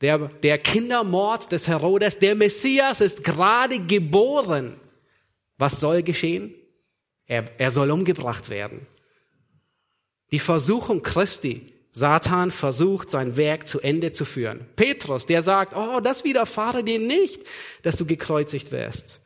Der, 0.00 0.18
der 0.18 0.58
Kindermord 0.58 1.52
des 1.52 1.68
Herodes, 1.68 2.18
der 2.18 2.34
Messias 2.34 3.00
ist 3.00 3.24
gerade 3.24 3.78
geboren. 3.78 4.78
Was 5.56 5.80
soll 5.80 6.02
geschehen? 6.02 6.54
Er, 7.26 7.44
er 7.58 7.70
soll 7.70 7.90
umgebracht 7.90 8.50
werden. 8.50 8.86
Die 10.30 10.38
Versuchung 10.38 11.02
Christi, 11.02 11.66
Satan 11.92 12.50
versucht 12.50 13.10
sein 13.10 13.38
Werk 13.38 13.66
zu 13.66 13.80
Ende 13.80 14.12
zu 14.12 14.26
führen. 14.26 14.66
Petrus, 14.76 15.24
der 15.24 15.42
sagt, 15.42 15.74
oh, 15.74 16.00
das 16.00 16.24
widerfahre 16.24 16.84
dir 16.84 16.98
nicht, 16.98 17.42
dass 17.82 17.96
du 17.96 18.04
gekreuzigt 18.04 18.70
wirst. 18.70 19.22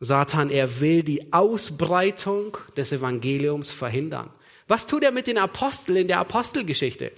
Satan, 0.00 0.50
er 0.50 0.80
will 0.80 1.02
die 1.02 1.32
Ausbreitung 1.32 2.56
des 2.76 2.92
Evangeliums 2.92 3.70
verhindern. 3.70 4.30
Was 4.66 4.86
tut 4.86 5.02
er 5.02 5.10
mit 5.10 5.26
den 5.26 5.38
Aposteln 5.38 5.96
in 5.96 6.08
der 6.08 6.20
Apostelgeschichte? 6.20 7.12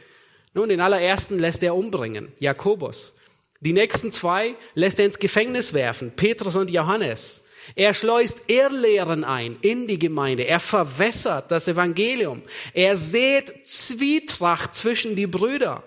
Nun, 0.55 0.69
den 0.69 0.81
allerersten 0.81 1.39
lässt 1.39 1.63
er 1.63 1.77
umbringen, 1.77 2.33
Jakobus. 2.39 3.15
Die 3.61 3.73
nächsten 3.73 4.13
zwei 4.13 4.55
lässt 4.75 4.99
er 4.99 5.07
ins 5.07 5.19
Gefängnis 5.19 5.75
werfen, 5.75 6.13
Petrus 6.13 6.57
und 6.57 6.71
Johannes. 6.71 7.43
Er 7.75 7.95
schleust 7.95 8.45
Irrlehren 8.49 9.25
ein 9.25 9.57
in 9.61 9.89
die 9.89 9.99
Gemeinde. 9.99 10.47
Er 10.47 10.61
verwässert 10.61 11.51
das 11.51 11.67
Evangelium. 11.67 12.43
Er 12.75 12.97
sät 12.97 13.67
Zwietracht 13.67 14.75
zwischen 14.75 15.17
die 15.17 15.27
Brüder. 15.27 15.83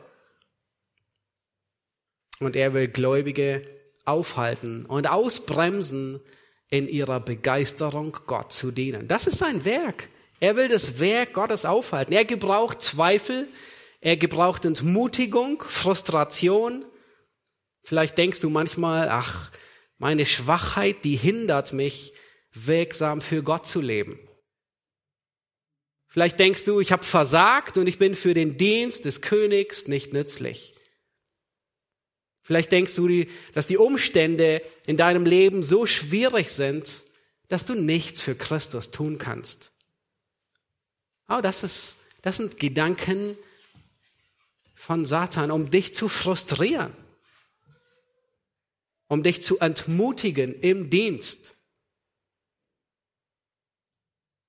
Und 2.39 2.55
er 2.55 2.73
will 2.73 2.87
Gläubige 2.89 3.61
aufhalten 4.05 4.85
und 4.85 5.09
ausbremsen 5.09 6.19
in 6.69 6.87
ihrer 6.87 7.19
Begeisterung, 7.19 8.17
Gott 8.27 8.51
zu 8.51 8.71
dienen. 8.71 9.07
Das 9.07 9.27
ist 9.27 9.37
sein 9.37 9.65
Werk. 9.65 10.09
Er 10.39 10.55
will 10.55 10.67
das 10.67 10.99
Werk 10.99 11.33
Gottes 11.33 11.65
aufhalten. 11.65 12.13
Er 12.13 12.25
gebraucht 12.25 12.81
Zweifel, 12.81 13.47
er 14.01 14.17
gebraucht 14.17 14.65
Entmutigung, 14.65 15.61
Frustration. 15.63 16.85
Vielleicht 17.81 18.17
denkst 18.17 18.39
du 18.39 18.49
manchmal, 18.49 19.09
ach, 19.09 19.51
meine 19.97 20.25
Schwachheit, 20.25 21.03
die 21.03 21.17
hindert 21.17 21.73
mich, 21.73 22.13
wirksam 22.53 23.21
für 23.21 23.43
Gott 23.43 23.67
zu 23.67 23.81
leben. 23.81 24.19
Vielleicht 26.07 26.39
denkst 26.39 26.65
du, 26.65 26.79
ich 26.79 26.91
habe 26.91 27.03
versagt 27.03 27.77
und 27.77 27.85
ich 27.85 27.99
bin 27.99 28.15
für 28.15 28.33
den 28.33 28.57
Dienst 28.57 29.05
des 29.05 29.21
Königs 29.21 29.87
nicht 29.87 30.13
nützlich. 30.13 30.73
Vielleicht 32.41 32.71
denkst 32.71 32.95
du, 32.95 33.25
dass 33.53 33.67
die 33.67 33.77
Umstände 33.77 34.63
in 34.87 34.97
deinem 34.97 35.25
Leben 35.25 35.61
so 35.61 35.85
schwierig 35.85 36.49
sind, 36.49 37.03
dass 37.47 37.65
du 37.65 37.75
nichts 37.75 38.21
für 38.21 38.33
Christus 38.33 38.89
tun 38.89 39.19
kannst. 39.19 39.71
Aber 41.29 41.43
das 41.43 41.63
ist, 41.63 41.97
das 42.23 42.37
sind 42.37 42.59
Gedanken 42.59 43.37
von 44.73 45.05
Satan, 45.05 45.51
um 45.51 45.69
dich 45.69 45.93
zu 45.93 46.09
frustrieren, 46.09 46.91
um 49.07 49.21
dich 49.21 49.43
zu 49.43 49.59
entmutigen 49.59 50.59
im 50.59 50.89
Dienst. 50.89 51.55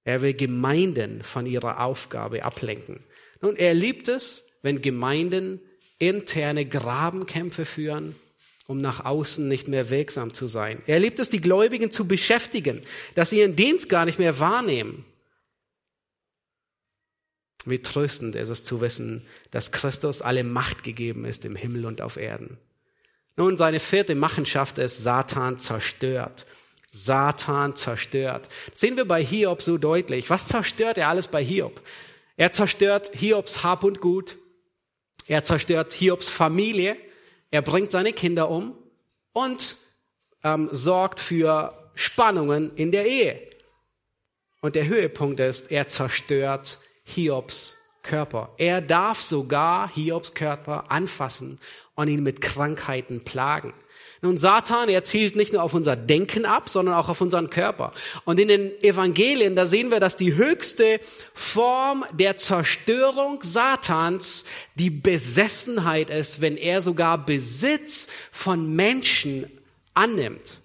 Er 0.04 0.22
will 0.22 0.32
Gemeinden 0.32 1.22
von 1.22 1.44
ihrer 1.44 1.80
Aufgabe 1.80 2.44
ablenken. 2.44 3.04
Nun, 3.42 3.56
er 3.56 3.74
liebt 3.74 4.08
es, 4.08 4.46
wenn 4.62 4.80
Gemeinden 4.80 5.60
interne 5.98 6.64
Grabenkämpfe 6.64 7.66
führen, 7.66 8.16
um 8.66 8.80
nach 8.80 9.04
außen 9.04 9.46
nicht 9.46 9.68
mehr 9.68 9.90
wirksam 9.90 10.32
zu 10.32 10.46
sein. 10.46 10.82
Er 10.86 10.98
liebt 10.98 11.18
es, 11.18 11.28
die 11.28 11.42
Gläubigen 11.42 11.90
zu 11.90 12.08
beschäftigen, 12.08 12.82
dass 13.14 13.30
sie 13.30 13.40
ihren 13.40 13.56
Dienst 13.56 13.90
gar 13.90 14.06
nicht 14.06 14.18
mehr 14.18 14.38
wahrnehmen. 14.38 15.04
Wie 17.66 17.80
tröstend 17.80 18.34
ist 18.36 18.48
es 18.48 18.64
zu 18.64 18.80
wissen, 18.80 19.26
dass 19.50 19.72
Christus 19.72 20.22
alle 20.22 20.44
Macht 20.44 20.82
gegeben 20.82 21.24
ist 21.24 21.44
im 21.44 21.56
Himmel 21.56 21.84
und 21.84 22.00
auf 22.00 22.16
Erden. 22.16 22.58
Nun, 23.36 23.56
seine 23.56 23.80
vierte 23.80 24.14
Machenschaft 24.14 24.78
ist 24.78 25.02
Satan 25.02 25.58
zerstört. 25.58 26.46
Satan 26.92 27.76
zerstört. 27.76 28.48
Sehen 28.74 28.96
wir 28.96 29.04
bei 29.04 29.22
Hiob 29.22 29.62
so 29.62 29.78
deutlich. 29.78 30.30
Was 30.30 30.48
zerstört 30.48 30.98
er 30.98 31.08
alles 31.08 31.28
bei 31.28 31.44
Hiob? 31.44 31.80
Er 32.36 32.52
zerstört 32.52 33.10
Hiobs 33.14 33.62
Hab 33.62 33.84
und 33.84 34.00
Gut. 34.00 34.36
Er 35.26 35.44
zerstört 35.44 35.92
Hiobs 35.92 36.28
Familie. 36.28 36.96
Er 37.50 37.62
bringt 37.62 37.90
seine 37.90 38.12
Kinder 38.12 38.50
um 38.50 38.76
und 39.32 39.76
ähm, 40.42 40.68
sorgt 40.72 41.20
für 41.20 41.92
Spannungen 41.94 42.74
in 42.74 42.92
der 42.92 43.06
Ehe. 43.06 43.48
Und 44.60 44.74
der 44.74 44.86
Höhepunkt 44.86 45.40
ist, 45.40 45.70
er 45.70 45.88
zerstört 45.88 46.80
Hiobs 47.10 47.76
Körper. 48.02 48.54
Er 48.56 48.80
darf 48.80 49.20
sogar 49.20 49.92
Hiobs 49.92 50.34
Körper 50.34 50.90
anfassen 50.90 51.58
und 51.94 52.08
ihn 52.08 52.22
mit 52.22 52.40
Krankheiten 52.40 53.24
plagen. 53.24 53.74
Nun, 54.22 54.36
Satan, 54.36 54.90
er 54.90 55.02
zielt 55.02 55.34
nicht 55.34 55.54
nur 55.54 55.62
auf 55.62 55.72
unser 55.72 55.96
Denken 55.96 56.44
ab, 56.44 56.68
sondern 56.68 56.94
auch 56.94 57.08
auf 57.08 57.22
unseren 57.22 57.48
Körper. 57.48 57.92
Und 58.26 58.38
in 58.38 58.48
den 58.48 58.82
Evangelien, 58.82 59.56
da 59.56 59.66
sehen 59.66 59.90
wir, 59.90 59.98
dass 59.98 60.16
die 60.16 60.34
höchste 60.34 61.00
Form 61.32 62.04
der 62.12 62.36
Zerstörung 62.36 63.40
Satans 63.42 64.44
die 64.74 64.90
Besessenheit 64.90 66.10
ist, 66.10 66.42
wenn 66.42 66.58
er 66.58 66.82
sogar 66.82 67.24
Besitz 67.24 68.08
von 68.30 68.74
Menschen 68.74 69.50
annimmt. 69.94 70.60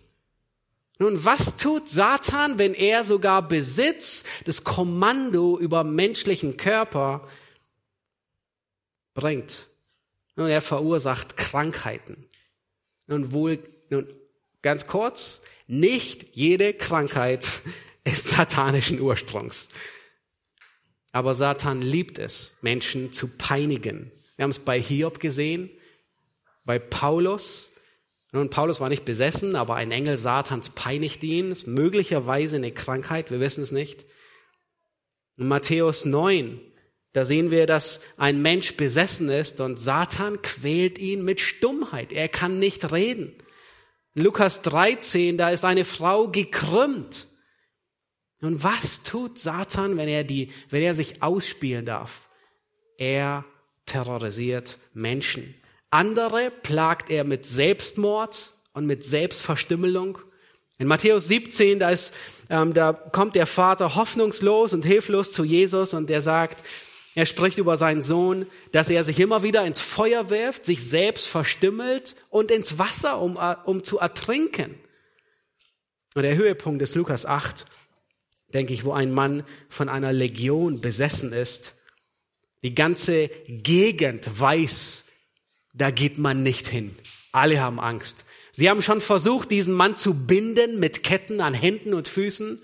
Nun, 0.97 1.25
was 1.25 1.57
tut 1.57 1.89
Satan, 1.89 2.57
wenn 2.57 2.73
er 2.73 3.03
sogar 3.03 3.45
Besitz, 3.45 4.23
das 4.45 4.63
Kommando 4.63 5.59
über 5.59 5.83
menschlichen 5.83 6.55
Körper 6.55 7.27
bringt? 9.13 9.67
Nun, 10.35 10.49
er 10.49 10.61
verursacht 10.61 11.35
Krankheiten. 11.37 12.29
Nun 13.07 13.33
wohl, 13.33 13.59
nun 13.89 14.07
ganz 14.61 14.87
kurz, 14.87 15.43
nicht 15.67 16.35
jede 16.35 16.73
Krankheit 16.73 17.47
ist 18.03 18.27
satanischen 18.27 18.99
Ursprungs. 19.01 19.69
Aber 21.11 21.33
Satan 21.33 21.81
liebt 21.81 22.19
es, 22.19 22.53
Menschen 22.61 23.13
zu 23.13 23.37
peinigen. 23.37 24.11
Wir 24.35 24.43
haben 24.43 24.49
es 24.49 24.59
bei 24.59 24.81
Hiob 24.81 25.19
gesehen, 25.19 25.69
bei 26.65 26.77
Paulus. 26.77 27.71
Nun, 28.35 28.49
Paulus 28.49 28.81
war 28.81 28.89
nicht 28.89 29.05
besessen, 29.05 29.55
aber 29.55 29.75
ein 29.75 29.93
Engel 29.93 30.17
Satans 30.17 30.69
peinigt 30.69 31.23
ihn. 31.23 31.51
Ist 31.51 31.67
möglicherweise 31.67 32.57
eine 32.57 32.73
Krankheit, 32.73 33.31
wir 33.31 33.39
wissen 33.39 33.63
es 33.63 33.71
nicht. 33.71 34.05
In 35.37 35.47
Matthäus 35.47 36.03
9, 36.03 36.59
da 37.13 37.23
sehen 37.23 37.49
wir, 37.49 37.65
dass 37.65 38.01
ein 38.17 38.41
Mensch 38.41 38.75
besessen 38.75 39.29
ist 39.29 39.61
und 39.61 39.79
Satan 39.79 40.41
quält 40.41 40.99
ihn 40.99 41.23
mit 41.23 41.39
Stummheit. 41.39 42.11
Er 42.11 42.27
kann 42.27 42.59
nicht 42.59 42.91
reden. 42.91 43.41
In 44.15 44.23
Lukas 44.25 44.61
13, 44.63 45.37
da 45.37 45.51
ist 45.51 45.63
eine 45.63 45.85
Frau 45.85 46.27
gekrümmt. 46.27 47.29
Und 48.41 48.63
was 48.63 49.03
tut 49.03 49.39
Satan, 49.39 49.95
wenn 49.95 50.09
er 50.09 50.25
die, 50.25 50.51
wenn 50.69 50.83
er 50.83 50.93
sich 50.93 51.23
ausspielen 51.23 51.85
darf? 51.85 52.27
Er 52.97 53.45
terrorisiert 53.85 54.77
Menschen. 54.93 55.55
Andere 55.89 56.51
plagt 56.51 57.09
er 57.09 57.23
mit 57.23 57.45
Selbstmord 57.45 58.51
und 58.73 58.85
mit 58.85 59.03
Selbstverstümmelung. 59.03 60.17
In 60.77 60.87
Matthäus 60.87 61.27
17, 61.27 61.79
da 61.79 61.89
ist, 61.89 62.13
ähm, 62.49 62.73
da 62.73 62.91
kommt 62.91 63.35
der 63.35 63.45
Vater 63.45 63.95
hoffnungslos 63.95 64.73
und 64.73 64.83
hilflos 64.83 65.31
zu 65.31 65.43
Jesus 65.45 65.93
und 65.93 66.09
der 66.09 66.21
sagt, 66.21 66.63
er 67.15 67.25
spricht 67.25 67.57
über 67.57 67.77
seinen 67.77 68.01
Sohn, 68.01 68.45
dass 68.73 68.89
er 68.89 69.05
sich 69.05 69.21
immer 69.21 69.41
wieder 69.41 69.65
ins 69.65 69.79
Feuer 69.79 70.29
wirft, 70.29 70.65
sich 70.65 70.83
selbst 70.83 71.27
verstümmelt 71.27 72.15
und 72.29 72.51
ins 72.51 72.77
Wasser, 72.77 73.21
um, 73.21 73.37
äh, 73.37 73.55
um 73.63 73.85
zu 73.85 73.99
ertrinken. 73.99 74.75
Und 76.13 76.23
der 76.23 76.35
Höhepunkt 76.35 76.81
ist 76.81 76.95
Lukas 76.95 77.25
8, 77.25 77.65
denke 78.53 78.73
ich, 78.73 78.83
wo 78.83 78.91
ein 78.91 79.13
Mann 79.13 79.45
von 79.69 79.87
einer 79.87 80.11
Legion 80.11 80.81
besessen 80.81 81.31
ist. 81.31 81.75
Die 82.63 82.75
ganze 82.75 83.29
Gegend 83.47 84.39
weiß, 84.39 85.04
da 85.77 85.91
geht 85.91 86.17
man 86.17 86.43
nicht 86.43 86.67
hin. 86.67 86.95
Alle 87.31 87.59
haben 87.59 87.79
Angst. 87.79 88.25
Sie 88.51 88.69
haben 88.69 88.81
schon 88.81 89.01
versucht, 89.01 89.51
diesen 89.51 89.73
Mann 89.73 89.97
zu 89.97 90.25
binden 90.25 90.79
mit 90.79 91.03
Ketten 91.03 91.41
an 91.41 91.53
Händen 91.53 91.93
und 91.93 92.07
Füßen. 92.07 92.61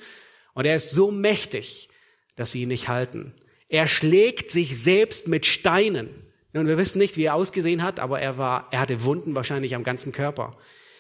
Und 0.54 0.66
er 0.66 0.76
ist 0.76 0.92
so 0.92 1.12
mächtig, 1.12 1.90
dass 2.36 2.54
sie 2.54 2.62
ihn 2.62 2.70
nicht 2.70 2.88
halten. 2.88 3.34
Er 3.68 3.88
schlägt 3.88 4.50
sich 4.50 4.82
selbst 4.82 5.28
mit 5.28 5.46
Steinen. 5.46 6.10
Und 6.54 6.68
wir 6.68 6.78
wissen 6.78 7.00
nicht, 7.00 7.18
wie 7.18 7.26
er 7.26 7.36
ausgesehen 7.36 7.84
hat, 7.84 8.00
aber 8.00 8.20
er 8.20 8.38
war, 8.38 8.68
er 8.72 8.80
hatte 8.80 9.04
Wunden 9.04 9.36
wahrscheinlich 9.36 9.76
am 9.76 9.84
ganzen 9.84 10.12
Körper. 10.12 10.58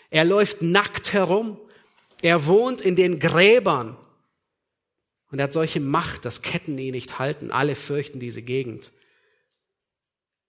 Er 0.10 0.26
läuft 0.26 0.62
nackt 0.62 1.14
herum. 1.14 1.58
Er 2.22 2.46
wohnt 2.46 2.82
in 2.82 2.96
den 2.96 3.20
Gräbern. 3.20 3.98
Und 5.32 5.40
er 5.40 5.46
hat 5.46 5.54
solche 5.54 5.80
Macht, 5.80 6.26
dass 6.26 6.42
Ketten 6.42 6.78
ihn 6.78 6.92
nicht 6.92 7.20
halten. 7.20 7.52
Alle 7.52 7.76
fürchten 7.76 8.20
diese 8.20 8.42
Gegend. 8.42 8.92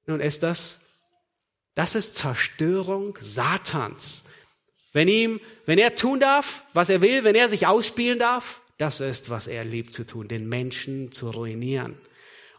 Nun 0.07 0.21
ist 0.21 0.43
das, 0.43 0.82
das 1.75 1.95
ist 1.95 2.17
Zerstörung 2.17 3.19
Satans. 3.21 4.25
Wenn 4.93 5.09
ihm, 5.09 5.41
wenn 5.65 5.79
er 5.79 5.95
tun 5.95 6.21
darf, 6.21 6.65
was 6.75 6.91
er 6.91 7.01
will, 7.01 7.25
wenn 7.25 7.35
er 7.35 7.49
sich 7.49 7.67
ausspielen 7.67 8.19
darf, 8.19 8.61
das 8.79 9.01
ist, 9.01 9.31
was 9.31 9.47
er 9.47 9.65
liebt 9.65 9.93
zu 9.93 10.05
tun, 10.05 10.29
den 10.29 10.49
Menschen 10.49 11.13
zu 11.13 11.31
ruinieren. 11.31 11.97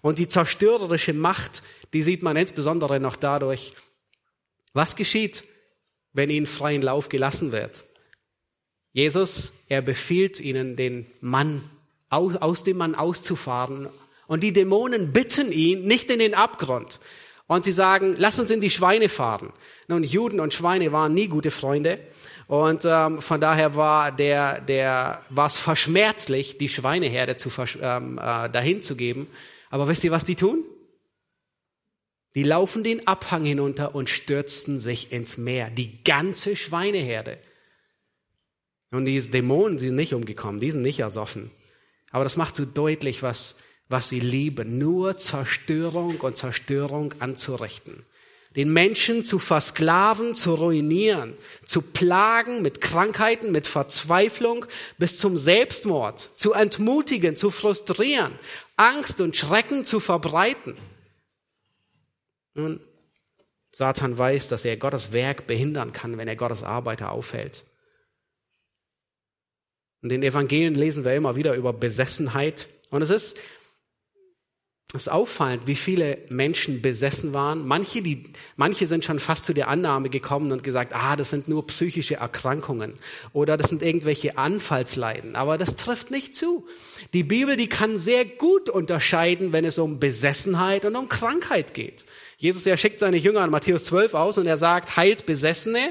Und 0.02 0.20
die 0.20 0.28
zerstörerische 0.28 1.14
Macht, 1.14 1.64
die 1.94 2.04
sieht 2.04 2.24
man 2.24 2.36
insbesondere 2.36 3.00
noch 3.00 3.16
dadurch, 3.16 3.74
was 4.74 4.96
geschieht, 4.96 5.44
wenn 6.14 6.30
ihnen 6.30 6.46
freien 6.46 6.82
Lauf 6.82 7.10
gelassen 7.10 7.52
wird. 7.52 7.86
Jesus, 8.94 9.54
er 9.68 9.82
befiehlt 9.82 10.40
ihnen, 10.40 10.76
den 10.76 11.08
Mann, 11.20 11.70
aus 12.10 12.64
dem 12.64 12.78
Mann 12.78 12.96
auszufahren. 12.96 13.90
Und 14.28 14.44
die 14.44 14.54
Dämonen 14.54 15.12
bitten 15.12 15.52
ihn, 15.52 15.84
nicht 15.84 16.12
in 16.12 16.20
den 16.20 16.36
Abgrund. 16.36 17.00
Und 17.48 17.64
sie 17.64 17.72
sagen, 17.72 18.16
lass 18.18 18.40
uns 18.40 18.52
in 18.52 18.62
die 18.62 18.70
Schweine 18.70 19.10
fahren. 19.10 19.52
Nun, 19.88 20.04
Juden 20.04 20.40
und 20.40 20.54
Schweine 20.54 20.92
waren 20.92 21.14
nie 21.14 21.28
gute 21.28 21.52
Freunde. 21.52 22.00
Und 22.48 22.86
ähm, 22.86 23.22
von 23.22 23.42
daher 23.42 23.76
war 23.76 24.12
der, 24.12 24.62
der, 24.62 25.22
war 25.30 25.48
es 25.48 25.58
verschmerzlich, 25.58 26.58
die 26.58 26.70
Schweineherde 26.70 27.36
zu, 27.36 27.50
ähm, 27.82 28.18
äh, 28.18 28.50
dahin 28.50 28.82
zu 28.82 28.96
geben. 28.96 29.28
Aber 29.70 29.88
wisst 29.88 30.04
ihr, 30.04 30.12
was 30.12 30.26
die 30.26 30.36
tun? 30.36 30.64
Die 32.36 32.44
laufen 32.44 32.84
den 32.84 33.08
Abhang 33.08 33.46
hinunter 33.46 33.94
und 33.94 34.10
stürzten 34.10 34.80
sich 34.80 35.12
ins 35.12 35.38
Meer. 35.38 35.70
Die 35.70 36.04
ganze 36.04 36.56
Schweineherde. 36.56 37.38
Und 38.92 39.06
die 39.06 39.20
Dämonen 39.20 39.80
sind 39.80 39.96
nicht 39.96 40.14
umgekommen, 40.14 40.60
die 40.60 40.72
sind 40.72 40.82
nicht 40.82 41.00
ersoffen. 41.00 41.52
Aber 42.12 42.24
das 42.24 42.38
macht 42.38 42.56
so 42.56 42.66
deutlich, 42.66 43.24
was, 43.24 43.58
was 43.90 44.10
sie 44.10 44.20
lieben. 44.20 44.78
Nur 44.78 45.18
Zerstörung 45.18 46.22
und 46.22 46.38
Zerstörung 46.38 47.14
anzurichten. 47.20 48.06
Den 48.56 48.72
Menschen 48.72 49.26
zu 49.26 49.40
versklaven, 49.40 50.36
zu 50.36 50.54
ruinieren, 50.54 51.36
zu 51.66 51.82
plagen 51.82 52.62
mit 52.62 52.82
Krankheiten, 52.82 53.52
mit 53.52 53.66
Verzweiflung 53.66 54.68
bis 55.00 55.18
zum 55.18 55.38
Selbstmord, 55.38 56.20
zu 56.36 56.54
entmutigen, 56.54 57.36
zu 57.36 57.50
frustrieren, 57.50 58.38
Angst 58.78 59.22
und 59.22 59.36
Schrecken 59.36 59.86
zu 59.86 60.00
verbreiten. 60.00 60.76
Nun, 62.54 62.80
Satan 63.72 64.16
weiß, 64.16 64.50
dass 64.50 64.66
er 64.66 64.78
Gottes 64.78 65.12
Werk 65.14 65.48
behindern 65.48 65.92
kann, 65.92 66.18
wenn 66.20 66.28
er 66.28 66.36
Gottes 66.36 66.62
Arbeiter 66.62 67.12
aufhält. 67.12 67.66
In 70.04 70.10
den 70.10 70.22
Evangelien 70.22 70.76
lesen 70.76 71.06
wir 71.06 71.16
immer 71.16 71.36
wieder 71.36 71.56
über 71.56 71.74
Besessenheit. 71.74 72.68
Und 72.92 73.02
es 73.02 73.10
ist, 73.10 73.40
es 74.96 75.08
ist 75.08 75.08
auffallend, 75.08 75.66
wie 75.66 75.76
viele 75.76 76.20
Menschen 76.30 76.84
besessen 76.84 77.34
waren. 77.34 77.68
Manche, 77.68 78.04
die, 78.04 78.26
manche 78.58 78.86
sind 78.86 79.04
schon 79.04 79.18
fast 79.18 79.44
zu 79.44 79.54
der 79.54 79.68
Annahme 79.68 80.10
gekommen 80.10 80.52
und 80.52 80.64
gesagt, 80.64 80.94
ah, 80.94 81.16
das 81.16 81.32
sind 81.32 81.48
nur 81.48 81.66
psychische 81.66 82.18
Erkrankungen 82.18 82.94
oder 83.34 83.58
das 83.58 83.70
sind 83.70 83.82
irgendwelche 83.82 84.38
Anfallsleiden. 84.38 85.36
Aber 85.36 85.58
das 85.58 85.78
trifft 85.78 86.12
nicht 86.12 86.36
zu. 86.36 86.68
Die 87.12 87.24
Bibel, 87.24 87.56
die 87.56 87.70
kann 87.70 87.98
sehr 87.98 88.24
gut 88.24 88.70
unterscheiden, 88.70 89.52
wenn 89.52 89.66
es 89.66 89.80
um 89.80 90.00
Besessenheit 90.00 90.86
und 90.86 90.96
um 90.96 91.10
Krankheit 91.10 91.74
geht. 91.74 92.06
Jesus, 92.38 92.68
er 92.68 92.78
schickt 92.78 93.00
seine 93.00 93.18
Jünger 93.18 93.42
an 93.42 93.50
Matthäus 93.50 93.86
12 93.86 94.14
aus 94.14 94.38
und 94.38 94.46
er 94.46 94.58
sagt, 94.58 94.96
heilt 94.96 95.26
Besessene, 95.26 95.90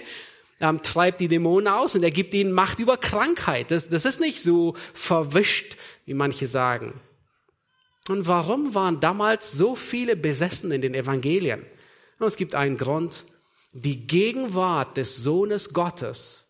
ähm, 0.61 0.81
treibt 0.83 1.19
die 1.19 1.27
Dämonen 1.27 1.67
aus 1.67 1.97
und 1.97 2.05
er 2.05 2.13
gibt 2.13 2.35
ihnen 2.35 2.53
Macht 2.53 2.79
über 2.79 2.97
Krankheit. 2.99 3.73
Das, 3.73 3.89
das 3.89 4.05
ist 4.05 4.21
nicht 4.21 4.41
so 4.41 4.77
verwischt, 4.95 5.77
wie 6.07 6.15
manche 6.15 6.47
sagen. 6.47 7.01
Und 8.09 8.27
warum 8.27 8.75
waren 8.75 9.01
damals 9.01 9.53
so 9.53 9.75
viele 9.75 10.17
besessen 10.17 10.73
in 10.73 10.83
den 10.83 10.95
Evangelien? 10.95 11.65
Und 12.19 12.27
es 12.27 12.37
gibt 12.37 12.55
einen 12.55 12.77
Grund. 12.77 13.27
Die 13.73 14.07
Gegenwart 14.07 14.97
des 14.97 15.17
Sohnes 15.17 15.73
Gottes. 15.73 16.49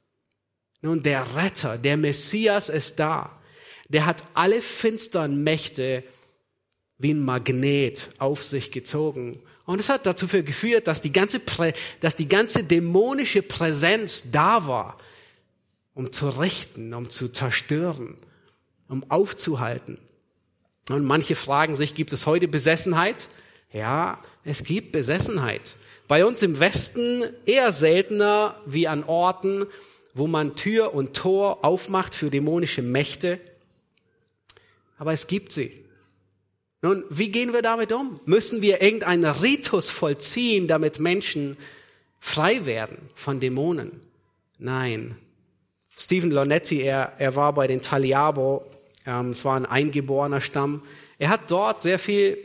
Nun, 0.81 1.03
der 1.03 1.37
Retter, 1.37 1.79
der 1.79 1.97
Messias 1.97 2.69
ist 2.69 2.99
da. 2.99 3.41
Der 3.89 4.07
hat 4.07 4.25
alle 4.35 4.61
finsteren 4.61 5.45
Mächte 5.45 6.03
wie 6.99 7.13
ein 7.13 7.25
Magnet 7.25 8.11
auf 8.19 8.43
sich 8.43 8.73
gezogen. 8.73 9.41
Und 9.65 9.79
es 9.79 9.89
hat 9.89 10.07
dazu 10.07 10.27
geführt, 10.27 10.87
dass 10.87 11.03
die 11.03 11.13
ganze, 11.13 11.39
Prä 11.39 11.73
dass 12.01 12.17
die 12.17 12.29
ganze 12.29 12.65
dämonische 12.65 13.43
Präsenz 13.43 14.31
da 14.31 14.67
war, 14.67 14.99
um 15.95 16.11
zu 16.11 16.29
richten, 16.29 16.95
um 16.95 17.11
zu 17.11 17.29
zerstören, 17.29 18.17
um 18.89 19.09
aufzuhalten. 19.11 19.99
Und 20.89 21.05
manche 21.05 21.35
fragen 21.35 21.75
sich, 21.75 21.95
gibt 21.95 22.13
es 22.13 22.27
heute 22.27 22.49
Besessenheit? 22.49 23.29
Ja, 23.73 24.19
es 24.45 24.65
gibt 24.65 24.93
Besessenheit. 24.93 25.77
Bei 26.09 26.25
uns 26.25 26.43
im 26.43 26.59
Westen 26.61 27.25
eher 27.47 27.73
seltener 27.73 28.61
wie 28.67 28.89
an 28.89 29.05
Orten, 29.05 29.67
wo 30.15 30.27
man 30.27 30.57
Tür 30.57 30.95
und 30.95 31.15
Tor 31.15 31.65
aufmacht 31.65 32.15
für 32.15 32.31
dämonische 32.31 32.83
Mächte. 32.83 33.39
Aber 34.99 35.13
es 35.13 35.27
gibt 35.27 35.53
sie. 35.53 35.85
Nun, 36.83 37.05
wie 37.09 37.31
gehen 37.31 37.53
wir 37.53 37.63
damit 37.63 37.93
um? 37.93 38.21
Müssen 38.27 38.61
wir 38.61 38.83
irgendeinen 38.83 39.25
Ritus 39.25 39.89
vollziehen, 39.89 40.67
damit 40.67 40.99
Menschen 40.99 41.57
frei 42.19 42.67
werden 42.67 42.99
von 43.15 43.39
Dämonen? 43.39 44.01
Nein. 44.59 45.17
Stephen 45.97 46.33
Lonetti, 46.33 46.81
er, 46.81 47.13
er 47.19 47.37
war 47.37 47.53
bei 47.53 47.69
den 47.69 47.83
Taliabo 47.83 48.67
es 49.05 49.45
war 49.45 49.57
ein 49.57 49.67
eingeborener 49.67 50.41
Stamm. 50.41 50.83
Er 51.19 51.29
hat 51.29 51.51
dort 51.51 51.81
sehr 51.81 51.99
viel 51.99 52.39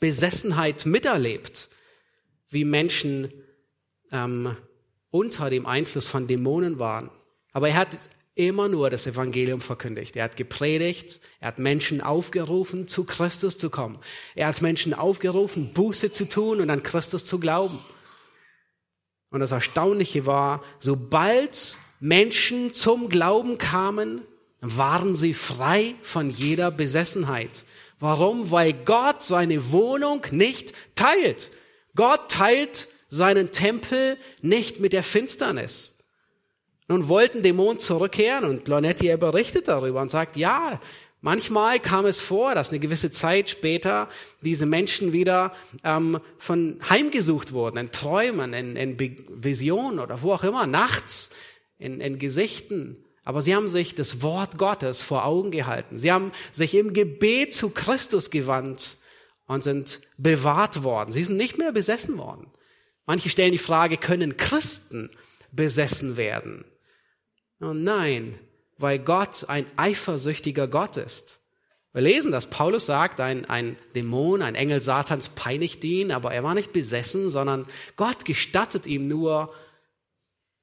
Besessenheit 0.00 0.86
miterlebt, 0.86 1.68
wie 2.50 2.64
Menschen 2.64 3.32
ähm, 4.12 4.56
unter 5.10 5.50
dem 5.50 5.66
Einfluss 5.66 6.06
von 6.06 6.26
Dämonen 6.26 6.78
waren. 6.78 7.10
Aber 7.52 7.68
er 7.68 7.76
hat 7.76 7.96
immer 8.34 8.68
nur 8.68 8.90
das 8.90 9.06
Evangelium 9.06 9.62
verkündigt. 9.62 10.14
Er 10.14 10.24
hat 10.24 10.36
gepredigt, 10.36 11.20
er 11.40 11.48
hat 11.48 11.58
Menschen 11.58 12.02
aufgerufen, 12.02 12.86
zu 12.86 13.04
Christus 13.04 13.56
zu 13.56 13.70
kommen. 13.70 13.98
Er 14.34 14.48
hat 14.48 14.60
Menschen 14.60 14.92
aufgerufen, 14.92 15.72
Buße 15.72 16.12
zu 16.12 16.28
tun 16.28 16.60
und 16.60 16.68
an 16.68 16.82
Christus 16.82 17.24
zu 17.24 17.40
glauben. 17.40 17.78
Und 19.30 19.40
das 19.40 19.52
Erstaunliche 19.52 20.26
war, 20.26 20.62
sobald 20.78 21.78
Menschen 21.98 22.74
zum 22.74 23.08
Glauben 23.08 23.56
kamen, 23.56 24.20
waren 24.60 25.14
sie 25.14 25.34
frei 25.34 25.94
von 26.02 26.30
jeder 26.30 26.70
Besessenheit. 26.70 27.64
Warum? 27.98 28.50
Weil 28.50 28.72
Gott 28.72 29.22
seine 29.22 29.72
Wohnung 29.72 30.22
nicht 30.30 30.74
teilt. 30.94 31.50
Gott 31.94 32.30
teilt 32.30 32.88
seinen 33.08 33.52
Tempel 33.52 34.18
nicht 34.42 34.80
mit 34.80 34.92
der 34.92 35.02
Finsternis. 35.02 35.98
Nun 36.88 37.08
wollten 37.08 37.42
Dämonen 37.42 37.78
zurückkehren 37.78 38.44
und 38.44 38.68
Lonetti 38.68 39.08
er 39.08 39.16
berichtet 39.16 39.66
darüber 39.68 40.00
und 40.00 40.10
sagt, 40.10 40.36
ja, 40.36 40.80
manchmal 41.20 41.80
kam 41.80 42.06
es 42.06 42.20
vor, 42.20 42.54
dass 42.54 42.70
eine 42.70 42.78
gewisse 42.78 43.10
Zeit 43.10 43.50
später 43.50 44.08
diese 44.42 44.66
Menschen 44.66 45.12
wieder 45.12 45.52
ähm, 45.82 46.20
von 46.38 46.78
heimgesucht 46.88 47.52
wurden, 47.52 47.78
in 47.78 47.90
Träumen, 47.90 48.52
in, 48.52 48.76
in 48.76 48.98
Visionen 48.98 49.98
oder 49.98 50.22
wo 50.22 50.32
auch 50.32 50.44
immer, 50.44 50.66
nachts, 50.66 51.30
in, 51.78 52.00
in 52.00 52.18
Gesichten. 52.18 53.05
Aber 53.26 53.42
sie 53.42 53.56
haben 53.56 53.66
sich 53.66 53.96
das 53.96 54.22
Wort 54.22 54.56
Gottes 54.56 55.02
vor 55.02 55.24
Augen 55.24 55.50
gehalten. 55.50 55.96
Sie 55.96 56.12
haben 56.12 56.30
sich 56.52 56.76
im 56.76 56.92
Gebet 56.92 57.52
zu 57.52 57.70
Christus 57.70 58.30
gewandt 58.30 58.98
und 59.48 59.64
sind 59.64 60.00
bewahrt 60.16 60.84
worden. 60.84 61.10
Sie 61.10 61.24
sind 61.24 61.36
nicht 61.36 61.58
mehr 61.58 61.72
besessen 61.72 62.18
worden. 62.18 62.46
Manche 63.04 63.28
stellen 63.28 63.50
die 63.50 63.58
Frage, 63.58 63.96
können 63.96 64.36
Christen 64.36 65.10
besessen 65.50 66.16
werden? 66.16 66.64
Und 67.58 67.82
nein, 67.82 68.38
weil 68.78 69.00
Gott 69.00 69.46
ein 69.48 69.66
eifersüchtiger 69.76 70.68
Gott 70.68 70.96
ist. 70.96 71.40
Wir 71.92 72.02
lesen, 72.02 72.30
dass 72.30 72.48
Paulus 72.48 72.86
sagt, 72.86 73.18
ein, 73.18 73.44
ein 73.46 73.76
Dämon, 73.96 74.40
ein 74.40 74.54
Engel 74.54 74.80
Satans 74.80 75.30
peinigt 75.30 75.82
ihn, 75.82 76.12
aber 76.12 76.32
er 76.32 76.44
war 76.44 76.54
nicht 76.54 76.72
besessen, 76.72 77.28
sondern 77.30 77.66
Gott 77.96 78.24
gestattet 78.24 78.86
ihm 78.86 79.08
nur, 79.08 79.52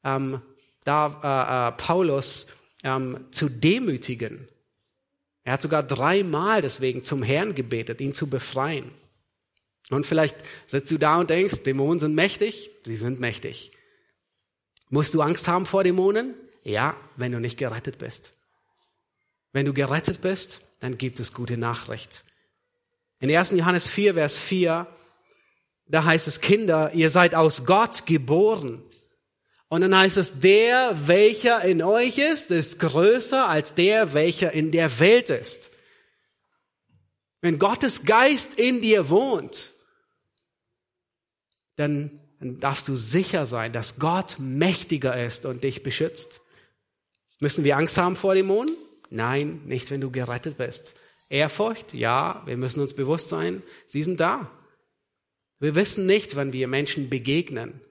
ähm, 0.06 0.42
da 0.84 1.08
äh, 1.24 1.70
äh, 1.70 1.78
Paulus 1.78 2.48
ähm, 2.84 3.26
zu 3.32 3.50
demütigen. 3.50 4.48
Er 5.44 5.54
hat 5.54 5.62
sogar 5.62 5.84
dreimal 5.84 6.62
deswegen 6.62 7.04
zum 7.04 7.24
Herrn 7.24 7.56
gebetet, 7.56 8.02
ihn 8.02 8.14
zu 8.14 8.28
befreien. 8.28 8.92
Und 9.90 10.06
vielleicht 10.06 10.38
sitzt 10.68 10.92
du 10.92 10.98
da 10.98 11.18
und 11.18 11.30
denkst, 11.30 11.64
Dämonen 11.64 12.00
sind 12.00 12.16
mächtig. 12.16 12.72
Sie 12.86 12.96
sind 12.96 13.20
mächtig. 13.20 13.72
Musst 14.90 15.14
du 15.14 15.22
Angst 15.22 15.48
haben 15.48 15.66
vor 15.66 15.84
Dämonen? 15.84 16.36
Ja, 16.64 16.96
wenn 17.18 17.32
du 17.32 17.40
nicht 17.40 17.58
gerettet 17.58 17.98
bist. 17.98 18.34
Wenn 19.52 19.66
du 19.66 19.74
gerettet 19.74 20.22
bist, 20.22 20.62
dann 20.80 20.98
gibt 20.98 21.20
es 21.20 21.34
gute 21.34 21.58
Nachricht. 21.58 22.24
In 23.20 23.36
1. 23.36 23.52
Johannes 23.52 23.88
4, 23.88 24.16
Vers 24.16 24.40
4, 24.40 24.88
da 25.88 26.04
heißt 26.06 26.28
es, 26.28 26.42
Kinder, 26.42 26.94
ihr 26.94 27.10
seid 27.10 27.36
aus 27.36 27.66
Gott 27.66 28.06
geboren 28.06 28.82
und 29.74 29.82
dann 29.82 29.98
heißt 29.98 30.18
es, 30.18 30.40
der, 30.40 31.08
welcher 31.08 31.64
in 31.64 31.82
euch 31.82 32.20
ist, 32.20 32.52
ist 32.52 32.78
größer 32.78 33.50
als 33.50 33.74
der, 33.74 34.14
welcher 34.14 34.52
in 34.52 34.70
der 34.70 35.00
Welt 35.00 35.32
ist. 35.32 35.72
Wenn 37.42 37.58
Gottes 37.58 38.06
Geist 38.06 38.60
in 38.60 38.84
dir 38.84 39.10
wohnt, 39.10 39.74
dann, 41.76 42.22
dann 42.40 42.60
darfst 42.60 42.88
du 42.88 42.96
sicher 42.96 43.48
sein, 43.48 43.72
dass 43.72 43.98
Gott 43.98 44.36
mächtiger 44.38 45.26
ist 45.26 45.48
und 45.48 45.64
dich 45.64 45.82
beschützt. 45.82 46.42
Müssen 47.40 47.64
wir 47.64 47.76
Angst 47.76 47.98
haben 47.98 48.16
vor 48.16 48.36
Dämonen? 48.36 48.78
Nein, 49.10 49.64
nicht 49.66 49.90
wenn 49.90 50.02
du 50.02 50.12
gerettet 50.12 50.58
bist. 50.58 50.96
Ehrfurcht? 51.30 51.96
Ja, 51.96 52.44
wir 52.46 52.58
müssen 52.58 52.80
uns 52.80 52.94
bewusst 52.94 53.30
sein, 53.30 53.64
sie 53.88 54.04
sind 54.04 54.20
da. 54.20 54.52
Wir 55.60 55.74
wissen 55.74 56.06
nicht, 56.06 56.36
wann 56.36 56.54
wir 56.54 56.68
Menschen 56.68 57.10
begegnen. 57.10 57.82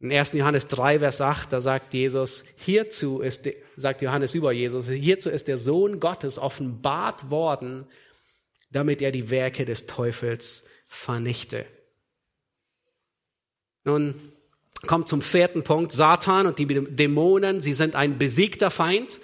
In 0.00 0.12
1. 0.12 0.32
Johannes 0.34 0.68
3, 0.68 1.00
Vers 1.00 1.20
8, 1.20 1.52
da 1.52 1.60
sagt 1.60 1.92
Jesus, 1.92 2.44
hierzu 2.56 3.20
ist, 3.20 3.48
sagt 3.74 4.00
Johannes 4.00 4.34
über 4.34 4.52
Jesus, 4.52 4.88
hierzu 4.88 5.28
ist 5.28 5.48
der 5.48 5.56
Sohn 5.56 5.98
Gottes 5.98 6.38
offenbart 6.38 7.30
worden, 7.30 7.86
damit 8.70 9.02
er 9.02 9.10
die 9.10 9.30
Werke 9.30 9.64
des 9.64 9.86
Teufels 9.86 10.64
vernichte. 10.86 11.66
Nun 13.82 14.32
kommt 14.86 15.08
zum 15.08 15.20
vierten 15.20 15.64
Punkt, 15.64 15.90
Satan 15.90 16.46
und 16.46 16.60
die 16.60 16.66
Dämonen, 16.66 17.60
sie 17.60 17.72
sind 17.72 17.96
ein 17.96 18.18
besiegter 18.18 18.70
Feind. 18.70 19.20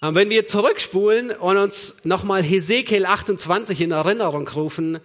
Wenn 0.00 0.30
wir 0.30 0.46
zurückspulen 0.46 1.32
und 1.32 1.56
uns 1.56 2.04
nochmal 2.04 2.44
Hesekiel 2.44 3.04
28 3.04 3.80
in 3.80 3.90
Erinnerung 3.90 4.46
rufen, 4.46 5.00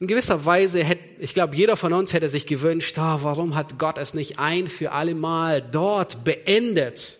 in 0.00 0.06
gewisser 0.06 0.44
Weise 0.44 0.84
hätte, 0.84 1.20
ich 1.20 1.34
glaube, 1.34 1.56
jeder 1.56 1.76
von 1.76 1.92
uns 1.92 2.12
hätte 2.12 2.28
sich 2.28 2.46
gewünscht, 2.46 2.96
oh, 2.98 3.18
warum 3.22 3.56
hat 3.56 3.78
Gott 3.78 3.98
es 3.98 4.14
nicht 4.14 4.38
ein 4.38 4.68
für 4.68 4.92
alle 4.92 5.14
Mal 5.14 5.60
dort 5.60 6.24
beendet? 6.24 7.18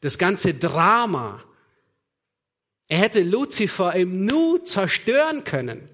Das 0.00 0.18
ganze 0.18 0.54
Drama. 0.54 1.44
Er 2.88 2.98
hätte 2.98 3.22
Luzifer 3.22 3.94
im 3.94 4.24
Nu 4.24 4.58
zerstören 4.58 5.44
können. 5.44 5.90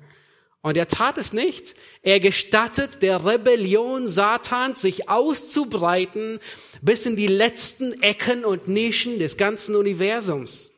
Und 0.62 0.78
er 0.78 0.88
tat 0.88 1.18
es 1.18 1.34
nicht. 1.34 1.74
Er 2.02 2.20
gestattet 2.20 3.02
der 3.02 3.26
Rebellion 3.26 4.08
Satans, 4.08 4.80
sich 4.80 5.10
auszubreiten 5.10 6.38
bis 6.80 7.04
in 7.04 7.16
die 7.16 7.26
letzten 7.26 8.00
Ecken 8.02 8.46
und 8.46 8.66
Nischen 8.66 9.18
des 9.18 9.36
ganzen 9.36 9.76
Universums. 9.76 10.73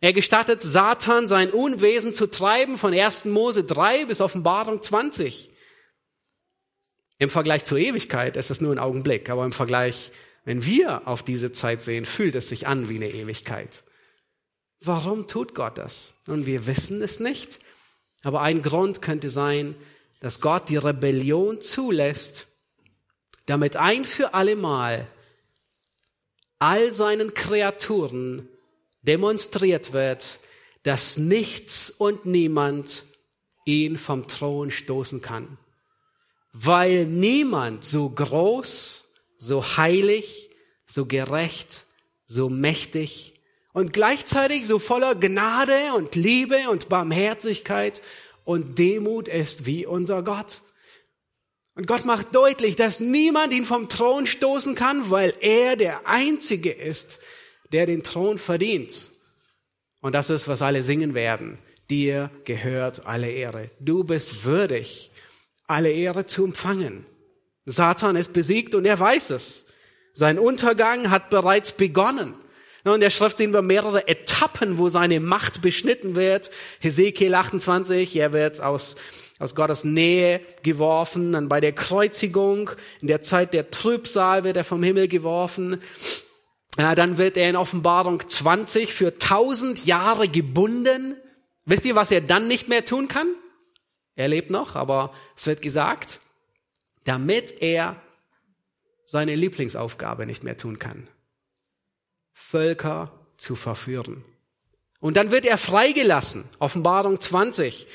Er 0.00 0.12
gestattet 0.12 0.62
Satan 0.62 1.26
sein 1.26 1.50
Unwesen 1.50 2.14
zu 2.14 2.28
treiben 2.28 2.78
von 2.78 2.94
1. 2.94 3.24
Mose 3.26 3.64
3 3.64 4.04
bis 4.04 4.20
Offenbarung 4.20 4.80
20. 4.80 5.50
Im 7.18 7.30
Vergleich 7.30 7.64
zur 7.64 7.78
Ewigkeit 7.78 8.36
ist 8.36 8.50
es 8.50 8.60
nur 8.60 8.70
ein 8.70 8.78
Augenblick, 8.78 9.28
aber 9.28 9.44
im 9.44 9.52
Vergleich, 9.52 10.12
wenn 10.44 10.64
wir 10.64 11.08
auf 11.08 11.24
diese 11.24 11.50
Zeit 11.50 11.82
sehen, 11.82 12.04
fühlt 12.04 12.36
es 12.36 12.48
sich 12.48 12.68
an 12.68 12.88
wie 12.88 12.96
eine 12.96 13.10
Ewigkeit. 13.10 13.82
Warum 14.80 15.26
tut 15.26 15.56
Gott 15.56 15.78
das? 15.78 16.14
Und 16.28 16.46
wir 16.46 16.66
wissen 16.66 17.02
es 17.02 17.18
nicht. 17.18 17.58
Aber 18.22 18.42
ein 18.42 18.62
Grund 18.62 19.02
könnte 19.02 19.30
sein, 19.30 19.74
dass 20.20 20.40
Gott 20.40 20.68
die 20.68 20.76
Rebellion 20.76 21.60
zulässt, 21.60 22.46
damit 23.46 23.76
ein 23.76 24.04
für 24.04 24.34
allemal 24.34 25.08
all 26.60 26.92
seinen 26.92 27.34
Kreaturen 27.34 28.47
demonstriert 29.08 29.92
wird, 29.92 30.38
dass 30.84 31.16
nichts 31.16 31.90
und 31.90 32.26
niemand 32.26 33.04
ihn 33.64 33.96
vom 33.96 34.28
Thron 34.28 34.70
stoßen 34.70 35.22
kann. 35.22 35.58
Weil 36.52 37.06
niemand 37.06 37.84
so 37.84 38.08
groß, 38.10 39.04
so 39.38 39.76
heilig, 39.76 40.50
so 40.86 41.06
gerecht, 41.06 41.86
so 42.26 42.48
mächtig 42.48 43.34
und 43.72 43.92
gleichzeitig 43.92 44.66
so 44.66 44.78
voller 44.78 45.14
Gnade 45.14 45.94
und 45.94 46.14
Liebe 46.14 46.70
und 46.70 46.88
Barmherzigkeit 46.88 48.02
und 48.44 48.78
Demut 48.78 49.28
ist 49.28 49.66
wie 49.66 49.86
unser 49.86 50.22
Gott. 50.22 50.62
Und 51.74 51.86
Gott 51.86 52.04
macht 52.04 52.34
deutlich, 52.34 52.76
dass 52.76 53.00
niemand 53.00 53.52
ihn 53.52 53.64
vom 53.64 53.88
Thron 53.88 54.26
stoßen 54.26 54.74
kann, 54.74 55.10
weil 55.10 55.32
er 55.40 55.76
der 55.76 56.06
Einzige 56.08 56.72
ist, 56.72 57.20
der 57.72 57.86
den 57.86 58.02
Thron 58.02 58.38
verdient. 58.38 59.10
Und 60.00 60.14
das 60.14 60.30
ist, 60.30 60.48
was 60.48 60.62
alle 60.62 60.82
singen 60.82 61.14
werden. 61.14 61.58
Dir 61.90 62.30
gehört 62.44 63.06
alle 63.06 63.30
Ehre. 63.30 63.70
Du 63.80 64.04
bist 64.04 64.44
würdig, 64.44 65.10
alle 65.66 65.90
Ehre 65.90 66.26
zu 66.26 66.44
empfangen. 66.44 67.06
Satan 67.64 68.16
ist 68.16 68.32
besiegt 68.32 68.74
und 68.74 68.84
er 68.84 68.98
weiß 68.98 69.30
es. 69.30 69.66
Sein 70.12 70.38
Untergang 70.38 71.10
hat 71.10 71.30
bereits 71.30 71.72
begonnen. 71.72 72.34
In 72.84 73.00
der 73.00 73.10
Schrift 73.10 73.36
sehen 73.36 73.52
wir 73.52 73.60
mehrere 73.60 74.08
Etappen, 74.08 74.78
wo 74.78 74.88
seine 74.88 75.20
Macht 75.20 75.60
beschnitten 75.60 76.16
wird. 76.16 76.50
Hesekiel 76.80 77.34
28, 77.34 78.16
er 78.16 78.32
wird 78.32 78.62
aus, 78.62 78.96
aus 79.38 79.54
Gottes 79.54 79.84
Nähe 79.84 80.40
geworfen. 80.62 81.32
Dann 81.32 81.48
bei 81.48 81.60
der 81.60 81.72
Kreuzigung, 81.72 82.70
in 83.02 83.08
der 83.08 83.20
Zeit 83.20 83.52
der 83.52 83.70
Trübsal 83.70 84.44
wird 84.44 84.56
er 84.56 84.64
vom 84.64 84.82
Himmel 84.82 85.06
geworfen. 85.08 85.82
Dann 86.78 87.18
wird 87.18 87.36
er 87.36 87.50
in 87.50 87.56
Offenbarung 87.56 88.28
20 88.28 88.94
für 88.94 89.18
tausend 89.18 89.84
Jahre 89.84 90.28
gebunden. 90.28 91.16
Wisst 91.64 91.84
ihr, 91.84 91.96
was 91.96 92.12
er 92.12 92.20
dann 92.20 92.46
nicht 92.46 92.68
mehr 92.68 92.84
tun 92.84 93.08
kann? 93.08 93.26
Er 94.14 94.28
lebt 94.28 94.50
noch, 94.50 94.76
aber 94.76 95.12
es 95.36 95.48
wird 95.48 95.60
gesagt, 95.60 96.20
damit 97.02 97.62
er 97.62 98.00
seine 99.04 99.34
Lieblingsaufgabe 99.34 100.24
nicht 100.24 100.44
mehr 100.44 100.56
tun 100.56 100.78
kann. 100.78 101.08
Völker 102.32 103.10
zu 103.36 103.56
verführen. 103.56 104.24
Und 105.00 105.16
dann 105.16 105.32
wird 105.32 105.46
er 105.46 105.58
freigelassen. 105.58 106.44
Offenbarung 106.60 107.18
20, 107.18 107.88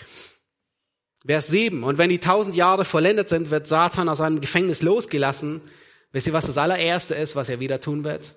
Vers 1.26 1.48
7. 1.48 1.84
Und 1.86 1.98
wenn 1.98 2.10
die 2.10 2.20
tausend 2.20 2.54
Jahre 2.56 2.84
vollendet 2.84 3.30
sind, 3.30 3.50
wird 3.50 3.66
Satan 3.66 4.10
aus 4.10 4.18
seinem 4.18 4.42
Gefängnis 4.42 4.82
losgelassen. 4.82 5.62
Wisst 6.12 6.28
ihr, 6.28 6.34
was 6.34 6.48
das 6.48 6.58
allererste 6.58 7.16
ist, 7.16 7.38
was 7.38 7.48
er 7.48 7.62
wieder 7.62 7.80
tun 7.80 8.04
wird? 8.04 8.36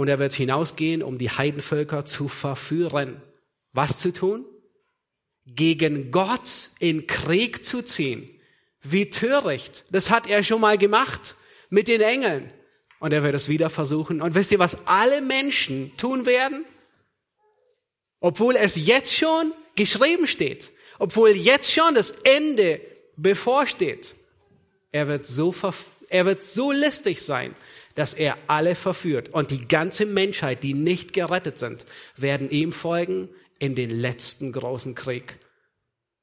Und 0.00 0.08
er 0.08 0.18
wird 0.18 0.32
hinausgehen, 0.32 1.02
um 1.02 1.18
die 1.18 1.28
Heidenvölker 1.28 2.06
zu 2.06 2.26
verführen. 2.26 3.20
Was 3.74 3.98
zu 3.98 4.14
tun? 4.14 4.46
Gegen 5.44 6.10
Gott 6.10 6.70
in 6.78 7.06
Krieg 7.06 7.66
zu 7.66 7.82
ziehen. 7.82 8.30
Wie 8.80 9.10
töricht. 9.10 9.84
Das 9.90 10.08
hat 10.08 10.26
er 10.26 10.42
schon 10.42 10.62
mal 10.62 10.78
gemacht 10.78 11.36
mit 11.68 11.86
den 11.86 12.00
Engeln. 12.00 12.50
Und 12.98 13.12
er 13.12 13.22
wird 13.22 13.34
es 13.34 13.50
wieder 13.50 13.68
versuchen. 13.68 14.22
Und 14.22 14.34
wisst 14.34 14.50
ihr, 14.52 14.58
was 14.58 14.86
alle 14.86 15.20
Menschen 15.20 15.94
tun 15.98 16.24
werden? 16.24 16.64
Obwohl 18.20 18.56
es 18.56 18.76
jetzt 18.76 19.14
schon 19.14 19.52
geschrieben 19.76 20.26
steht. 20.26 20.72
Obwohl 20.98 21.28
jetzt 21.32 21.70
schon 21.70 21.94
das 21.94 22.12
Ende 22.24 22.80
bevorsteht. 23.18 24.14
Er 24.92 25.08
wird 25.08 25.26
so, 25.26 25.54
er 26.08 26.24
wird 26.24 26.42
so 26.42 26.72
listig 26.72 27.20
sein, 27.20 27.54
dass 28.00 28.14
er 28.14 28.38
alle 28.46 28.76
verführt. 28.76 29.28
Und 29.28 29.50
die 29.50 29.68
ganze 29.68 30.06
Menschheit, 30.06 30.62
die 30.62 30.72
nicht 30.72 31.12
gerettet 31.12 31.58
sind, 31.58 31.84
werden 32.16 32.48
ihm 32.48 32.72
folgen 32.72 33.28
in 33.58 33.74
den 33.74 33.90
letzten 33.90 34.52
großen 34.52 34.94
Krieg, 34.94 35.38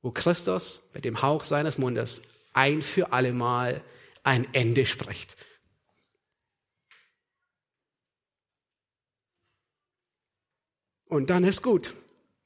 wo 0.02 0.10
Christus 0.10 0.90
mit 0.96 1.06
dem 1.06 1.22
Hauch 1.22 1.44
seines 1.44 1.78
Mundes 1.78 2.24
ein 2.54 2.82
für 2.82 3.14
allemal 3.14 3.84
ein 4.24 4.52
Ende 4.56 4.88
spricht. 4.88 5.38
Und 11.06 11.30
dann 11.30 11.44
ist 11.44 11.62
gut. 11.62 11.94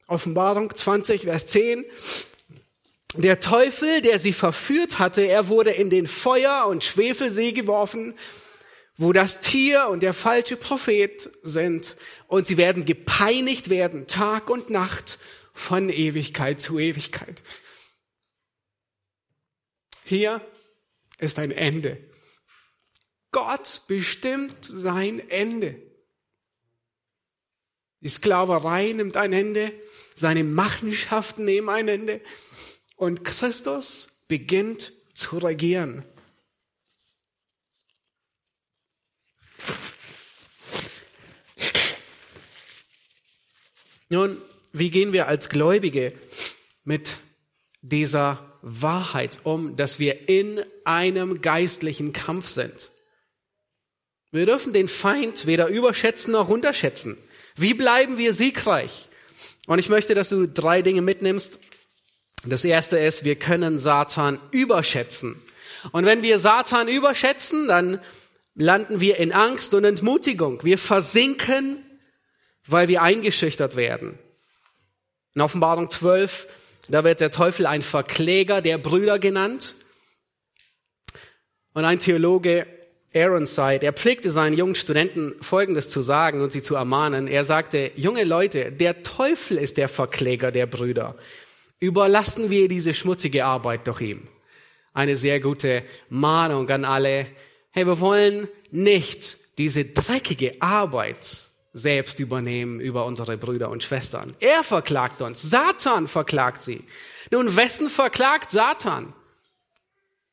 Offenbarung 0.07 0.75
20, 0.75 1.21
Vers 1.21 1.47
10. 1.47 1.86
Der 3.13 3.39
Teufel, 3.39 4.01
der 4.01 4.19
sie 4.19 4.34
verführt 4.34 4.99
hatte, 4.99 5.21
er 5.21 5.47
wurde 5.47 5.71
in 5.71 5.89
den 5.89 6.05
Feuer- 6.05 6.67
und 6.67 6.84
Schwefelsee 6.84 7.53
geworfen, 7.53 8.13
wo 8.97 9.13
das 9.13 9.39
Tier 9.41 9.87
und 9.87 10.01
der 10.01 10.13
falsche 10.13 10.57
Prophet 10.57 11.29
sind. 11.43 11.95
Und 12.27 12.47
sie 12.47 12.57
werden 12.57 12.85
gepeinigt 12.85 13.69
werden, 13.69 14.07
Tag 14.07 14.49
und 14.49 14.69
Nacht, 14.69 15.19
von 15.53 15.89
Ewigkeit 15.89 16.61
zu 16.61 16.79
Ewigkeit. 16.79 17.41
Hier 20.03 20.41
ist 21.19 21.39
ein 21.39 21.51
Ende. 21.51 21.97
Gott 23.31 23.83
bestimmt 23.87 24.67
sein 24.69 25.19
Ende. 25.29 25.81
Die 28.01 28.09
Sklaverei 28.09 28.91
nimmt 28.93 29.15
ein 29.15 29.31
Ende, 29.31 29.71
seine 30.15 30.43
Machenschaften 30.43 31.45
nehmen 31.45 31.69
ein 31.69 31.87
Ende 31.87 32.21
und 32.95 33.23
Christus 33.23 34.09
beginnt 34.27 34.93
zu 35.13 35.37
regieren. 35.37 36.03
Nun, 44.12 44.41
wie 44.74 44.89
gehen 44.89 45.14
wir 45.14 45.30
als 45.30 45.47
Gläubige 45.47 46.14
mit 46.84 47.12
dieser 47.82 48.57
Wahrheit 48.62 49.39
um, 49.43 49.78
dass 49.78 49.99
wir 49.99 50.28
in 50.28 50.62
einem 50.84 51.41
geistlichen 51.41 52.12
Kampf 52.12 52.49
sind? 52.49 52.91
Wir 54.34 54.45
dürfen 54.45 54.74
den 54.74 54.89
Feind 54.89 55.45
weder 55.45 55.68
überschätzen 55.68 56.34
noch 56.34 56.49
unterschätzen. 56.49 57.18
Wie 57.55 57.74
bleiben 57.74 58.18
wir 58.18 58.34
siegreich? 58.34 59.07
Und 59.66 59.80
ich 59.80 59.88
möchte, 59.88 60.14
dass 60.14 60.28
du 60.28 60.45
drei 60.45 60.82
Dinge 60.82 61.01
mitnimmst. 61.01 61.59
Das 62.43 62.66
erste 62.66 62.99
ist, 62.99 63.24
wir 63.24 63.38
können 63.38 63.78
Satan 63.78 64.41
überschätzen. 64.51 65.41
Und 65.93 66.05
wenn 66.05 66.22
wir 66.22 66.39
Satan 66.39 66.89
überschätzen, 66.89 67.70
dann 67.70 68.01
landen 68.55 68.99
wir 68.99 69.20
in 69.20 69.32
Angst 69.32 69.74
und 69.74 69.86
Entmutigung. 69.86 70.66
Wir 70.66 70.78
versinken, 70.78 71.86
weil 72.72 72.88
wir 72.88 73.01
eingeschüchtert 73.01 73.76
werden. 73.76 74.17
In 75.36 75.41
Offenbarung 75.41 75.89
12, 75.89 76.47
da 76.89 77.03
wird 77.03 77.19
der 77.19 77.32
Teufel 77.32 77.65
ein 77.65 77.82
Verkläger 77.82 78.61
der 78.61 78.78
Brüder 78.78 79.19
genannt. 79.19 79.76
Und 81.74 81.86
ein 81.86 81.99
Theologe 81.99 82.67
Aaronside, 83.13 83.86
er 83.86 83.93
pflegte 83.93 84.32
seinen 84.32 84.57
jungen 84.57 84.76
Studenten 84.76 85.34
Folgendes 85.41 85.89
zu 85.89 86.01
sagen 86.01 86.41
und 86.41 86.51
sie 86.51 86.61
zu 86.61 86.76
ermahnen. 86.76 87.28
Er 87.28 87.45
sagte, 87.45 87.91
junge 87.95 88.24
Leute, 88.24 88.72
der 88.72 89.03
Teufel 89.03 89.57
ist 89.57 89.78
der 89.78 89.89
Verkläger 89.89 90.51
der 90.51 90.65
Brüder. 90.65 91.15
Überlassen 91.80 92.49
wir 92.49 92.67
diese 92.67 92.93
schmutzige 92.93 93.45
Arbeit 93.45 93.88
doch 93.88 94.01
ihm. 94.01 94.28
Eine 94.93 95.17
sehr 95.17 95.39
gute 95.39 95.84
Mahnung 96.09 96.69
an 96.69 96.86
alle. 96.86 97.28
Hey, 97.72 97.86
wir 97.86 97.99
wollen 97.99 98.47
nicht 98.72 99.38
diese 99.57 99.86
dreckige 99.86 100.61
Arbeit 100.61 101.51
selbst 101.74 102.19
übernehmen 102.19 102.80
über 102.80 103.05
unsere 103.05 103.38
Brüder 103.38 103.69
und 103.69 103.84
Schwestern. 103.84 104.36
Er 104.39 104.63
verklagt 104.63 105.22
uns. 105.22 105.41
Satan 105.41 106.07
verklagt 106.07 106.63
sie. 106.63 106.84
Nun, 107.32 107.55
wessen 107.55 107.89
verklagt 107.89 108.51
Satan? 108.51 109.13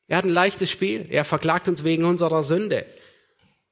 Er 0.07 0.17
hat 0.17 0.25
ein 0.25 0.31
leichtes 0.31 0.69
Spiel. 0.69 1.05
Er 1.09 1.23
verklagt 1.23 1.67
uns 1.67 1.83
wegen 1.83 2.03
unserer 2.03 2.43
Sünde. 2.43 2.85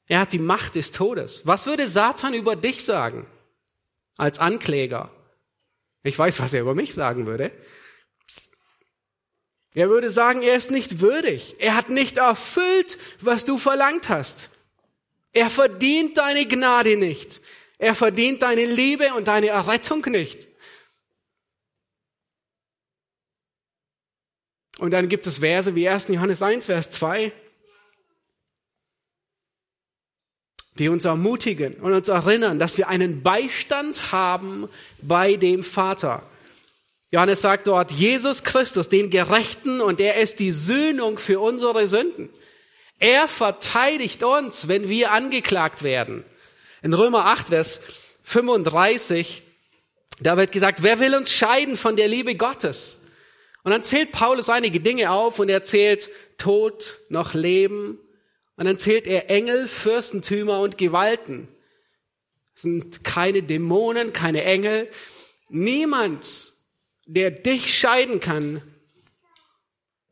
Er 0.08 0.22
hat 0.22 0.32
die 0.32 0.40
Macht 0.40 0.76
des 0.76 0.92
Todes. 0.92 1.42
Was 1.46 1.66
würde 1.66 1.88
Satan 1.88 2.34
über 2.34 2.56
dich 2.56 2.86
sagen 2.86 3.26
als 4.16 4.40
Ankläger? 4.40 5.12
Ich 6.04 6.18
weiß, 6.18 6.40
was 6.40 6.54
er 6.54 6.62
über 6.62 6.76
mich 6.76 6.94
sagen 6.94 7.26
würde. 7.26 7.52
Er 9.74 9.90
würde 9.90 10.10
sagen, 10.10 10.42
er 10.42 10.56
ist 10.56 10.72
nicht 10.72 11.02
würdig. 11.02 11.58
Er 11.60 11.76
hat 11.76 11.90
nicht 11.90 12.18
erfüllt, 12.18 12.98
was 13.20 13.44
du 13.44 13.58
verlangt 13.58 14.08
hast. 14.08 14.50
Er 15.34 15.50
verdient 15.50 16.18
deine 16.18 16.48
Gnade 16.48 16.96
nicht. 16.98 17.42
Er 17.78 17.96
verdient 17.96 18.42
deine 18.42 18.66
Liebe 18.66 19.14
und 19.14 19.28
deine 19.28 19.48
Errettung 19.48 20.02
nicht. 20.08 20.48
Und 24.80 24.92
dann 24.92 25.10
gibt 25.10 25.26
es 25.28 25.40
Verse 25.40 25.74
wie 25.76 25.90
1. 25.90 26.08
Johannes 26.10 26.42
1, 26.42 26.66
Vers 26.66 26.92
2. 26.92 27.32
die 30.78 30.90
uns 30.90 31.06
ermutigen 31.06 31.76
und 31.76 31.94
uns 31.94 32.08
erinnern, 32.08 32.60
dass 32.60 32.78
wir 32.78 32.88
einen 32.88 33.24
Beistand 33.24 34.12
haben 34.12 34.70
bei 35.02 35.36
dem 35.36 35.64
Vater. 35.64 36.24
Johannes 37.12 37.42
sagt 37.42 37.68
dort, 37.68 37.92
Jesus 37.92 38.44
Christus, 38.44 38.90
den 38.90 39.10
Gerechten, 39.10 39.82
und 39.82 40.00
er 40.00 40.18
ist 40.18 40.40
die 40.40 40.52
Söhnung 40.52 41.18
für 41.18 41.40
unsere 41.40 41.88
Sünden. 41.88 42.30
Er 43.00 43.28
verteidigt 43.28 44.24
uns, 44.24 44.68
wenn 44.68 44.90
wir 44.90 45.12
angeklagt 45.12 45.84
werden. 45.84 46.26
In 46.88 46.94
Römer 46.94 47.26
8, 47.26 47.50
Vers 47.50 47.82
35, 48.24 49.44
da 50.22 50.38
wird 50.38 50.54
gesagt, 50.54 50.84
wer 50.84 51.02
will 51.02 51.16
uns 51.16 51.30
scheiden 51.30 51.76
von 51.76 51.98
der 51.98 52.08
Liebe 52.08 52.36
Gottes? 52.36 53.02
Und 53.64 53.72
dann 53.72 53.84
zählt 53.84 54.14
Paulus 54.14 54.48
einige 54.48 54.80
Dinge 54.80 55.12
auf 55.12 55.38
und 55.40 55.50
er 55.50 55.66
zählt 55.66 56.10
Tod 56.38 57.02
noch 57.10 57.34
Leben. 57.34 58.00
Und 58.56 58.68
dann 58.68 58.78
zählt 58.78 59.06
er 59.06 59.30
Engel, 59.30 59.68
Fürstentümer 59.68 60.62
und 60.62 60.78
Gewalten. 60.78 61.50
Das 62.54 62.62
sind 62.62 63.04
keine 63.04 63.44
Dämonen, 63.44 64.14
keine 64.14 64.46
Engel. 64.46 64.90
Niemand, 65.50 66.54
der 67.06 67.32
dich 67.32 67.78
scheiden 67.78 68.22
kann, 68.22 68.62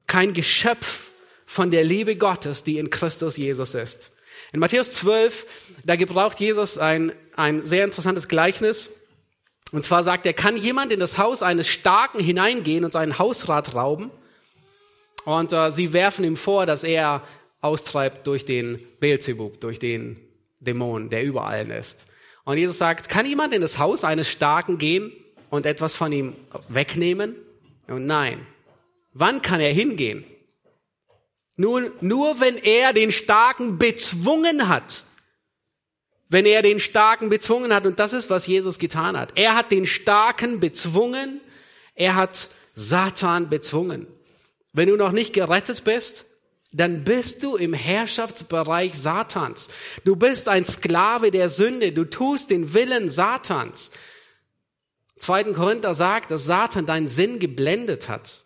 kein 0.08 0.34
Geschöpf 0.34 1.10
von 1.46 1.72
der 1.72 1.86
Liebe 1.86 2.18
Gottes, 2.18 2.64
die 2.64 2.80
in 2.80 2.90
Christus 2.90 3.38
Jesus 3.38 3.76
ist. 3.76 4.12
In 4.56 4.62
Matthäus 4.62 4.94
12, 4.94 5.46
da 5.84 5.98
gebraucht 5.98 6.40
Jesus 6.40 6.78
ein, 6.78 7.12
ein 7.36 7.66
sehr 7.66 7.84
interessantes 7.84 8.30
Gleichnis. 8.30 8.90
Und 9.74 9.84
zwar 9.84 10.02
sagt 10.02 10.26
er, 10.26 10.32
kann 10.32 10.56
jemand 10.56 10.94
in 10.94 11.02
das 11.02 11.18
Haus 11.18 11.44
eines 11.44 11.68
Starken 11.68 12.22
hineingehen 12.22 12.86
und 12.86 12.94
seinen 12.94 13.20
Hausrat 13.20 13.76
rauben? 13.76 14.12
Und 15.26 15.52
äh, 15.52 15.72
sie 15.74 15.92
werfen 15.92 16.24
ihm 16.24 16.38
vor, 16.38 16.66
dass 16.66 16.86
er 16.86 17.22
austreibt 17.60 18.28
durch 18.28 18.46
den 18.46 18.80
Beelzebub, 19.02 19.60
durch 19.60 19.78
den 19.78 20.22
Dämon, 20.62 21.10
der 21.10 21.26
überall 21.26 21.70
ist. 21.70 22.06
Und 22.46 22.58
Jesus 22.58 22.78
sagt, 22.78 23.10
kann 23.10 23.26
jemand 23.26 23.54
in 23.54 23.60
das 23.60 23.78
Haus 23.78 24.06
eines 24.06 24.30
Starken 24.30 24.78
gehen 24.78 25.12
und 25.50 25.66
etwas 25.66 25.98
von 25.98 26.14
ihm 26.14 26.34
wegnehmen? 26.70 27.36
Und 27.88 28.06
nein. 28.06 28.48
Wann 29.12 29.42
kann 29.42 29.60
er 29.60 29.74
hingehen? 29.74 30.24
Nun, 31.58 31.92
nur 32.02 32.40
wenn 32.40 32.58
er 32.58 32.94
den 32.94 33.12
Starken 33.12 33.78
bezwungen 33.78 34.68
hat. 34.68 35.06
Wenn 36.28 36.46
er 36.46 36.62
den 36.62 36.80
Starken 36.80 37.30
bezwungen 37.30 37.74
hat, 37.74 37.86
und 37.86 38.00
das 38.00 38.14
ist, 38.14 38.30
was 38.30 38.48
Jesus 38.48 38.80
getan 38.80 39.18
hat. 39.18 39.34
Er 39.36 39.56
hat 39.56 39.72
den 39.72 39.86
Starken 39.86 40.60
bezwungen, 40.60 41.40
er 41.94 42.16
hat 42.16 42.50
Satan 42.74 43.50
bezwungen. 43.50 44.08
Wenn 44.74 44.90
du 44.90 44.98
noch 44.98 45.14
nicht 45.14 45.34
gerettet 45.34 45.84
bist, 45.86 46.26
dann 46.74 47.06
bist 47.06 47.42
du 47.44 47.56
im 47.56 47.74
Herrschaftsbereich 47.74 48.94
Satans. 48.96 49.70
Du 50.04 50.18
bist 50.18 50.50
ein 50.50 50.66
Sklave 50.66 51.32
der 51.32 51.48
Sünde, 51.48 51.94
du 51.94 52.04
tust 52.04 52.50
den 52.50 52.74
Willen 52.74 53.10
Satans. 53.10 53.92
2. 55.18 55.54
Korinther 55.54 55.96
sagt, 55.96 56.32
dass 56.32 56.46
Satan 56.46 56.86
deinen 56.86 57.08
Sinn 57.08 57.40
geblendet 57.40 58.10
hat. 58.10 58.45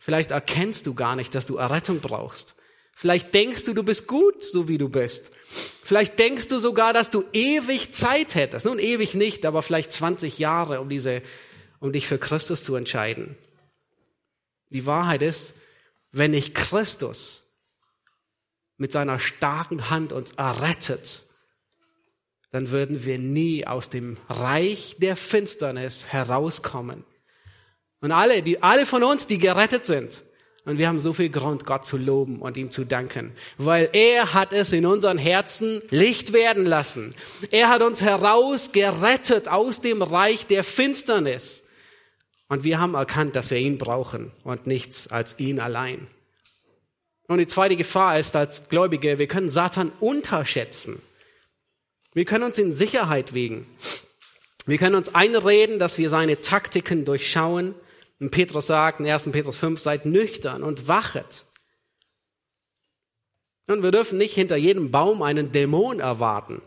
Vielleicht 0.00 0.30
erkennst 0.30 0.86
du 0.86 0.94
gar 0.94 1.14
nicht, 1.14 1.34
dass 1.34 1.44
du 1.44 1.58
Errettung 1.58 2.00
brauchst. 2.00 2.54
Vielleicht 2.94 3.34
denkst 3.34 3.66
du, 3.66 3.74
du 3.74 3.82
bist 3.82 4.06
gut, 4.06 4.42
so 4.42 4.66
wie 4.66 4.78
du 4.78 4.88
bist. 4.88 5.30
Vielleicht 5.84 6.18
denkst 6.18 6.48
du 6.48 6.58
sogar, 6.58 6.94
dass 6.94 7.10
du 7.10 7.22
ewig 7.34 7.92
Zeit 7.92 8.34
hättest. 8.34 8.64
Nun 8.64 8.78
ewig 8.78 9.12
nicht, 9.12 9.44
aber 9.44 9.60
vielleicht 9.60 9.92
20 9.92 10.38
Jahre, 10.38 10.80
um 10.80 10.88
diese, 10.88 11.20
um 11.80 11.92
dich 11.92 12.08
für 12.08 12.18
Christus 12.18 12.64
zu 12.64 12.76
entscheiden. 12.76 13.36
Die 14.70 14.86
Wahrheit 14.86 15.20
ist, 15.20 15.54
wenn 16.12 16.30
nicht 16.30 16.54
Christus 16.54 17.52
mit 18.78 18.92
seiner 18.92 19.18
starken 19.18 19.90
Hand 19.90 20.14
uns 20.14 20.32
errettet, 20.32 21.26
dann 22.52 22.70
würden 22.70 23.04
wir 23.04 23.18
nie 23.18 23.66
aus 23.66 23.90
dem 23.90 24.16
Reich 24.28 24.96
der 24.98 25.14
Finsternis 25.14 26.06
herauskommen. 26.06 27.04
Und 28.00 28.12
alle, 28.12 28.42
die, 28.42 28.62
alle 28.62 28.86
von 28.86 29.02
uns, 29.02 29.26
die 29.26 29.38
gerettet 29.38 29.84
sind. 29.84 30.24
Und 30.64 30.78
wir 30.78 30.88
haben 30.88 30.98
so 30.98 31.12
viel 31.12 31.30
Grund, 31.30 31.64
Gott 31.64 31.84
zu 31.84 31.96
loben 31.96 32.40
und 32.40 32.56
ihm 32.56 32.70
zu 32.70 32.84
danken, 32.84 33.32
weil 33.56 33.88
er 33.92 34.34
hat 34.34 34.52
es 34.52 34.72
in 34.72 34.84
unseren 34.84 35.16
Herzen 35.16 35.80
Licht 35.88 36.32
werden 36.32 36.66
lassen. 36.66 37.14
Er 37.50 37.68
hat 37.70 37.82
uns 37.82 38.02
herausgerettet 38.02 39.48
aus 39.48 39.80
dem 39.80 40.02
Reich 40.02 40.46
der 40.46 40.62
Finsternis. 40.62 41.64
Und 42.48 42.64
wir 42.64 42.78
haben 42.78 42.94
erkannt, 42.94 43.36
dass 43.36 43.50
wir 43.50 43.58
ihn 43.58 43.78
brauchen 43.78 44.32
und 44.44 44.66
nichts 44.66 45.08
als 45.08 45.38
ihn 45.38 45.60
allein. 45.60 46.08
Und 47.26 47.38
die 47.38 47.46
zweite 47.46 47.76
Gefahr 47.76 48.18
ist 48.18 48.36
als 48.36 48.68
Gläubige, 48.68 49.18
wir 49.18 49.28
können 49.28 49.48
Satan 49.48 49.92
unterschätzen. 50.00 51.00
Wir 52.12 52.24
können 52.24 52.44
uns 52.44 52.58
in 52.58 52.72
Sicherheit 52.72 53.34
wiegen. 53.34 53.66
Wir 54.66 54.78
können 54.78 54.96
uns 54.96 55.14
einreden, 55.14 55.78
dass 55.78 55.96
wir 55.96 56.10
seine 56.10 56.40
Taktiken 56.40 57.04
durchschauen 57.04 57.74
und 58.20 58.30
Petrus 58.30 58.66
sagt 58.66 59.00
in 59.00 59.08
1. 59.08 59.30
Petrus 59.32 59.56
5, 59.56 59.80
seid 59.80 60.04
nüchtern 60.04 60.62
und 60.62 60.86
wachet. 60.86 61.46
Und 63.66 63.82
wir 63.82 63.90
dürfen 63.90 64.18
nicht 64.18 64.34
hinter 64.34 64.56
jedem 64.56 64.90
Baum 64.90 65.22
einen 65.22 65.52
Dämon 65.52 66.00
erwarten. 66.00 66.60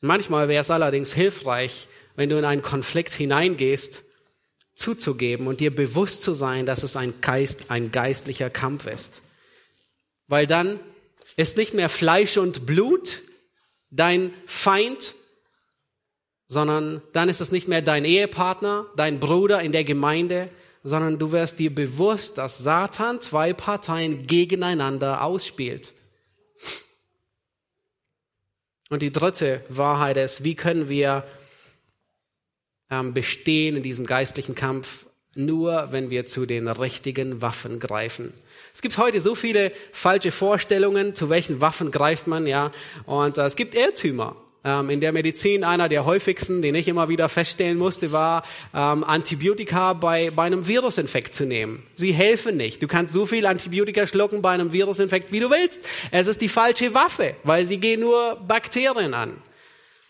Manchmal 0.00 0.48
wäre 0.48 0.62
es 0.62 0.70
allerdings 0.70 1.12
hilfreich, 1.12 1.88
wenn 2.16 2.28
du 2.28 2.38
in 2.38 2.44
einen 2.44 2.62
Konflikt 2.62 3.12
hineingehst, 3.12 4.02
zuzugeben 4.74 5.46
und 5.46 5.60
dir 5.60 5.74
bewusst 5.74 6.22
zu 6.22 6.34
sein, 6.34 6.66
dass 6.66 6.82
es 6.82 6.96
ein, 6.96 7.20
Geist, 7.20 7.70
ein 7.70 7.92
geistlicher 7.92 8.50
Kampf 8.50 8.86
ist. 8.86 9.22
Weil 10.26 10.46
dann 10.46 10.80
ist 11.36 11.56
nicht 11.56 11.72
mehr 11.72 11.88
Fleisch 11.88 12.36
und 12.36 12.66
Blut 12.66 13.22
dein 13.90 14.34
Feind, 14.46 15.14
sondern 16.46 17.02
dann 17.12 17.28
ist 17.28 17.40
es 17.40 17.52
nicht 17.52 17.68
mehr 17.68 17.82
dein 17.82 18.04
Ehepartner, 18.04 18.86
dein 18.96 19.20
Bruder 19.20 19.60
in 19.62 19.72
der 19.72 19.84
Gemeinde, 19.84 20.50
sondern 20.84 21.18
du 21.18 21.32
wirst 21.32 21.58
dir 21.58 21.74
bewusst, 21.74 22.38
dass 22.38 22.58
Satan 22.58 23.20
zwei 23.20 23.52
Parteien 23.52 24.26
gegeneinander 24.26 25.22
ausspielt. 25.22 25.92
Und 28.88 29.02
die 29.02 29.10
dritte 29.10 29.64
Wahrheit 29.68 30.16
ist, 30.16 30.44
wie 30.44 30.54
können 30.54 30.88
wir 30.88 31.24
ähm, 32.88 33.14
bestehen 33.14 33.76
in 33.76 33.82
diesem 33.82 34.06
geistlichen 34.06 34.54
Kampf? 34.54 35.06
Nur 35.34 35.88
wenn 35.90 36.08
wir 36.08 36.26
zu 36.26 36.46
den 36.46 36.68
richtigen 36.68 37.42
Waffen 37.42 37.80
greifen. 37.80 38.32
Es 38.72 38.80
gibt 38.80 38.96
heute 38.96 39.20
so 39.20 39.34
viele 39.34 39.72
falsche 39.92 40.30
Vorstellungen, 40.30 41.14
zu 41.14 41.28
welchen 41.28 41.60
Waffen 41.60 41.90
greift 41.90 42.26
man, 42.26 42.46
ja. 42.46 42.72
Und 43.04 43.38
äh, 43.38 43.44
es 43.44 43.56
gibt 43.56 43.74
Irrtümer. 43.74 44.36
Ähm, 44.66 44.90
in 44.90 44.98
der 44.98 45.12
Medizin 45.12 45.62
einer 45.62 45.88
der 45.88 46.04
häufigsten, 46.04 46.60
den 46.60 46.74
ich 46.74 46.88
immer 46.88 47.08
wieder 47.08 47.28
feststellen 47.28 47.78
musste, 47.78 48.10
war 48.10 48.42
ähm, 48.74 49.04
Antibiotika 49.04 49.92
bei, 49.92 50.30
bei 50.34 50.42
einem 50.42 50.66
Virusinfekt 50.66 51.34
zu 51.34 51.46
nehmen. 51.46 51.84
Sie 51.94 52.12
helfen 52.12 52.56
nicht. 52.56 52.82
Du 52.82 52.88
kannst 52.88 53.14
so 53.14 53.26
viel 53.26 53.46
Antibiotika 53.46 54.08
schlucken 54.08 54.42
bei 54.42 54.50
einem 54.50 54.72
Virusinfekt, 54.72 55.30
wie 55.30 55.38
du 55.38 55.50
willst. 55.50 55.86
Es 56.10 56.26
ist 56.26 56.40
die 56.40 56.48
falsche 56.48 56.94
Waffe, 56.94 57.36
weil 57.44 57.64
sie 57.64 57.78
gehen 57.78 58.00
nur 58.00 58.42
Bakterien 58.48 59.14
an. 59.14 59.34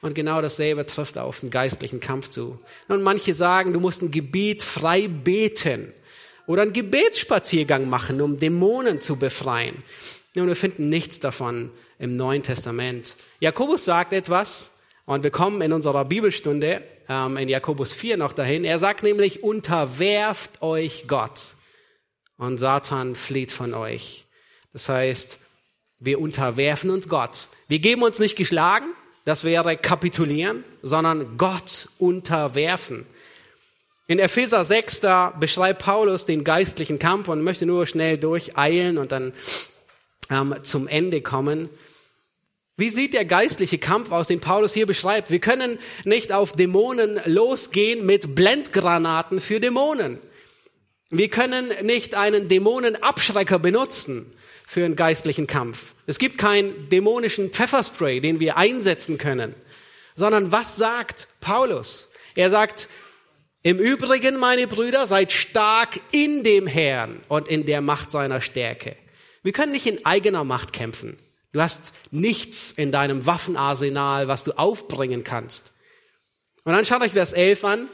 Und 0.01 0.15
genau 0.15 0.41
dasselbe 0.41 0.87
trifft 0.87 1.19
auf 1.19 1.41
den 1.41 1.51
geistlichen 1.51 2.01
Kampf 2.01 2.31
zu. 2.31 2.59
Und 2.89 3.03
manche 3.03 3.35
sagen, 3.35 3.75
du 3.75 3.81
musst 3.81 4.01
ein 4.01 4.11
Gebiet 4.11 4.63
frei 4.63 5.07
beten 5.07 5.93
oder 6.47 6.63
einen 6.63 6.73
Gebetsspaziergang 6.73 7.91
machen, 7.91 8.23
um 8.23 8.39
Dämonen 8.39 9.03
zu 9.03 9.17
befreien. 9.17 9.83
Und 10.35 10.47
wir 10.47 10.57
finden 10.57 10.89
nichts 10.89 11.21
davon 11.21 11.73
im 11.99 12.12
Neuen 12.12 12.42
Testament. 12.42 13.14
Jakobus 13.40 13.84
sagt 13.84 14.12
etwas, 14.12 14.72
und 15.07 15.22
wir 15.22 15.30
kommen 15.30 15.62
in 15.62 15.72
unserer 15.72 16.05
Bibelstunde 16.05 16.82
ähm, 17.09 17.36
in 17.36 17.49
Jakobus 17.49 17.92
4 17.92 18.16
noch 18.16 18.32
dahin. 18.32 18.64
Er 18.64 18.78
sagt 18.78 19.03
nämlich, 19.03 19.42
unterwerft 19.42 20.62
euch 20.62 21.07
Gott 21.07 21.55
und 22.36 22.59
Satan 22.59 23.14
flieht 23.14 23.53
von 23.53 23.72
euch. 23.72 24.24
Das 24.72 24.88
heißt, 24.88 25.38
wir 26.01 26.20
unterwerfen 26.20 26.90
uns 26.90 27.09
Gott. 27.09 27.49
Wir 27.68 27.78
geben 27.78 28.03
uns 28.03 28.18
nicht 28.18 28.36
geschlagen, 28.36 28.86
das 29.24 29.44
wäre 29.44 29.76
kapitulieren, 29.76 30.64
sondern 30.82 31.38
Gott 31.38 31.88
unterwerfen. 31.99 33.07
In 34.09 34.18
Epheser 34.18 34.64
6, 34.64 35.01
da 35.01 35.30
beschreibt 35.30 35.82
Paulus 35.82 36.26
den 36.26 36.44
geistlichen 36.44 36.99
Kampf 36.99 37.28
und 37.28 37.42
möchte 37.42 37.66
nur 37.66 37.86
schnell 37.86 38.18
durcheilen 38.18 38.99
und 38.99 39.11
dann 39.11 39.32
ähm, 40.30 40.55
zum 40.62 40.86
Ende 40.86 41.22
kommen. 41.22 41.68
Wie 42.79 42.91
sieht 42.91 43.14
der 43.14 43.24
geistliche 43.24 43.79
Kampf 43.79 44.11
aus, 44.11 44.27
den 44.27 44.41
Paulus 44.41 44.74
hier 44.74 44.87
beschreibt? 44.87 45.31
Wir 45.31 45.39
können 45.39 45.79
nicht 46.05 46.33
auf 46.33 46.53
Dämonen 46.53 47.18
losgehen 47.24 48.05
mit 48.05 48.35
Blendgranaten 48.35 49.41
für 49.41 49.61
Dämonen. 49.61 50.18
Wir 51.09 51.31
können 51.31 51.72
nicht 51.83 52.14
einen 52.14 52.49
Dämonenabschrecker 52.49 53.59
benutzen 53.59 54.31
für 54.66 54.85
einen 54.85 54.95
geistlichen 54.97 55.47
Kampf. 55.47 55.95
Es 56.07 56.18
gibt 56.18 56.37
keinen 56.37 56.91
dämonischen 56.91 57.51
Pfefferspray, 57.51 58.20
den 58.20 58.41
wir 58.41 58.59
einsetzen 58.59 59.16
können. 59.16 59.55
Sondern 60.14 60.53
was 60.53 60.77
sagt 60.77 61.29
Paulus? 61.41 62.11
Er 62.35 62.51
sagt, 62.51 62.89
im 63.62 63.79
Übrigen, 63.79 64.37
meine 64.37 64.66
Brüder, 64.66 65.07
seid 65.07 65.33
stark 65.33 65.99
in 66.11 66.45
dem 66.45 66.66
Herrn 66.66 67.22
und 67.29 67.49
in 67.49 67.64
der 67.64 67.81
Macht 67.81 68.11
seiner 68.11 68.43
Stärke. 68.43 68.97
Wir 69.43 69.53
können 69.53 69.72
nicht 69.72 69.87
in 69.87 70.05
eigener 70.05 70.45
Macht 70.45 70.72
kämpfen. 70.72 71.16
Du 71.53 71.61
hast 71.61 71.92
nichts 72.11 72.72
in 72.72 72.92
deinem 72.92 73.26
Waffenarsenal, 73.26 74.28
was 74.28 74.44
du 74.44 74.53
aufbringen 74.53 75.24
kannst. 75.24 75.72
Und 76.64 76.72
dann 76.72 76.84
schaut 76.84 77.03
euch 77.03 77.12
Vers 77.12 77.32
11 77.32 77.64
an. 77.64 77.88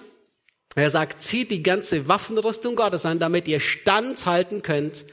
Er 0.75 0.91
sagt, 0.91 1.21
zieht 1.21 1.51
die 1.51 1.63
ganze 1.63 2.09
Waffenrüstung 2.09 2.77
Gottes 2.77 3.05
an, 3.05 3.19
damit 3.19 3.47
ihr 3.47 3.61
standhalten 3.61 4.63
könnt 4.63 5.05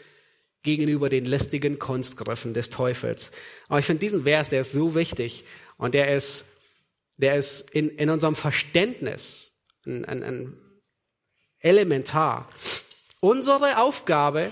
gegenüber 0.63 1.09
den 1.09 1.25
lästigen 1.25 1.79
Kunstgriffen 1.79 2.53
des 2.53 2.69
Teufels. 2.69 3.31
Aber 3.67 3.79
ich 3.79 3.85
finde 3.85 3.99
diesen 3.99 4.23
Vers, 4.23 4.49
der 4.49 4.61
ist 4.61 4.71
so 4.71 4.95
wichtig 4.95 5.45
und 5.77 5.93
der 5.93 6.15
ist, 6.15 6.45
der 7.17 7.35
ist 7.35 7.69
in, 7.71 7.89
in 7.89 8.09
unserem 8.09 8.35
Verständnis 8.35 9.53
ein, 9.85 10.05
ein, 10.05 10.23
ein 10.23 10.57
elementar. 11.59 12.49
Unsere 13.19 13.79
Aufgabe 13.79 14.51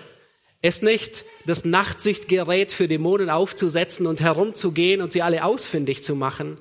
ist 0.62 0.84
nicht, 0.84 1.26
das 1.46 1.66
Nachtsichtgerät 1.66 2.72
für 2.72 2.88
Dämonen 2.88 3.30
aufzusetzen 3.30 4.08
und 4.08 4.22
herumzugehen 4.22 5.02
und 5.02 5.14
sie 5.14 5.22
alle 5.22 5.44
ausfindig 5.44 6.04
zu 6.04 6.16
machen, 6.16 6.58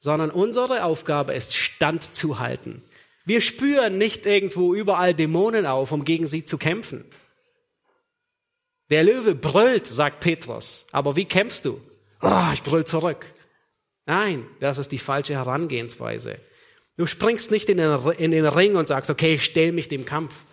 sondern 0.00 0.30
unsere 0.30 0.84
Aufgabe 0.84 1.34
ist, 1.34 1.56
standzuhalten. 1.56 2.82
Wir 3.24 3.40
spüren 3.40 3.98
nicht 3.98 4.26
irgendwo 4.26 4.74
überall 4.74 5.14
Dämonen 5.14 5.66
auf, 5.66 5.92
um 5.92 6.04
gegen 6.04 6.26
sie 6.26 6.44
zu 6.44 6.58
kämpfen. 6.58 7.04
Der 8.88 9.04
Löwe 9.04 9.36
brüllt, 9.36 9.86
sagt 9.86 10.20
Petrus. 10.20 10.86
Aber 10.90 11.14
wie 11.16 11.26
kämpfst 11.26 11.64
du? 11.64 11.80
Oh, 12.22 12.50
ich 12.52 12.62
brüll 12.62 12.84
zurück. 12.84 13.24
Nein, 14.04 14.46
das 14.58 14.78
ist 14.78 14.90
die 14.90 14.98
falsche 14.98 15.34
Herangehensweise. 15.34 16.40
Du 16.96 17.06
springst 17.06 17.50
nicht 17.52 17.68
in 17.68 17.76
den, 17.76 17.98
in 18.18 18.32
den 18.32 18.46
Ring 18.46 18.74
und 18.74 18.88
sagst, 18.88 19.10
okay, 19.10 19.34
ich 19.34 19.44
stell 19.44 19.70
mich 19.70 19.88
dem 19.88 20.04
Kampf, 20.04 20.44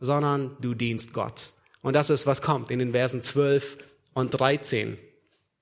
sondern 0.00 0.56
du 0.60 0.74
dienst 0.74 1.12
Gott. 1.12 1.52
Und 1.86 1.92
das 1.92 2.10
ist, 2.10 2.26
was 2.26 2.42
kommt 2.42 2.72
in 2.72 2.80
den 2.80 2.90
Versen 2.90 3.22
12 3.22 3.78
und 4.12 4.30
13. 4.30 4.98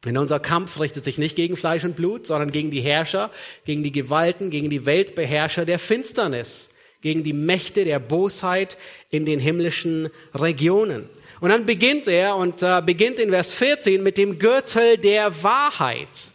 Denn 0.07 0.17
unser 0.17 0.41
Kampf 0.41 0.81
richtet 0.81 1.05
sich 1.05 1.19
nicht 1.19 1.37
gegen 1.37 1.55
Fleisch 1.55 1.85
und 1.85 1.97
Blut, 1.97 2.27
sondern 2.27 2.51
gegen 2.51 2.71
die 2.71 2.81
Herrscher, 2.81 3.31
gegen 3.67 3.83
die 3.83 3.93
Gewalten, 3.93 4.49
gegen 4.49 4.71
die 4.71 4.87
Weltbeherrscher 4.87 5.67
der 5.67 5.79
Finsternis, 5.79 6.71
gegen 7.03 7.25
die 7.25 7.35
Mächte 7.35 7.85
der 7.85 7.99
Bosheit 7.99 8.79
in 9.11 9.27
den 9.27 9.39
himmlischen 9.39 10.09
Regionen. 10.35 11.11
Und 11.41 11.51
dann 11.51 11.67
beginnt 11.67 12.09
er 12.09 12.37
und 12.37 12.63
äh, 12.63 12.81
beginnt 12.81 13.19
in 13.19 13.29
Vers 13.29 13.53
14 13.53 14.03
mit 14.03 14.17
dem 14.17 14.39
Gürtel 14.39 14.97
der 14.97 15.43
Wahrheit. 15.43 16.33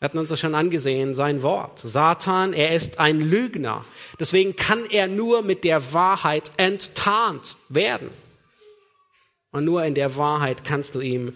Wir 0.00 0.06
hatten 0.06 0.18
uns 0.18 0.30
das 0.30 0.40
schon 0.40 0.56
angesehen, 0.56 1.14
sein 1.14 1.44
Wort. 1.44 1.78
Satan, 1.78 2.54
er 2.54 2.74
ist 2.74 2.98
ein 2.98 3.20
Lügner. 3.20 3.84
Deswegen 4.18 4.56
kann 4.56 4.84
er 4.90 5.06
nur 5.06 5.42
mit 5.42 5.62
der 5.62 5.92
Wahrheit 5.92 6.50
enttarnt 6.56 7.56
werden. 7.68 8.10
Und 9.52 9.64
nur 9.64 9.84
in 9.84 9.94
der 9.94 10.16
Wahrheit 10.16 10.64
kannst 10.64 10.94
du 10.94 11.00
ihm 11.00 11.34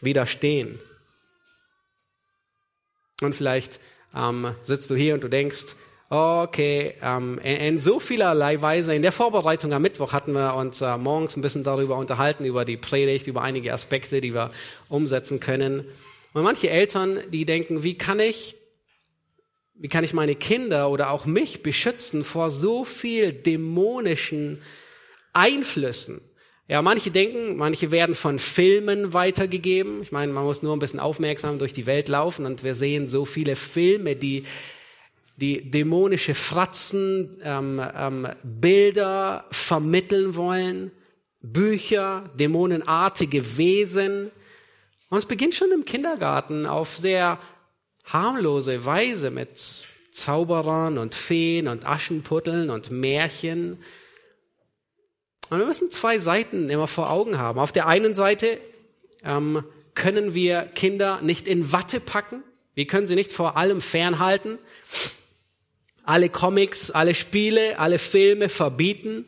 widerstehen. 0.00 0.78
Und 3.22 3.34
vielleicht 3.34 3.80
ähm, 4.14 4.54
sitzt 4.62 4.90
du 4.90 4.94
hier 4.94 5.14
und 5.14 5.24
du 5.24 5.28
denkst, 5.28 5.74
okay, 6.10 6.94
ähm, 7.00 7.38
in, 7.38 7.78
so 7.78 7.98
vielerlei 7.98 8.60
Weise, 8.60 8.94
in 8.94 9.00
der 9.00 9.12
Vorbereitung 9.12 9.72
am 9.72 9.80
Mittwoch 9.80 10.12
hatten 10.12 10.32
wir 10.32 10.54
uns 10.56 10.82
äh, 10.82 10.98
morgens 10.98 11.36
ein 11.36 11.42
bisschen 11.42 11.64
darüber 11.64 11.96
unterhalten, 11.96 12.44
über 12.44 12.66
die 12.66 12.76
Predigt, 12.76 13.26
über 13.26 13.40
einige 13.42 13.72
Aspekte, 13.72 14.20
die 14.20 14.34
wir 14.34 14.50
umsetzen 14.90 15.40
können. 15.40 15.86
Und 16.34 16.42
manche 16.42 16.68
Eltern, 16.68 17.18
die 17.30 17.46
denken, 17.46 17.82
wie 17.82 17.96
kann 17.96 18.20
ich, 18.20 18.56
wie 19.74 19.88
kann 19.88 20.04
ich 20.04 20.12
meine 20.12 20.34
Kinder 20.34 20.90
oder 20.90 21.10
auch 21.10 21.24
mich 21.24 21.62
beschützen 21.62 22.24
vor 22.24 22.50
so 22.50 22.84
viel 22.84 23.32
dämonischen 23.32 24.60
Einflüssen? 25.32 26.20
Ja, 26.68 26.80
manche 26.80 27.10
denken, 27.10 27.56
manche 27.56 27.90
werden 27.90 28.14
von 28.14 28.38
Filmen 28.38 29.12
weitergegeben. 29.12 30.00
Ich 30.02 30.12
meine, 30.12 30.32
man 30.32 30.44
muss 30.44 30.62
nur 30.62 30.74
ein 30.74 30.78
bisschen 30.78 31.00
aufmerksam 31.00 31.58
durch 31.58 31.72
die 31.72 31.86
Welt 31.86 32.08
laufen 32.08 32.46
und 32.46 32.62
wir 32.62 32.74
sehen 32.74 33.08
so 33.08 33.24
viele 33.24 33.56
Filme, 33.56 34.16
die 34.16 34.44
die 35.36 35.70
dämonische 35.70 36.34
Fratzen, 36.34 37.40
ähm, 37.42 37.82
ähm, 37.96 38.28
Bilder 38.42 39.46
vermitteln 39.50 40.36
wollen, 40.36 40.92
Bücher, 41.40 42.30
dämonenartige 42.38 43.56
Wesen. 43.56 44.30
Und 45.08 45.18
es 45.18 45.26
beginnt 45.26 45.54
schon 45.54 45.72
im 45.72 45.84
Kindergarten 45.84 46.66
auf 46.66 46.96
sehr 46.96 47.38
harmlose 48.04 48.84
Weise 48.84 49.30
mit 49.30 49.84
Zauberern 50.12 50.98
und 50.98 51.14
Feen 51.14 51.66
und 51.66 51.86
Aschenputteln 51.86 52.70
und 52.70 52.90
Märchen. 52.90 53.78
Und 55.52 55.58
wir 55.58 55.66
müssen 55.66 55.90
zwei 55.90 56.18
Seiten 56.18 56.70
immer 56.70 56.86
vor 56.86 57.10
Augen 57.10 57.36
haben. 57.36 57.58
Auf 57.58 57.72
der 57.72 57.86
einen 57.86 58.14
Seite 58.14 58.58
ähm, 59.22 59.62
können 59.94 60.32
wir 60.32 60.62
Kinder 60.62 61.20
nicht 61.20 61.46
in 61.46 61.72
Watte 61.72 62.00
packen. 62.00 62.42
Wir 62.72 62.86
können 62.86 63.06
sie 63.06 63.16
nicht 63.16 63.32
vor 63.32 63.58
allem 63.58 63.82
fernhalten. 63.82 64.56
Alle 66.04 66.30
Comics, 66.30 66.90
alle 66.90 67.12
Spiele, 67.12 67.78
alle 67.78 67.98
Filme 67.98 68.48
verbieten. 68.48 69.26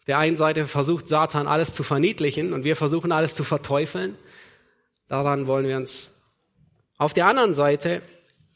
Auf 0.00 0.06
der 0.06 0.18
einen 0.18 0.36
Seite 0.36 0.64
versucht 0.64 1.06
Satan 1.06 1.46
alles 1.46 1.72
zu 1.72 1.84
verniedlichen 1.84 2.52
und 2.52 2.64
wir 2.64 2.74
versuchen 2.74 3.12
alles 3.12 3.36
zu 3.36 3.44
verteufeln. 3.44 4.18
Daran 5.06 5.46
wollen 5.46 5.68
wir 5.68 5.76
uns. 5.76 6.20
Auf 6.96 7.14
der 7.14 7.26
anderen 7.26 7.54
Seite 7.54 8.02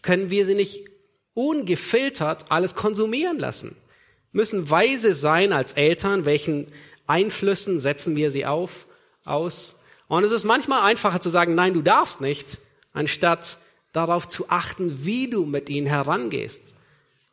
können 0.02 0.28
wir 0.28 0.44
sie 0.44 0.56
nicht 0.56 0.84
ungefiltert 1.34 2.46
alles 2.50 2.74
konsumieren 2.74 3.38
lassen 3.38 3.76
müssen 4.32 4.70
weise 4.70 5.14
sein 5.14 5.52
als 5.52 5.74
Eltern, 5.74 6.24
welchen 6.24 6.66
Einflüssen 7.06 7.80
setzen 7.80 8.16
wir 8.16 8.30
sie 8.30 8.46
auf, 8.46 8.86
aus. 9.24 9.78
Und 10.08 10.24
es 10.24 10.32
ist 10.32 10.44
manchmal 10.44 10.82
einfacher 10.82 11.20
zu 11.20 11.28
sagen, 11.28 11.54
nein, 11.54 11.74
du 11.74 11.82
darfst 11.82 12.20
nicht, 12.20 12.58
anstatt 12.92 13.58
darauf 13.92 14.28
zu 14.28 14.48
achten, 14.48 15.04
wie 15.04 15.28
du 15.28 15.44
mit 15.44 15.68
ihnen 15.68 15.86
herangehst. 15.86 16.62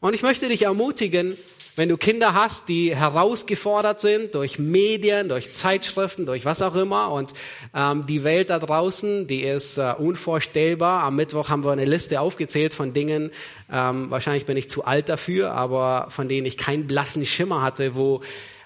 Und 0.01 0.13
ich 0.13 0.21
möchte 0.21 0.47
dich 0.47 0.63
ermutigen, 0.63 1.37
wenn 1.79 1.87
du 1.87 1.95
Kinder 1.95 2.33
hast, 2.33 2.67
die 2.67 2.93
herausgefordert 2.93 4.01
sind 4.01 4.35
durch 4.35 4.59
Medien, 4.59 5.29
durch 5.29 5.53
Zeitschriften, 5.53 6.25
durch 6.25 6.43
was 6.43 6.61
auch 6.61 6.75
immer 6.75 7.09
und 7.09 7.31
ähm, 7.73 8.05
die 8.05 8.25
Welt 8.25 8.49
da 8.49 8.59
draußen, 8.59 9.27
die 9.27 9.43
ist 9.43 9.77
äh, 9.77 9.93
unvorstellbar. 9.97 11.03
Am 11.03 11.15
Mittwoch 11.15 11.47
haben 11.47 11.63
wir 11.63 11.71
eine 11.71 11.85
Liste 11.85 12.19
aufgezählt 12.19 12.73
von 12.73 12.91
Dingen, 12.91 13.31
ähm, 13.71 14.11
wahrscheinlich 14.11 14.45
bin 14.45 14.57
ich 14.57 14.69
zu 14.69 14.83
alt 14.83 15.07
dafür, 15.07 15.53
aber 15.53 16.07
von 16.09 16.27
denen 16.27 16.45
ich 16.45 16.57
keinen 16.57 16.85
blassen 16.85 17.25
Schimmer 17.25 17.61
hatte, 17.61 17.95
wo 17.95 18.21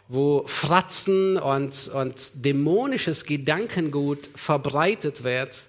wo 0.09 0.43
Fratzen 0.47 1.37
und, 1.37 1.91
und 1.93 2.45
dämonisches 2.45 3.25
Gedankengut 3.25 4.29
verbreitet 4.35 5.23
wird. 5.23 5.67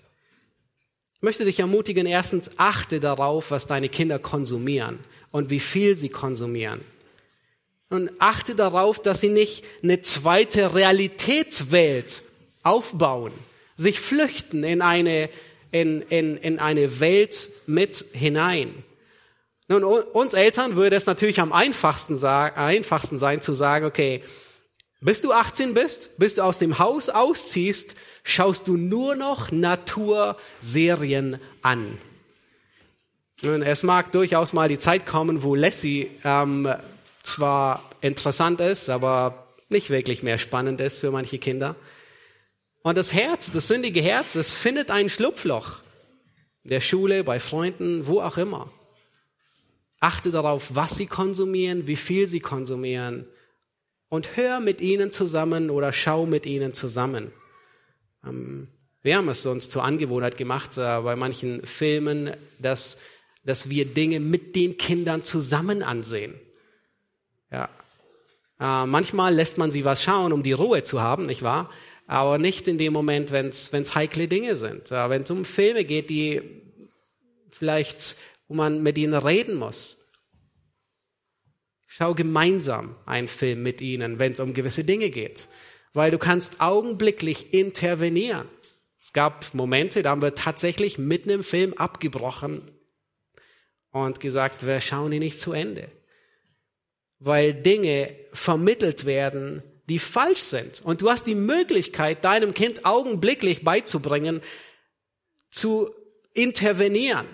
Ich 1.16 1.22
möchte 1.22 1.44
dich 1.44 1.60
ermutigen, 1.60 2.06
erstens 2.06 2.50
achte 2.56 3.00
darauf, 3.00 3.50
was 3.50 3.66
deine 3.66 3.88
Kinder 3.88 4.18
konsumieren 4.18 4.98
und 5.30 5.50
wie 5.50 5.60
viel 5.60 5.96
sie 5.96 6.08
konsumieren. 6.08 6.80
Und 7.94 8.10
achte 8.18 8.56
darauf, 8.56 9.00
dass 9.00 9.20
sie 9.20 9.28
nicht 9.28 9.64
eine 9.84 10.00
zweite 10.00 10.74
Realitätswelt 10.74 12.22
aufbauen, 12.64 13.30
sich 13.76 14.00
flüchten 14.00 14.64
in 14.64 14.82
eine, 14.82 15.30
in, 15.70 16.02
in, 16.02 16.36
in 16.36 16.58
eine 16.58 16.98
Welt 16.98 17.50
mit 17.68 18.04
hinein. 18.12 18.82
Nun, 19.68 19.84
uns 19.84 20.34
Eltern 20.34 20.74
würde 20.74 20.96
es 20.96 21.06
natürlich 21.06 21.38
am 21.38 21.52
einfachsten, 21.52 22.20
einfachsten 22.24 23.18
sein 23.18 23.42
zu 23.42 23.52
sagen, 23.52 23.86
okay, 23.86 24.24
bis 25.00 25.20
du 25.20 25.30
18 25.30 25.72
bist, 25.72 26.18
bis 26.18 26.34
du 26.34 26.42
aus 26.42 26.58
dem 26.58 26.80
Haus 26.80 27.10
ausziehst, 27.10 27.94
schaust 28.24 28.66
du 28.66 28.76
nur 28.76 29.14
noch 29.14 29.52
Naturserien 29.52 31.38
an. 31.62 31.96
Nun, 33.42 33.62
es 33.62 33.84
mag 33.84 34.10
durchaus 34.10 34.52
mal 34.52 34.68
die 34.68 34.80
Zeit 34.80 35.06
kommen, 35.06 35.44
wo 35.44 35.54
Lassie 35.54 36.10
ähm, 36.24 36.68
zwar 37.24 37.90
interessant 38.00 38.60
ist, 38.60 38.88
aber 38.88 39.48
nicht 39.68 39.90
wirklich 39.90 40.22
mehr 40.22 40.38
spannend 40.38 40.80
ist 40.80 41.00
für 41.00 41.10
manche 41.10 41.38
Kinder. 41.38 41.74
Und 42.82 42.96
das 42.96 43.12
Herz, 43.12 43.50
das 43.50 43.66
sündige 43.66 44.02
Herz, 44.02 44.34
es 44.34 44.58
findet 44.58 44.90
ein 44.90 45.08
Schlupfloch. 45.08 45.80
In 46.64 46.70
der 46.70 46.80
Schule, 46.80 47.24
bei 47.24 47.40
Freunden, 47.40 48.06
wo 48.06 48.20
auch 48.20 48.36
immer. 48.36 48.70
Achte 50.00 50.30
darauf, 50.30 50.74
was 50.74 50.96
sie 50.96 51.06
konsumieren, 51.06 51.86
wie 51.86 51.96
viel 51.96 52.28
sie 52.28 52.40
konsumieren. 52.40 53.26
Und 54.10 54.36
hör 54.36 54.60
mit 54.60 54.80
ihnen 54.80 55.10
zusammen 55.10 55.70
oder 55.70 55.92
schau 55.92 56.26
mit 56.26 56.46
ihnen 56.46 56.74
zusammen. 56.74 57.32
Ähm, 58.24 58.68
wir 59.02 59.16
haben 59.16 59.28
es 59.28 59.44
uns 59.44 59.68
zur 59.68 59.82
Angewohnheit 59.82 60.36
gemacht, 60.36 60.76
äh, 60.76 61.00
bei 61.00 61.16
manchen 61.16 61.64
Filmen, 61.64 62.32
dass, 62.58 62.98
dass 63.44 63.70
wir 63.70 63.86
Dinge 63.86 64.20
mit 64.20 64.56
den 64.56 64.76
Kindern 64.76 65.24
zusammen 65.24 65.82
ansehen. 65.82 66.34
Äh, 68.60 68.86
manchmal 68.86 69.34
lässt 69.34 69.58
man 69.58 69.70
sie 69.70 69.84
was 69.84 70.02
schauen, 70.02 70.32
um 70.32 70.42
die 70.42 70.52
Ruhe 70.52 70.82
zu 70.82 71.00
haben, 71.00 71.26
nicht 71.26 71.42
wahr? 71.42 71.70
Aber 72.06 72.38
nicht 72.38 72.68
in 72.68 72.78
dem 72.78 72.92
Moment, 72.92 73.32
wenn 73.32 73.48
es 73.48 73.94
heikle 73.94 74.28
Dinge 74.28 74.56
sind. 74.56 74.90
Äh, 74.90 75.10
wenn 75.10 75.22
es 75.22 75.30
um 75.30 75.44
Filme 75.44 75.84
geht, 75.84 76.10
die 76.10 76.42
vielleicht, 77.50 78.16
wo 78.48 78.54
man 78.54 78.82
mit 78.82 78.98
ihnen 78.98 79.14
reden 79.14 79.56
muss. 79.56 80.00
Schau 81.86 82.14
gemeinsam 82.14 82.96
einen 83.06 83.28
Film 83.28 83.62
mit 83.62 83.80
ihnen, 83.80 84.18
wenn 84.18 84.32
es 84.32 84.40
um 84.40 84.52
gewisse 84.52 84.84
Dinge 84.84 85.10
geht. 85.10 85.48
weil 85.94 86.10
du 86.10 86.18
kannst 86.18 86.60
augenblicklich 86.60 87.54
intervenieren. 87.54 88.48
Es 89.00 89.12
gab 89.12 89.54
Momente, 89.54 90.02
da 90.02 90.10
haben 90.10 90.22
wir 90.22 90.34
tatsächlich 90.34 90.98
mitten 90.98 91.30
im 91.30 91.44
Film 91.44 91.72
abgebrochen 91.74 92.70
und 93.92 94.20
gesagt, 94.20 94.66
wir 94.66 94.80
schauen 94.80 95.12
ihn 95.12 95.20
nicht 95.20 95.38
zu 95.40 95.52
Ende. 95.52 95.88
Weil 97.18 97.54
Dinge 97.54 98.14
vermittelt 98.32 99.04
werden, 99.04 99.62
die 99.88 99.98
falsch 99.98 100.40
sind. 100.40 100.82
Und 100.84 101.02
du 101.02 101.10
hast 101.10 101.26
die 101.26 101.34
Möglichkeit, 101.34 102.24
deinem 102.24 102.54
Kind 102.54 102.86
augenblicklich 102.86 103.64
beizubringen, 103.64 104.40
zu 105.50 105.90
intervenieren. 106.32 107.26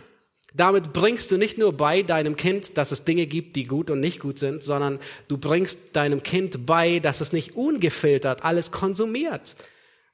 Damit 0.52 0.92
bringst 0.92 1.30
du 1.30 1.36
nicht 1.36 1.58
nur 1.58 1.72
bei 1.72 2.02
deinem 2.02 2.36
Kind, 2.36 2.76
dass 2.76 2.90
es 2.90 3.04
Dinge 3.04 3.26
gibt, 3.26 3.54
die 3.54 3.64
gut 3.64 3.88
und 3.88 4.00
nicht 4.00 4.18
gut 4.18 4.38
sind, 4.38 4.64
sondern 4.64 4.98
du 5.28 5.38
bringst 5.38 5.94
deinem 5.94 6.22
Kind 6.24 6.66
bei, 6.66 6.98
dass 6.98 7.20
es 7.20 7.32
nicht 7.32 7.54
ungefiltert 7.54 8.44
alles 8.44 8.72
konsumiert, 8.72 9.54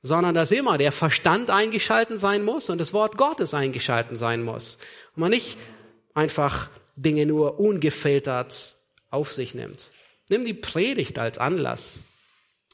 sondern 0.02 0.34
dass 0.34 0.50
immer 0.52 0.76
der 0.76 0.92
Verstand 0.92 1.48
eingeschalten 1.48 2.18
sein 2.18 2.44
muss 2.44 2.68
und 2.68 2.78
das 2.78 2.92
Wort 2.92 3.16
Gottes 3.16 3.54
eingeschalten 3.54 4.16
sein 4.16 4.42
muss. 4.42 4.76
Und 5.14 5.22
man 5.22 5.30
nicht 5.30 5.56
einfach 6.12 6.68
Dinge 6.96 7.24
nur 7.24 7.58
ungefiltert 7.58 8.75
auf 9.16 9.32
sich 9.32 9.54
nimmt. 9.54 9.90
Nimm 10.28 10.44
die 10.44 10.54
Predigt 10.54 11.18
als 11.18 11.38
Anlass, 11.38 12.00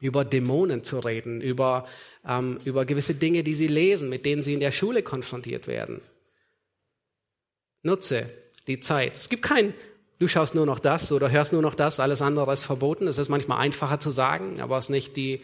über 0.01 0.25
Dämonen 0.25 0.83
zu 0.83 0.99
reden, 0.99 1.41
über, 1.41 1.87
ähm, 2.27 2.59
über 2.65 2.85
gewisse 2.85 3.15
Dinge, 3.15 3.45
die 3.45 3.55
sie 3.55 3.69
lesen, 3.69 4.09
mit 4.09 4.27
denen 4.27 4.43
sie 4.43 4.55
in 4.55 4.61
der 4.61 4.73
Schule 4.73 5.03
konfrontiert 5.03 5.69
werden. 5.69 6.01
Nutze 7.83 8.29
die 8.67 8.81
Zeit. 8.81 9.17
Es 9.17 9.29
gibt 9.29 9.43
kein, 9.43 9.75
du 10.19 10.27
schaust 10.27 10.55
nur 10.55 10.67
noch 10.67 10.81
das 10.81 11.13
oder 11.13 11.31
hörst 11.31 11.53
nur 11.53 11.63
noch 11.63 11.77
das, 11.77 12.01
alles 12.01 12.21
andere 12.21 12.53
ist 12.53 12.65
verboten. 12.65 13.07
Es 13.07 13.19
ist 13.19 13.29
manchmal 13.29 13.59
einfacher 13.59 14.01
zu 14.01 14.11
sagen, 14.11 14.61
aber 14.61 14.79
es 14.79 14.87
ist 14.87 14.91
nicht 14.91 15.17
die 15.17 15.41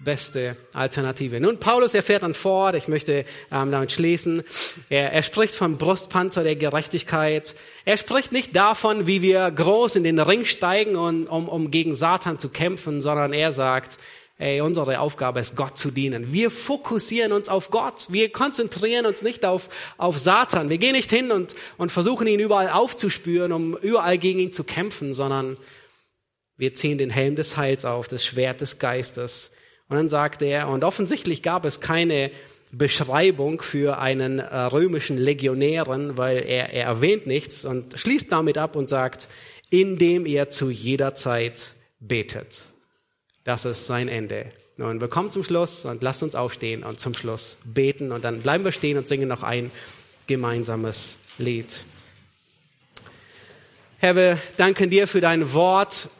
beste 0.00 0.56
Alternative. 0.72 1.40
Nun, 1.40 1.58
Paulus, 1.58 1.94
er 1.94 2.02
fährt 2.02 2.22
dann 2.22 2.34
fort, 2.34 2.74
ich 2.76 2.88
möchte 2.88 3.24
ähm, 3.50 3.70
damit 3.70 3.92
schließen. 3.92 4.42
Er, 4.88 5.12
er 5.12 5.22
spricht 5.22 5.54
vom 5.54 5.76
Brustpanzer 5.76 6.42
der 6.42 6.56
Gerechtigkeit. 6.56 7.54
Er 7.84 7.96
spricht 7.96 8.32
nicht 8.32 8.54
davon, 8.54 9.06
wie 9.06 9.22
wir 9.22 9.50
groß 9.50 9.96
in 9.96 10.04
den 10.04 10.20
Ring 10.20 10.44
steigen, 10.44 10.96
und, 10.96 11.26
um, 11.26 11.48
um 11.48 11.70
gegen 11.70 11.94
Satan 11.94 12.38
zu 12.38 12.48
kämpfen, 12.48 13.02
sondern 13.02 13.32
er 13.32 13.52
sagt, 13.52 13.98
Ey, 14.40 14.60
unsere 14.60 15.00
Aufgabe 15.00 15.40
ist, 15.40 15.56
Gott 15.56 15.76
zu 15.76 15.90
dienen. 15.90 16.32
Wir 16.32 16.52
fokussieren 16.52 17.32
uns 17.32 17.48
auf 17.48 17.72
Gott. 17.72 18.06
Wir 18.08 18.30
konzentrieren 18.30 19.04
uns 19.04 19.20
nicht 19.22 19.44
auf, 19.44 19.68
auf 19.96 20.16
Satan. 20.16 20.70
Wir 20.70 20.78
gehen 20.78 20.92
nicht 20.92 21.10
hin 21.10 21.32
und, 21.32 21.56
und 21.76 21.90
versuchen 21.90 22.28
ihn 22.28 22.38
überall 22.38 22.70
aufzuspüren, 22.70 23.50
um 23.50 23.76
überall 23.76 24.16
gegen 24.16 24.38
ihn 24.38 24.52
zu 24.52 24.62
kämpfen, 24.62 25.12
sondern 25.12 25.58
wir 26.56 26.72
ziehen 26.72 26.98
den 26.98 27.10
Helm 27.10 27.34
des 27.34 27.56
Heils 27.56 27.84
auf, 27.84 28.06
das 28.06 28.24
Schwert 28.24 28.60
des 28.60 28.78
Geistes. 28.78 29.50
Und 29.88 29.96
dann 29.96 30.08
sagt 30.08 30.42
er, 30.42 30.68
und 30.68 30.84
offensichtlich 30.84 31.42
gab 31.42 31.64
es 31.64 31.80
keine 31.80 32.30
Beschreibung 32.72 33.62
für 33.62 33.98
einen 33.98 34.38
äh, 34.38 34.56
römischen 34.56 35.16
Legionären, 35.16 36.18
weil 36.18 36.38
er, 36.38 36.72
er 36.72 36.84
erwähnt 36.84 37.26
nichts 37.26 37.64
und 37.64 37.98
schließt 37.98 38.30
damit 38.30 38.58
ab 38.58 38.76
und 38.76 38.88
sagt, 38.88 39.28
indem 39.70 40.26
ihr 40.26 40.50
zu 40.50 40.70
jeder 40.70 41.14
Zeit 41.14 41.74
betet. 42.00 42.66
Das 43.44 43.64
ist 43.64 43.86
sein 43.86 44.08
Ende. 44.08 44.46
Nun, 44.76 45.00
wir 45.00 45.08
kommen 45.08 45.30
zum 45.30 45.42
Schluss 45.42 45.84
und 45.86 46.02
lasst 46.02 46.22
uns 46.22 46.34
aufstehen 46.34 46.84
und 46.84 47.00
zum 47.00 47.14
Schluss 47.14 47.56
beten 47.64 48.12
und 48.12 48.24
dann 48.24 48.40
bleiben 48.40 48.64
wir 48.64 48.72
stehen 48.72 48.98
und 48.98 49.08
singen 49.08 49.28
noch 49.28 49.42
ein 49.42 49.70
gemeinsames 50.26 51.16
Lied. 51.38 51.80
Herr, 53.98 54.14
wir 54.14 54.38
danken 54.56 54.90
dir 54.90 55.08
für 55.08 55.20
dein 55.20 55.52
Wort, 55.54 56.10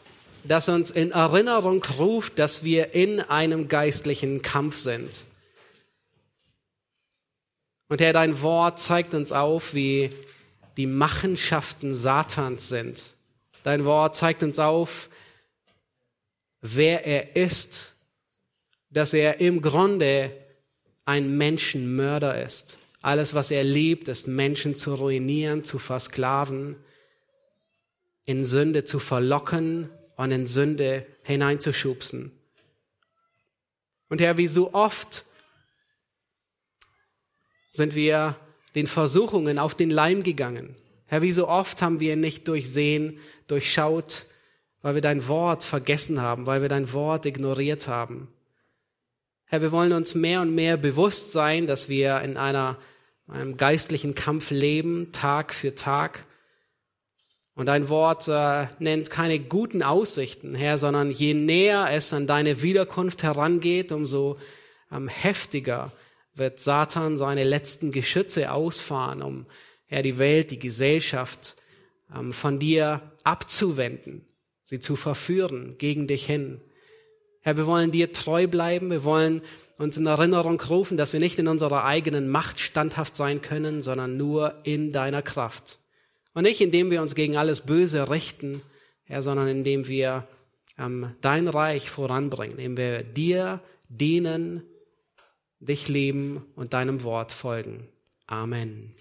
das 0.43 0.69
uns 0.69 0.91
in 0.91 1.11
Erinnerung 1.11 1.83
ruft, 1.97 2.39
dass 2.39 2.63
wir 2.63 2.93
in 2.93 3.19
einem 3.19 3.67
geistlichen 3.67 4.41
Kampf 4.41 4.77
sind. 4.77 5.25
Und 7.87 8.01
Herr, 8.01 8.13
dein 8.13 8.41
Wort 8.41 8.79
zeigt 8.79 9.13
uns 9.13 9.31
auf, 9.31 9.73
wie 9.73 10.11
die 10.77 10.85
Machenschaften 10.85 11.95
Satans 11.95 12.69
sind. 12.69 13.15
Dein 13.63 13.83
Wort 13.83 14.15
zeigt 14.15 14.43
uns 14.43 14.59
auf, 14.59 15.09
wer 16.61 17.05
er 17.05 17.35
ist, 17.35 17.95
dass 18.89 19.13
er 19.13 19.41
im 19.41 19.61
Grunde 19.61 20.31
ein 21.05 21.37
Menschenmörder 21.37 22.43
ist. 22.43 22.77
Alles, 23.01 23.33
was 23.33 23.49
er 23.49 23.63
liebt, 23.63 24.07
ist 24.07 24.27
Menschen 24.27 24.75
zu 24.75 24.93
ruinieren, 24.95 25.63
zu 25.63 25.79
versklaven, 25.79 26.75
in 28.25 28.45
Sünde 28.45 28.83
zu 28.83 28.99
verlocken 28.99 29.89
und 30.19 30.33
in 30.33 30.47
Sünde 30.47 31.05
hineinzuschubsen. 31.23 32.33
Und 34.09 34.19
Herr, 34.19 34.35
wie 34.35 34.47
so 34.47 34.73
oft 34.73 35.23
sind 37.71 37.95
wir 37.95 38.35
den 38.75 38.85
Versuchungen 38.85 39.57
auf 39.57 39.75
den 39.75 39.89
Leim 39.89 40.23
gegangen. 40.23 40.75
Herr, 41.05 41.21
wie 41.21 41.31
so 41.31 41.47
oft 41.47 41.81
haben 41.81 42.01
wir 42.01 42.17
nicht 42.17 42.49
durchsehen, 42.49 43.17
durchschaut, 43.47 44.25
weil 44.81 44.95
wir 44.95 45.01
dein 45.01 45.25
Wort 45.29 45.63
vergessen 45.63 46.21
haben, 46.21 46.47
weil 46.47 46.61
wir 46.61 46.67
dein 46.67 46.91
Wort 46.91 47.25
ignoriert 47.25 47.87
haben. 47.87 48.27
Herr, 49.45 49.61
wir 49.61 49.71
wollen 49.71 49.93
uns 49.93 50.15
mehr 50.15 50.41
und 50.41 50.53
mehr 50.53 50.75
bewusst 50.75 51.31
sein, 51.31 51.65
dass 51.65 51.87
wir 51.87 52.19
in 52.19 52.35
einer, 52.35 52.77
einem 53.29 53.55
geistlichen 53.55 54.15
Kampf 54.15 54.51
leben, 54.51 55.13
Tag 55.13 55.53
für 55.53 55.75
Tag. 55.75 56.25
Und 57.59 57.65
dein 57.65 57.89
Wort 57.89 58.29
äh, 58.29 58.67
nennt 58.79 59.09
keine 59.09 59.37
guten 59.37 59.83
Aussichten, 59.83 60.55
Herr, 60.55 60.77
sondern 60.77 61.11
je 61.11 61.33
näher 61.33 61.89
es 61.91 62.13
an 62.13 62.25
deine 62.25 62.61
Wiederkunft 62.61 63.21
herangeht, 63.21 63.91
umso 63.91 64.37
ähm, 64.93 65.09
heftiger 65.09 65.91
wird 66.35 66.61
Satan 66.61 67.17
seine 67.17 67.43
letzten 67.43 67.91
Geschütze 67.91 68.53
ausfahren, 68.53 69.21
um 69.21 69.45
Herr, 69.87 70.03
die 70.03 70.17
Welt, 70.19 70.51
die 70.51 70.57
Gesellschaft 70.57 71.57
ähm, 72.15 72.31
von 72.31 72.59
dir 72.59 73.01
abzuwenden 73.25 74.25
sie 74.63 74.79
zu 74.79 74.95
verführen 74.95 75.75
gegen 75.77 76.07
dich 76.07 76.25
hin. 76.25 76.61
Herr, 77.41 77.57
wir 77.57 77.67
wollen 77.67 77.91
dir 77.91 78.13
treu 78.13 78.47
bleiben, 78.47 78.89
wir 78.89 79.03
wollen 79.03 79.41
uns 79.77 79.97
in 79.97 80.05
Erinnerung 80.05 80.61
rufen, 80.61 80.95
dass 80.95 81.11
wir 81.11 81.19
nicht 81.19 81.37
in 81.37 81.49
unserer 81.49 81.83
eigenen 81.83 82.29
Macht 82.29 82.57
standhaft 82.57 83.17
sein 83.17 83.41
können, 83.41 83.83
sondern 83.83 84.15
nur 84.15 84.61
in 84.63 84.93
deiner 84.93 85.21
Kraft. 85.21 85.78
Und 86.39 86.43
nicht 86.43 86.61
indem 86.61 86.89
wir 86.89 87.01
uns 87.01 87.15
gegen 87.15 87.35
alles 87.35 87.59
Böse 87.59 88.09
richten, 88.09 88.61
Herr, 89.03 89.21
sondern 89.21 89.49
indem 89.49 89.89
wir 89.89 90.25
ähm, 90.77 91.13
dein 91.19 91.49
Reich 91.49 91.89
voranbringen, 91.89 92.53
indem 92.59 92.77
wir 92.77 93.03
dir 93.03 93.59
dienen, 93.89 94.63
dich 95.59 95.89
lieben 95.89 96.45
und 96.55 96.71
deinem 96.71 97.03
Wort 97.03 97.33
folgen. 97.33 97.89
Amen. 98.25 98.95